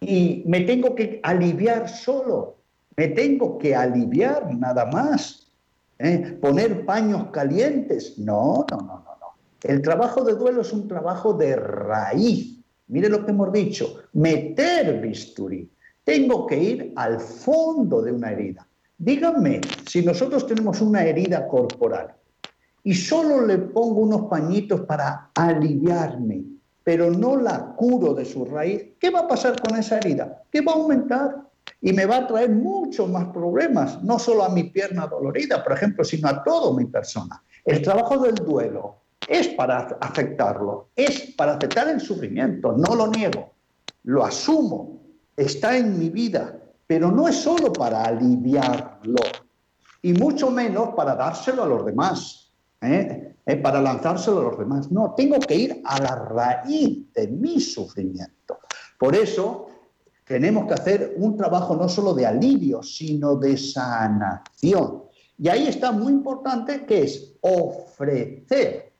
Y 0.00 0.44
me 0.46 0.60
tengo 0.60 0.94
que 0.94 1.18
aliviar 1.24 1.88
solo, 1.88 2.58
me 2.96 3.08
tengo 3.08 3.58
que 3.58 3.74
aliviar 3.74 4.54
nada 4.54 4.86
más. 4.86 5.49
¿Eh? 6.00 6.38
Poner 6.40 6.84
paños 6.84 7.28
calientes. 7.30 8.18
No, 8.18 8.64
no, 8.70 8.76
no, 8.78 8.86
no, 8.86 9.16
no. 9.20 9.34
El 9.62 9.82
trabajo 9.82 10.24
de 10.24 10.34
duelo 10.34 10.62
es 10.62 10.72
un 10.72 10.88
trabajo 10.88 11.34
de 11.34 11.54
raíz. 11.56 12.58
Mire 12.88 13.08
lo 13.08 13.24
que 13.24 13.30
hemos 13.30 13.52
dicho, 13.52 14.02
meter 14.14 15.00
bisturí. 15.00 15.70
Tengo 16.02 16.46
que 16.46 16.58
ir 16.58 16.92
al 16.96 17.20
fondo 17.20 18.02
de 18.02 18.10
una 18.10 18.32
herida. 18.32 18.66
Díganme, 18.98 19.60
si 19.86 20.04
nosotros 20.04 20.46
tenemos 20.46 20.80
una 20.80 21.04
herida 21.04 21.46
corporal 21.46 22.14
y 22.82 22.94
solo 22.94 23.46
le 23.46 23.58
pongo 23.58 24.00
unos 24.00 24.22
pañitos 24.22 24.80
para 24.82 25.30
aliviarme, 25.34 26.42
pero 26.82 27.10
no 27.10 27.36
la 27.36 27.74
curo 27.76 28.14
de 28.14 28.24
su 28.24 28.44
raíz, 28.44 28.82
¿qué 28.98 29.10
va 29.10 29.20
a 29.20 29.28
pasar 29.28 29.60
con 29.60 29.78
esa 29.78 29.98
herida? 29.98 30.42
Que 30.50 30.62
va 30.62 30.72
a 30.72 30.76
aumentar 30.76 31.49
y 31.80 31.92
me 31.92 32.06
va 32.06 32.18
a 32.18 32.26
traer 32.26 32.50
muchos 32.50 33.08
más 33.08 33.26
problemas, 33.28 34.02
no 34.02 34.18
solo 34.18 34.44
a 34.44 34.50
mi 34.50 34.64
pierna 34.64 35.06
dolorida, 35.06 35.62
por 35.62 35.72
ejemplo, 35.72 36.04
sino 36.04 36.28
a 36.28 36.42
toda 36.42 36.76
mi 36.76 36.84
persona. 36.86 37.42
El 37.64 37.80
trabajo 37.82 38.18
del 38.18 38.34
duelo 38.34 38.96
es 39.26 39.48
para 39.48 39.98
afectarlo, 40.00 40.88
es 40.94 41.34
para 41.36 41.54
aceptar 41.54 41.88
el 41.88 42.00
sufrimiento, 42.00 42.72
no 42.72 42.94
lo 42.94 43.06
niego, 43.06 43.52
lo 44.04 44.24
asumo, 44.24 45.00
está 45.36 45.76
en 45.76 45.98
mi 45.98 46.10
vida, 46.10 46.58
pero 46.86 47.10
no 47.10 47.28
es 47.28 47.36
solo 47.36 47.72
para 47.72 48.04
aliviarlo, 48.04 49.22
y 50.02 50.12
mucho 50.14 50.50
menos 50.50 50.90
para 50.94 51.14
dárselo 51.14 51.62
a 51.62 51.66
los 51.66 51.86
demás, 51.86 52.50
¿eh? 52.80 53.34
¿Eh? 53.46 53.56
para 53.56 53.80
lanzárselo 53.80 54.40
a 54.40 54.42
los 54.44 54.58
demás. 54.58 54.90
No, 54.90 55.14
tengo 55.16 55.38
que 55.40 55.54
ir 55.54 55.82
a 55.84 56.00
la 56.00 56.14
raíz 56.16 57.12
de 57.14 57.28
mi 57.28 57.60
sufrimiento. 57.60 58.58
Por 58.98 59.14
eso 59.14 59.69
tenemos 60.30 60.68
que 60.68 60.74
hacer 60.74 61.14
un 61.16 61.36
trabajo 61.36 61.74
no 61.74 61.88
solo 61.88 62.14
de 62.14 62.24
alivio, 62.24 62.84
sino 62.84 63.34
de 63.34 63.56
sanación. 63.56 65.02
Y 65.36 65.48
ahí 65.48 65.66
está 65.66 65.90
muy 65.90 66.12
importante 66.12 66.86
que 66.86 67.02
es 67.02 67.34
ofrecer, 67.40 68.92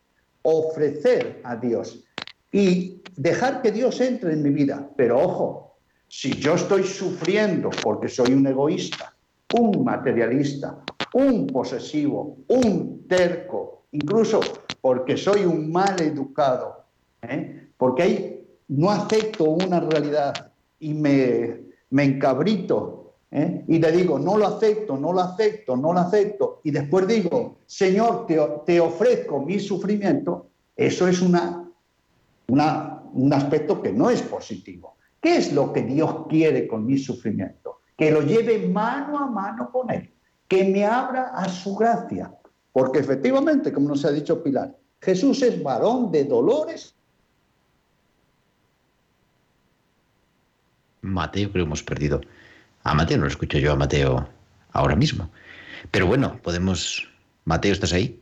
ofrecer 0.42 1.40
a 1.44 1.54
Dios 1.54 2.02
y 2.50 3.00
dejar 3.14 3.62
que 3.62 3.70
Dios 3.70 4.00
entre 4.00 4.32
en 4.32 4.42
mi 4.42 4.50
vida. 4.50 4.90
Pero 4.96 5.20
ojo, 5.20 5.76
si 6.08 6.32
yo 6.32 6.54
estoy 6.54 6.82
sufriendo 6.82 7.70
porque 7.80 8.08
soy 8.08 8.32
un 8.32 8.48
egoísta, 8.48 9.14
un 9.56 9.84
materialista, 9.84 10.82
un 11.14 11.46
posesivo, 11.46 12.38
un 12.48 13.06
terco, 13.06 13.84
incluso 13.92 14.40
porque 14.80 15.16
soy 15.16 15.44
un 15.44 15.70
mal 15.70 15.94
educado, 16.02 16.86
¿eh? 17.22 17.68
porque 17.76 18.02
ahí 18.02 18.48
no 18.66 18.90
acepto 18.90 19.44
una 19.44 19.78
realidad 19.78 20.49
y 20.80 20.94
me, 20.94 21.60
me 21.90 22.04
encabrito 22.04 23.14
¿eh? 23.30 23.64
y 23.68 23.78
le 23.78 23.92
digo, 23.92 24.18
no 24.18 24.36
lo 24.36 24.46
acepto, 24.46 24.96
no 24.96 25.12
lo 25.12 25.20
acepto, 25.20 25.76
no 25.76 25.92
lo 25.92 26.00
acepto, 26.00 26.60
y 26.64 26.70
después 26.70 27.06
digo, 27.06 27.58
Señor, 27.66 28.26
te, 28.26 28.38
te 28.66 28.80
ofrezco 28.80 29.40
mi 29.40 29.60
sufrimiento, 29.60 30.48
eso 30.76 31.06
es 31.06 31.20
una, 31.20 31.70
una, 32.48 33.02
un 33.12 33.32
aspecto 33.32 33.80
que 33.80 33.92
no 33.92 34.10
es 34.10 34.22
positivo. 34.22 34.96
¿Qué 35.20 35.36
es 35.36 35.52
lo 35.52 35.72
que 35.72 35.82
Dios 35.82 36.26
quiere 36.28 36.66
con 36.66 36.86
mi 36.86 36.96
sufrimiento? 36.96 37.80
Que 37.96 38.10
lo 38.10 38.22
lleve 38.22 38.66
mano 38.66 39.18
a 39.18 39.26
mano 39.26 39.70
con 39.70 39.90
Él, 39.90 40.10
que 40.48 40.64
me 40.64 40.86
abra 40.86 41.32
a 41.34 41.48
su 41.48 41.76
gracia, 41.76 42.34
porque 42.72 43.00
efectivamente, 43.00 43.72
como 43.72 43.90
nos 43.90 44.04
ha 44.06 44.10
dicho 44.10 44.42
Pilar, 44.42 44.74
Jesús 45.00 45.42
es 45.42 45.62
varón 45.62 46.10
de 46.10 46.24
dolores 46.24 46.94
Mateo, 51.10 51.50
creo 51.50 51.64
que 51.64 51.68
hemos 51.68 51.82
perdido. 51.82 52.20
A 52.82 52.94
Mateo 52.94 53.18
no 53.18 53.24
lo 53.24 53.28
escucho 53.28 53.58
yo 53.58 53.72
a 53.72 53.76
Mateo 53.76 54.28
ahora 54.72 54.96
mismo. 54.96 55.30
Pero 55.90 56.06
bueno, 56.06 56.38
podemos. 56.42 57.08
Mateo, 57.44 57.72
¿estás 57.72 57.92
ahí? 57.92 58.20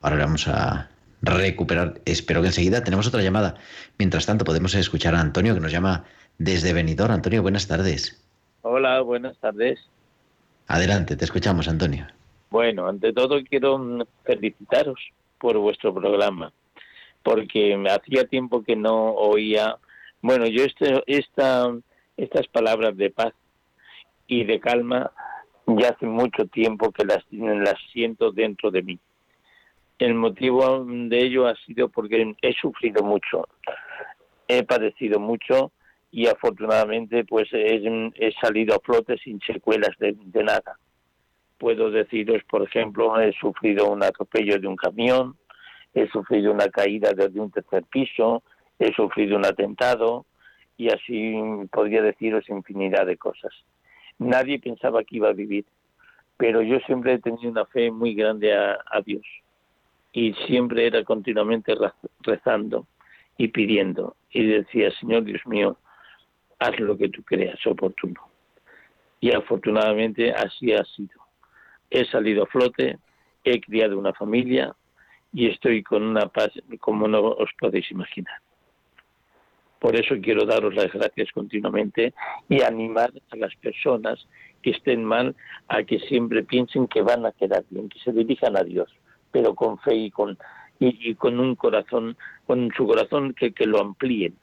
Ahora 0.00 0.24
vamos 0.24 0.48
a 0.48 0.88
recuperar. 1.22 2.00
Espero 2.04 2.40
que 2.40 2.48
enseguida 2.48 2.84
tenemos 2.84 3.06
otra 3.06 3.22
llamada. 3.22 3.54
Mientras 3.98 4.26
tanto, 4.26 4.44
podemos 4.44 4.74
escuchar 4.74 5.14
a 5.14 5.20
Antonio 5.20 5.54
que 5.54 5.60
nos 5.60 5.72
llama 5.72 6.04
desde 6.38 6.72
Benidorm. 6.72 7.12
Antonio, 7.12 7.42
buenas 7.42 7.66
tardes. 7.66 8.22
Hola, 8.62 9.00
buenas 9.00 9.36
tardes. 9.38 9.80
Adelante, 10.66 11.16
te 11.16 11.24
escuchamos, 11.24 11.68
Antonio. 11.68 12.06
Bueno, 12.50 12.88
ante 12.88 13.12
todo 13.12 13.42
quiero 13.44 14.06
felicitaros 14.24 15.00
por 15.38 15.58
vuestro 15.58 15.94
programa, 15.94 16.52
porque 17.22 17.76
me 17.76 17.90
hacía 17.90 18.24
tiempo 18.24 18.62
que 18.62 18.76
no 18.76 19.12
oía. 19.12 19.76
Bueno, 20.22 20.46
yo 20.46 20.64
este, 20.64 21.02
esta 21.06 21.70
estas 22.18 22.48
palabras 22.48 22.96
de 22.96 23.10
paz 23.10 23.32
y 24.26 24.44
de 24.44 24.60
calma 24.60 25.10
ya 25.66 25.90
hace 25.90 26.06
mucho 26.06 26.46
tiempo 26.46 26.90
que 26.90 27.04
las, 27.04 27.24
las 27.30 27.76
siento 27.92 28.32
dentro 28.32 28.70
de 28.70 28.82
mí. 28.82 28.98
El 29.98 30.14
motivo 30.14 30.84
de 30.86 31.18
ello 31.18 31.46
ha 31.46 31.54
sido 31.66 31.88
porque 31.88 32.34
he 32.42 32.52
sufrido 32.54 33.02
mucho, 33.02 33.46
he 34.46 34.62
padecido 34.64 35.20
mucho 35.20 35.72
y 36.10 36.26
afortunadamente 36.26 37.24
pues 37.24 37.48
he, 37.52 38.32
salido 38.40 38.76
a 38.76 38.80
flote 38.80 39.16
sin 39.18 39.40
secuelas 39.40 39.90
de, 39.98 40.14
de, 40.16 40.44
nada. 40.44 40.78
Puedo 41.58 41.90
deciros, 41.90 42.42
por 42.48 42.62
ejemplo, 42.62 43.20
he 43.20 43.32
sufrido 43.32 43.90
un 43.90 44.02
atropello 44.02 44.58
de 44.58 44.68
un 44.68 44.76
camión, 44.76 45.36
he 45.94 46.08
sufrido 46.08 46.52
una 46.52 46.68
caída 46.68 47.10
desde 47.14 47.40
un 47.40 47.50
tercer 47.50 47.84
piso, 47.84 48.42
he 48.78 48.92
sufrido 48.94 49.36
un 49.36 49.44
atentado, 49.44 50.24
y 50.78 50.88
así 50.88 51.34
podría 51.72 52.00
deciros 52.00 52.48
infinidad 52.48 53.04
de 53.04 53.18
cosas. 53.18 53.52
Nadie 54.18 54.60
pensaba 54.60 55.04
que 55.04 55.16
iba 55.16 55.28
a 55.28 55.32
vivir, 55.34 55.66
pero 56.36 56.62
yo 56.62 56.78
siempre 56.86 57.14
he 57.14 57.18
tenido 57.18 57.50
una 57.50 57.66
fe 57.66 57.90
muy 57.90 58.14
grande 58.14 58.54
a, 58.54 58.78
Dios 59.04 59.26
y 60.12 60.32
siempre 60.46 60.86
era 60.86 61.04
continuamente 61.04 61.74
rezando 62.20 62.86
y 63.36 63.48
pidiendo 63.48 64.16
y 64.30 64.46
decía, 64.46 64.90
Señor 65.00 65.24
Dios 65.24 65.44
mío, 65.46 65.76
haz 66.60 66.78
lo 66.78 66.96
que 66.96 67.08
tú 67.08 67.22
creas 67.22 67.64
oportuno. 67.66 68.20
Y 69.20 69.34
afortunadamente 69.34 70.32
así 70.32 70.72
ha 70.72 70.84
sido. 70.84 71.20
He 71.90 72.04
salido 72.04 72.44
a 72.44 72.46
flote, 72.46 72.98
he 73.42 73.60
criado 73.60 73.98
una 73.98 74.12
familia 74.12 74.74
y 75.32 75.48
estoy 75.48 75.82
con 75.82 76.04
una 76.04 76.28
paz 76.28 76.50
como 76.78 77.08
no 77.08 77.20
os 77.20 77.50
podéis 77.58 77.90
imaginar. 77.90 78.40
Por 79.80 79.96
eso 79.96 80.16
quiero 80.22 80.44
daros 80.44 80.74
las 80.74 80.92
gracias 80.92 81.30
continuamente 81.32 82.12
y 82.48 82.62
animar 82.62 83.12
a 83.30 83.36
las 83.36 83.54
personas 83.56 84.26
que 84.62 84.70
estén 84.70 85.04
mal 85.04 85.36
a 85.68 85.84
que 85.84 86.00
siempre 86.00 86.42
piensen 86.42 86.88
que 86.88 87.02
van 87.02 87.24
a 87.24 87.32
quedar 87.32 87.64
bien, 87.70 87.88
que 87.88 87.98
se 88.00 88.12
dirijan 88.12 88.56
a 88.56 88.64
Dios, 88.64 88.90
pero 89.30 89.54
con 89.54 89.78
fe 89.78 89.94
y 89.94 90.10
con, 90.10 90.36
y, 90.80 91.14
con 91.14 91.38
un 91.38 91.54
corazón, 91.54 92.16
con 92.46 92.70
su 92.76 92.86
corazón 92.86 93.34
que, 93.34 93.52
que 93.52 93.66
lo 93.66 93.80
amplíen. 93.80 94.34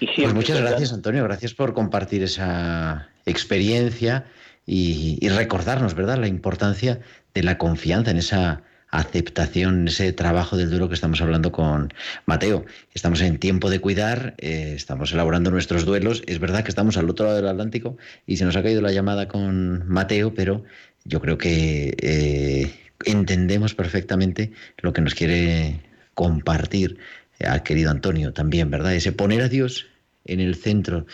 Y 0.00 0.06
pues 0.06 0.34
muchas 0.34 0.60
gracias, 0.60 0.92
Antonio. 0.92 1.22
Gracias 1.24 1.54
por 1.54 1.72
compartir 1.72 2.22
esa 2.22 3.10
experiencia 3.26 4.24
y, 4.66 5.18
y 5.20 5.28
recordarnos, 5.28 5.94
¿verdad?, 5.94 6.18
la 6.18 6.26
importancia 6.26 7.00
de 7.32 7.42
la 7.42 7.58
confianza 7.58 8.10
en 8.10 8.16
esa 8.16 8.62
aceptación, 8.94 9.88
ese 9.88 10.12
trabajo 10.12 10.56
del 10.56 10.70
duro 10.70 10.88
que 10.88 10.94
estamos 10.94 11.20
hablando 11.20 11.50
con 11.50 11.92
Mateo. 12.26 12.64
Estamos 12.94 13.20
en 13.20 13.38
tiempo 13.38 13.68
de 13.68 13.80
cuidar, 13.80 14.34
eh, 14.38 14.72
estamos 14.76 15.12
elaborando 15.12 15.50
nuestros 15.50 15.84
duelos. 15.84 16.22
Es 16.26 16.38
verdad 16.38 16.62
que 16.62 16.70
estamos 16.70 16.96
al 16.96 17.10
otro 17.10 17.26
lado 17.26 17.36
del 17.36 17.48
Atlántico 17.48 17.96
y 18.26 18.36
se 18.36 18.44
nos 18.44 18.54
ha 18.54 18.62
caído 18.62 18.80
la 18.80 18.92
llamada 18.92 19.26
con 19.26 19.86
Mateo, 19.88 20.32
pero 20.32 20.62
yo 21.04 21.20
creo 21.20 21.38
que 21.38 21.96
eh, 21.98 22.72
entendemos 23.04 23.74
perfectamente 23.74 24.52
lo 24.78 24.92
que 24.92 25.02
nos 25.02 25.14
quiere 25.14 25.80
compartir 26.14 26.96
al 27.44 27.64
querido 27.64 27.90
Antonio 27.90 28.32
también, 28.32 28.70
¿verdad? 28.70 28.94
Ese 28.94 29.10
poner 29.10 29.42
a 29.42 29.48
Dios 29.48 29.86
en 30.24 30.38
el 30.38 30.54
centro, 30.54 31.04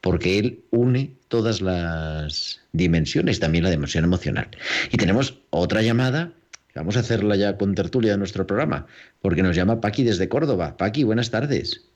porque 0.00 0.38
Él 0.38 0.60
une 0.70 1.16
todas 1.26 1.60
las 1.60 2.60
dimensiones, 2.72 3.40
también 3.40 3.64
la 3.64 3.70
dimensión 3.70 4.04
emocional. 4.04 4.48
Y 4.92 4.96
tenemos 4.96 5.40
otra 5.50 5.82
llamada, 5.82 6.32
vamos 6.74 6.96
a 6.96 7.00
hacerla 7.00 7.36
ya 7.36 7.56
con 7.56 7.74
tertulia 7.74 8.12
de 8.12 8.18
nuestro 8.18 8.46
programa, 8.46 8.86
porque 9.20 9.42
nos 9.42 9.56
llama 9.56 9.80
Paqui 9.80 10.02
desde 10.04 10.28
Córdoba. 10.28 10.76
Paqui, 10.76 11.04
buenas 11.04 11.30
tardes. 11.30 11.90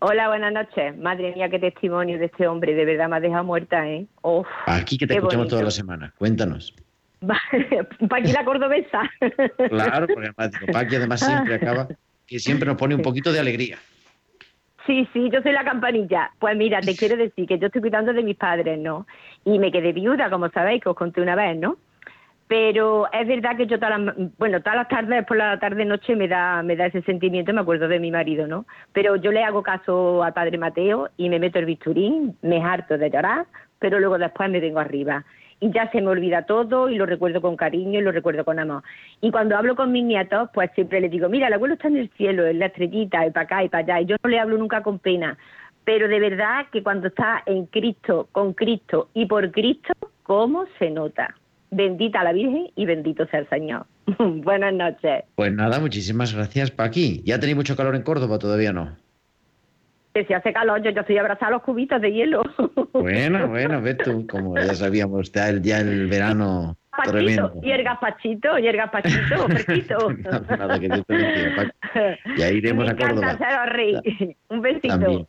Hola, 0.00 0.28
buenas 0.28 0.52
noches. 0.52 0.96
Madre 0.98 1.32
mía, 1.34 1.48
qué 1.48 1.58
testimonio 1.58 2.18
de 2.18 2.26
este 2.26 2.46
hombre. 2.46 2.74
De 2.74 2.84
verdad 2.84 3.08
me 3.08 3.16
ha 3.16 3.20
dejado 3.20 3.44
muerta, 3.44 3.88
¿eh? 3.88 4.06
Uf, 4.22 4.46
Aquí 4.66 4.98
que 4.98 5.06
te 5.06 5.14
escuchamos 5.14 5.48
toda 5.48 5.62
la 5.62 5.66
bonito. 5.66 5.76
semana. 5.76 6.14
Cuéntanos. 6.18 6.74
Paqui 8.08 8.32
la 8.32 8.44
cordobesa. 8.44 9.10
Claro, 9.70 10.06
porque 10.06 10.30
además, 10.36 10.60
Paqui 10.72 10.96
además 10.96 11.20
siempre 11.20 11.54
acaba, 11.54 11.88
que 12.26 12.38
siempre 12.38 12.66
nos 12.66 12.76
pone 12.76 12.94
un 12.94 13.02
poquito 13.02 13.32
de 13.32 13.40
alegría. 13.40 13.78
Sí, 14.86 15.08
sí, 15.12 15.30
yo 15.32 15.40
soy 15.42 15.52
la 15.52 15.64
campanilla. 15.64 16.30
Pues 16.38 16.56
mira, 16.56 16.80
te 16.80 16.94
quiero 16.96 17.16
decir 17.16 17.46
que 17.48 17.58
yo 17.58 17.66
estoy 17.68 17.80
cuidando 17.80 18.12
de 18.12 18.22
mis 18.22 18.36
padres, 18.36 18.78
¿no? 18.78 19.06
Y 19.44 19.58
me 19.58 19.72
quedé 19.72 19.92
viuda, 19.92 20.28
como 20.28 20.50
sabéis, 20.50 20.82
que 20.82 20.90
os 20.90 20.96
conté 20.96 21.22
una 21.22 21.34
vez, 21.34 21.56
¿no? 21.58 21.78
Pero 22.48 23.10
es 23.12 23.26
verdad 23.26 23.56
que 23.56 23.66
yo 23.66 23.78
todas 23.78 24.00
las, 24.00 24.14
bueno, 24.38 24.60
todas 24.60 24.76
las 24.76 24.88
tardes, 24.88 25.26
por 25.26 25.36
la 25.36 25.58
tarde 25.58 25.84
noche 25.84 26.14
me 26.14 26.28
da, 26.28 26.62
me 26.62 26.76
da 26.76 26.86
ese 26.86 27.02
sentimiento, 27.02 27.52
me 27.52 27.60
acuerdo 27.60 27.88
de 27.88 27.98
mi 27.98 28.12
marido, 28.12 28.46
¿no? 28.46 28.66
Pero 28.92 29.16
yo 29.16 29.32
le 29.32 29.42
hago 29.42 29.64
caso 29.64 30.22
al 30.22 30.32
padre 30.32 30.56
Mateo 30.56 31.08
y 31.16 31.28
me 31.28 31.40
meto 31.40 31.58
el 31.58 31.66
bisturín, 31.66 32.36
me 32.42 32.62
harto 32.62 32.98
de 32.98 33.10
llorar, 33.10 33.46
pero 33.80 33.98
luego 33.98 34.16
después 34.18 34.48
me 34.48 34.60
vengo 34.60 34.78
arriba. 34.78 35.24
Y 35.58 35.72
ya 35.72 35.90
se 35.90 36.00
me 36.00 36.08
olvida 36.08 36.42
todo 36.42 36.88
y 36.88 36.96
lo 36.96 37.06
recuerdo 37.06 37.40
con 37.40 37.56
cariño 37.56 37.98
y 37.98 38.02
lo 38.02 38.12
recuerdo 38.12 38.44
con 38.44 38.58
amor. 38.60 38.82
Y 39.20 39.30
cuando 39.32 39.56
hablo 39.56 39.74
con 39.74 39.90
mis 39.90 40.04
nietos, 40.04 40.50
pues 40.54 40.70
siempre 40.74 41.00
les 41.00 41.10
digo, 41.10 41.28
mira, 41.28 41.48
el 41.48 41.54
abuelo 41.54 41.74
está 41.74 41.88
en 41.88 41.96
el 41.96 42.10
cielo, 42.10 42.46
en 42.46 42.58
la 42.58 42.66
estrellita, 42.66 43.26
y 43.26 43.30
para 43.30 43.44
acá 43.44 43.64
y 43.64 43.68
para 43.70 43.82
allá. 43.82 44.00
Y 44.02 44.06
yo 44.06 44.16
no 44.22 44.30
le 44.30 44.38
hablo 44.38 44.58
nunca 44.58 44.82
con 44.82 44.98
pena. 44.98 45.36
Pero 45.84 46.08
de 46.08 46.20
verdad 46.20 46.66
que 46.70 46.82
cuando 46.82 47.08
está 47.08 47.42
en 47.46 47.66
Cristo, 47.66 48.28
con 48.32 48.52
Cristo 48.52 49.08
y 49.14 49.26
por 49.26 49.50
Cristo, 49.50 49.94
¿cómo 50.24 50.66
se 50.78 50.90
nota? 50.90 51.34
Bendita 51.70 52.22
la 52.24 52.32
Virgen 52.32 52.70
y 52.74 52.86
bendito 52.86 53.26
sea 53.26 53.40
el 53.40 53.48
Señor. 53.48 53.86
Buenas 54.18 54.72
noches. 54.72 55.24
Pues 55.34 55.52
nada, 55.52 55.80
muchísimas 55.80 56.34
gracias, 56.34 56.70
Paqui. 56.70 57.22
¿Ya 57.24 57.38
tenéis 57.38 57.56
mucho 57.56 57.76
calor 57.76 57.94
en 57.94 58.02
Córdoba? 58.02 58.38
Todavía 58.38 58.72
no. 58.72 58.96
Que 60.14 60.24
si 60.24 60.32
hace 60.32 60.52
calor, 60.52 60.82
yo, 60.82 60.90
estoy 60.90 61.18
abrazada 61.18 61.48
a 61.48 61.50
los 61.52 61.62
cubitos 61.62 62.00
de 62.00 62.12
hielo. 62.12 62.42
Bueno, 62.92 63.46
bueno, 63.48 63.82
ves 63.82 63.98
tú, 63.98 64.26
como 64.26 64.56
ya 64.56 64.74
sabíamos, 64.74 65.30
ya 65.30 65.50
el, 65.50 65.60
ya 65.62 65.80
el 65.80 66.06
verano 66.06 66.78
Pachito, 66.96 67.12
tremendo. 67.12 67.60
y 67.62 67.70
el 67.70 67.82
gazpachito, 67.84 68.58
y 68.58 68.66
el 68.66 68.76
gazpachito, 68.76 69.46
fresquito. 69.48 70.12
Nada, 70.18 70.56
nada, 70.56 70.80
que 70.80 70.88
Paqui. 70.88 71.70
Ya 72.36 72.50
iremos 72.50 72.84
Me 72.86 72.90
a 72.90 72.96
Córdoba. 72.96 73.66
rey. 73.66 73.94
Un 74.48 74.60
besito. 74.62 74.88
También. 74.88 75.26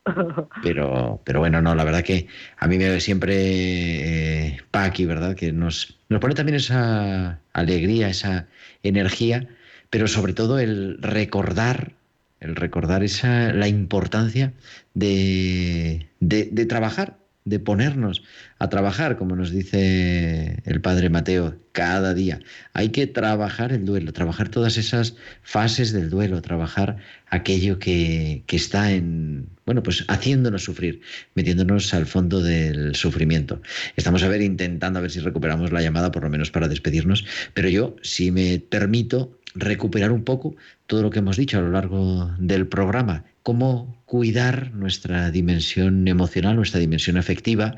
Pero, 0.63 1.21
pero 1.23 1.39
bueno, 1.39 1.61
no, 1.61 1.75
la 1.75 1.83
verdad 1.83 2.03
que 2.03 2.27
a 2.57 2.67
mí 2.67 2.77
me 2.77 2.99
siempre 2.99 3.35
eh, 3.37 4.57
Paqui, 4.71 5.05
¿verdad? 5.05 5.35
Que 5.35 5.51
nos, 5.51 5.99
nos 6.09 6.19
pone 6.19 6.33
también 6.35 6.55
esa 6.55 7.39
alegría, 7.53 8.09
esa 8.09 8.47
energía, 8.83 9.47
pero 9.89 10.07
sobre 10.07 10.33
todo 10.33 10.59
el 10.59 10.97
recordar, 11.01 11.93
el 12.39 12.55
recordar 12.55 13.03
esa, 13.03 13.53
la 13.53 13.67
importancia 13.67 14.53
de, 14.93 16.07
de, 16.19 16.49
de 16.51 16.65
trabajar, 16.65 17.16
de 17.47 17.59
ponernos 17.59 18.23
a 18.59 18.69
trabajar, 18.69 19.17
como 19.17 19.35
nos 19.35 19.51
dice 19.51 20.61
el 20.65 20.81
padre 20.81 21.09
Mateo, 21.09 21.55
cada 21.71 22.13
día. 22.13 22.39
Hay 22.73 22.89
que 22.89 23.07
trabajar 23.07 23.71
el 23.71 23.85
duelo, 23.85 24.11
trabajar 24.13 24.49
todas 24.49 24.77
esas 24.77 25.15
fases 25.43 25.91
del 25.93 26.09
duelo, 26.09 26.41
trabajar 26.41 26.97
aquello 27.29 27.77
que, 27.77 28.43
que 28.47 28.55
está 28.55 28.91
en, 28.91 29.47
bueno, 29.65 29.83
pues 29.83 30.03
haciéndonos 30.07 30.63
sufrir, 30.63 31.01
metiéndonos 31.35 31.93
al 31.93 32.05
fondo 32.05 32.41
del 32.41 32.95
sufrimiento. 32.95 33.61
Estamos 33.95 34.23
a 34.23 34.27
ver, 34.27 34.41
intentando 34.41 34.99
a 34.99 35.01
ver 35.01 35.11
si 35.11 35.19
recuperamos 35.19 35.71
la 35.71 35.81
llamada, 35.81 36.11
por 36.11 36.23
lo 36.23 36.29
menos 36.29 36.49
para 36.51 36.67
despedirnos, 36.67 37.25
pero 37.53 37.69
yo, 37.69 37.95
si 38.01 38.31
me 38.31 38.59
permito, 38.59 39.36
recuperar 39.55 40.11
un 40.11 40.23
poco 40.23 40.55
todo 40.85 41.01
lo 41.01 41.09
que 41.09 41.19
hemos 41.19 41.37
dicho 41.37 41.57
a 41.57 41.61
lo 41.61 41.71
largo 41.71 42.31
del 42.37 42.67
programa, 42.67 43.23
cómo 43.43 44.01
cuidar 44.05 44.71
nuestra 44.73 45.31
dimensión 45.31 46.07
emocional, 46.07 46.55
nuestra 46.55 46.79
dimensión 46.79 47.17
afectiva, 47.17 47.75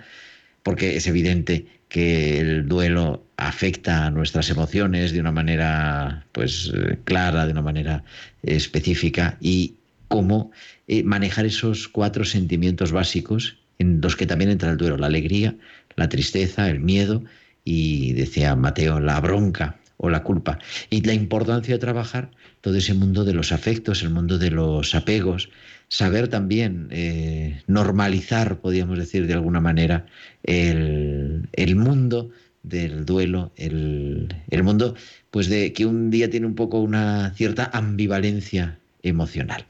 porque 0.64 0.98
es 0.98 1.08
evidente 1.08 1.66
que 1.88 2.40
el 2.40 2.68
duelo 2.68 3.24
afecta 3.38 4.06
a 4.06 4.12
nuestras 4.12 4.50
emociones 4.50 5.12
de 5.12 5.20
una 5.20 5.32
manera 5.32 6.26
pues 6.32 6.72
eh, 6.74 6.98
clara, 7.04 7.46
de 7.46 7.52
una 7.52 7.62
manera 7.62 8.04
específica 8.44 9.38
y 9.42 9.76
cómo 10.08 10.52
eh, 10.88 11.04
manejar 11.04 11.46
esos 11.46 11.88
cuatro 11.88 12.26
sentimientos 12.26 12.92
básicos 12.92 13.58
en 13.80 14.02
los 14.02 14.16
que 14.16 14.28
también 14.28 14.52
entra 14.52 14.70
el 14.70 14.78
duelo, 14.78 14.98
la 14.98 15.08
alegría, 15.08 15.56
la 15.96 16.10
tristeza, 16.10 16.70
el 16.70 16.80
miedo 16.80 17.24
y 17.64 18.14
decía 18.14 18.56
Mateo, 18.56 19.00
la 19.00 19.20
bronca 19.20 19.79
o 20.02 20.10
la 20.10 20.24
culpa. 20.24 20.60
Y 20.90 21.02
la 21.02 21.14
importancia 21.14 21.76
de 21.76 21.80
trabajar 21.80 22.32
todo 22.62 22.76
ese 22.78 22.94
mundo 22.94 23.26
de 23.26 23.34
los 23.34 23.52
afectos, 23.52 24.02
el 24.02 24.10
mundo 24.10 24.38
de 24.38 24.50
los 24.50 24.96
apegos, 24.96 25.50
saber 25.90 26.30
también 26.30 26.88
eh, 26.92 27.62
normalizar, 27.68 28.60
podríamos 28.60 28.98
decir 28.98 29.28
de 29.28 29.34
alguna 29.34 29.60
manera, 29.60 30.06
el, 30.44 31.50
el 31.52 31.76
mundo 31.76 32.32
del 32.64 33.06
duelo, 33.06 33.52
el, 33.58 34.34
el, 34.50 34.64
mundo 34.64 34.96
pues 35.32 35.50
de 35.50 35.74
que 35.74 35.86
un 35.86 36.10
día 36.12 36.30
tiene 36.30 36.46
un 36.46 36.56
poco 36.56 36.80
una 36.80 37.34
cierta 37.36 37.70
ambivalencia 37.74 38.80
emocional. 39.04 39.66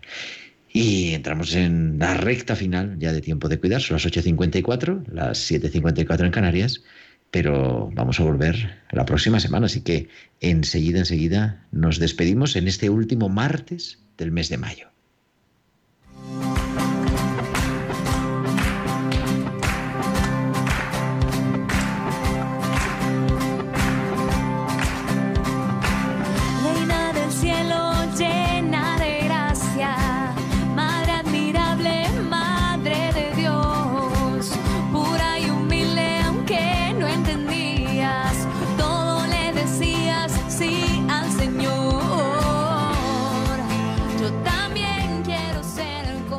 Y 0.72 1.14
entramos 1.14 1.56
en 1.56 1.98
la 1.98 2.14
recta 2.14 2.56
final 2.56 2.98
ya 3.00 3.14
de 3.14 3.22
tiempo 3.22 3.50
de 3.50 3.60
cuidar, 3.60 3.82
son 3.82 3.96
las 3.96 4.06
8.54, 4.06 5.08
las 5.08 5.52
7.54 5.52 6.26
en 6.26 6.32
Canarias, 6.32 6.84
pero 7.32 7.90
vamos 7.94 8.20
a 8.20 8.24
volver 8.24 8.80
la 8.92 9.06
próxima 9.06 9.40
semana, 9.40 9.68
así 9.68 9.82
que 9.82 10.10
enseguida, 10.40 11.00
enseguida 11.00 11.68
nos 11.72 12.00
despedimos 12.00 12.56
en 12.56 12.68
este 12.68 12.90
último 12.90 13.30
martes 13.30 14.00
del 14.18 14.32
mes 14.32 14.50
de 14.50 14.58
mayo. 14.58 14.88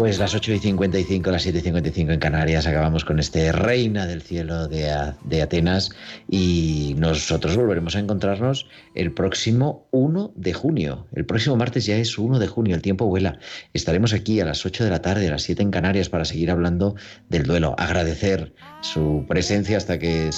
Pues 0.01 0.19
las 0.19 0.35
8 0.35 0.55
y 0.55 0.59
55, 0.59 1.31
las 1.31 1.43
7 1.43 1.59
y 1.59 1.61
55 1.61 2.13
en 2.13 2.21
Canarias, 2.21 2.67
acabamos 2.67 3.05
con 3.05 3.19
este 3.19 3.53
Reina 3.53 4.07
del 4.07 4.23
Cielo 4.23 4.67
de, 4.67 4.91
de 5.25 5.43
Atenas 5.43 5.91
y 6.27 6.95
nosotros 6.97 7.55
volveremos 7.55 7.97
a 7.97 7.99
encontrarnos 7.99 8.67
el 8.95 9.13
próximo 9.13 9.87
1 9.91 10.33
de 10.37 10.55
junio. 10.55 11.07
El 11.13 11.27
próximo 11.27 11.59
martes 11.59 11.85
ya 11.85 11.99
es 11.99 12.17
1 12.17 12.39
de 12.39 12.47
junio, 12.47 12.75
el 12.75 12.81
tiempo 12.81 13.09
vuela. 13.09 13.41
Estaremos 13.75 14.15
aquí 14.15 14.41
a 14.41 14.47
las 14.47 14.65
8 14.65 14.85
de 14.85 14.91
la 14.91 15.03
tarde, 15.03 15.29
a 15.29 15.33
las 15.33 15.43
7 15.43 15.63
en 15.63 15.71
Canarias 15.71 16.09
para 16.09 16.25
seguir 16.25 16.51
hablando 16.51 16.95
del 17.29 17.43
duelo. 17.43 17.75
Agradecer 17.77 18.55
su 18.81 19.27
presencia 19.29 19.77
hasta 19.77 19.99
que 19.99 20.31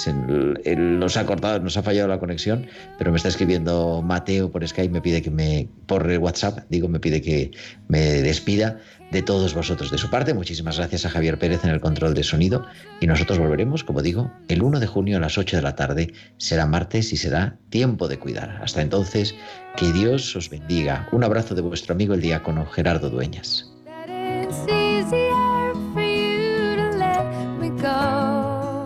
nos 0.75 1.15
ha 1.15 1.25
cortado, 1.25 1.59
nos 1.59 1.77
ha 1.77 1.83
fallado 1.83 2.09
la 2.09 2.19
conexión, 2.19 2.67
pero 2.97 3.11
me 3.11 3.17
está 3.17 3.29
escribiendo 3.29 4.01
Mateo 4.01 4.51
por 4.51 4.67
Skype, 4.67 4.91
me 4.91 4.99
pide 4.99 5.21
que 5.21 5.31
me, 5.31 5.69
por 5.85 6.05
WhatsApp, 6.05 6.65
digo, 6.69 6.89
me 6.89 6.99
pide 6.99 7.21
que 7.21 7.51
me 7.87 7.99
despida 8.21 8.81
de 9.13 9.21
todos 9.21 9.53
vosotros. 9.53 9.91
De 9.91 9.97
su 9.97 10.09
parte, 10.09 10.33
muchísimas 10.33 10.77
gracias 10.77 11.05
a 11.05 11.09
Javier 11.09 11.37
Pérez 11.37 11.63
en 11.63 11.69
el 11.69 11.79
control 11.79 12.15
de 12.15 12.23
sonido 12.23 12.65
y 12.99 13.07
nosotros 13.07 13.37
volveremos, 13.37 13.83
como 13.83 14.01
digo, 14.01 14.31
el 14.47 14.63
1 14.63 14.79
de 14.79 14.87
junio 14.87 15.17
a 15.17 15.19
las 15.19 15.37
8 15.37 15.55
de 15.55 15.61
la 15.61 15.75
tarde. 15.75 16.13
Será 16.37 16.65
martes 16.65 17.13
y 17.13 17.17
será 17.17 17.57
tiempo 17.69 18.07
de 18.07 18.17
cuidar. 18.17 18.59
Hasta 18.61 18.81
entonces, 18.81 19.35
que 19.77 19.93
Dios 19.93 20.35
os 20.35 20.49
bendiga. 20.49 21.07
Un 21.11 21.23
abrazo 21.23 21.53
de 21.53 21.61
vuestro 21.61 21.93
amigo 21.93 22.15
el 22.15 22.21
diácono 22.21 22.65
Gerardo 22.65 23.09
Dueñas. 23.09 23.69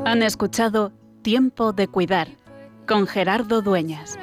Han 0.05 0.23
escuchado 0.23 0.91
Tiempo 1.21 1.73
de 1.73 1.87
Cuidar 1.87 2.27
con 2.85 3.07
Gerardo 3.07 3.61
Dueñas. 3.61 4.17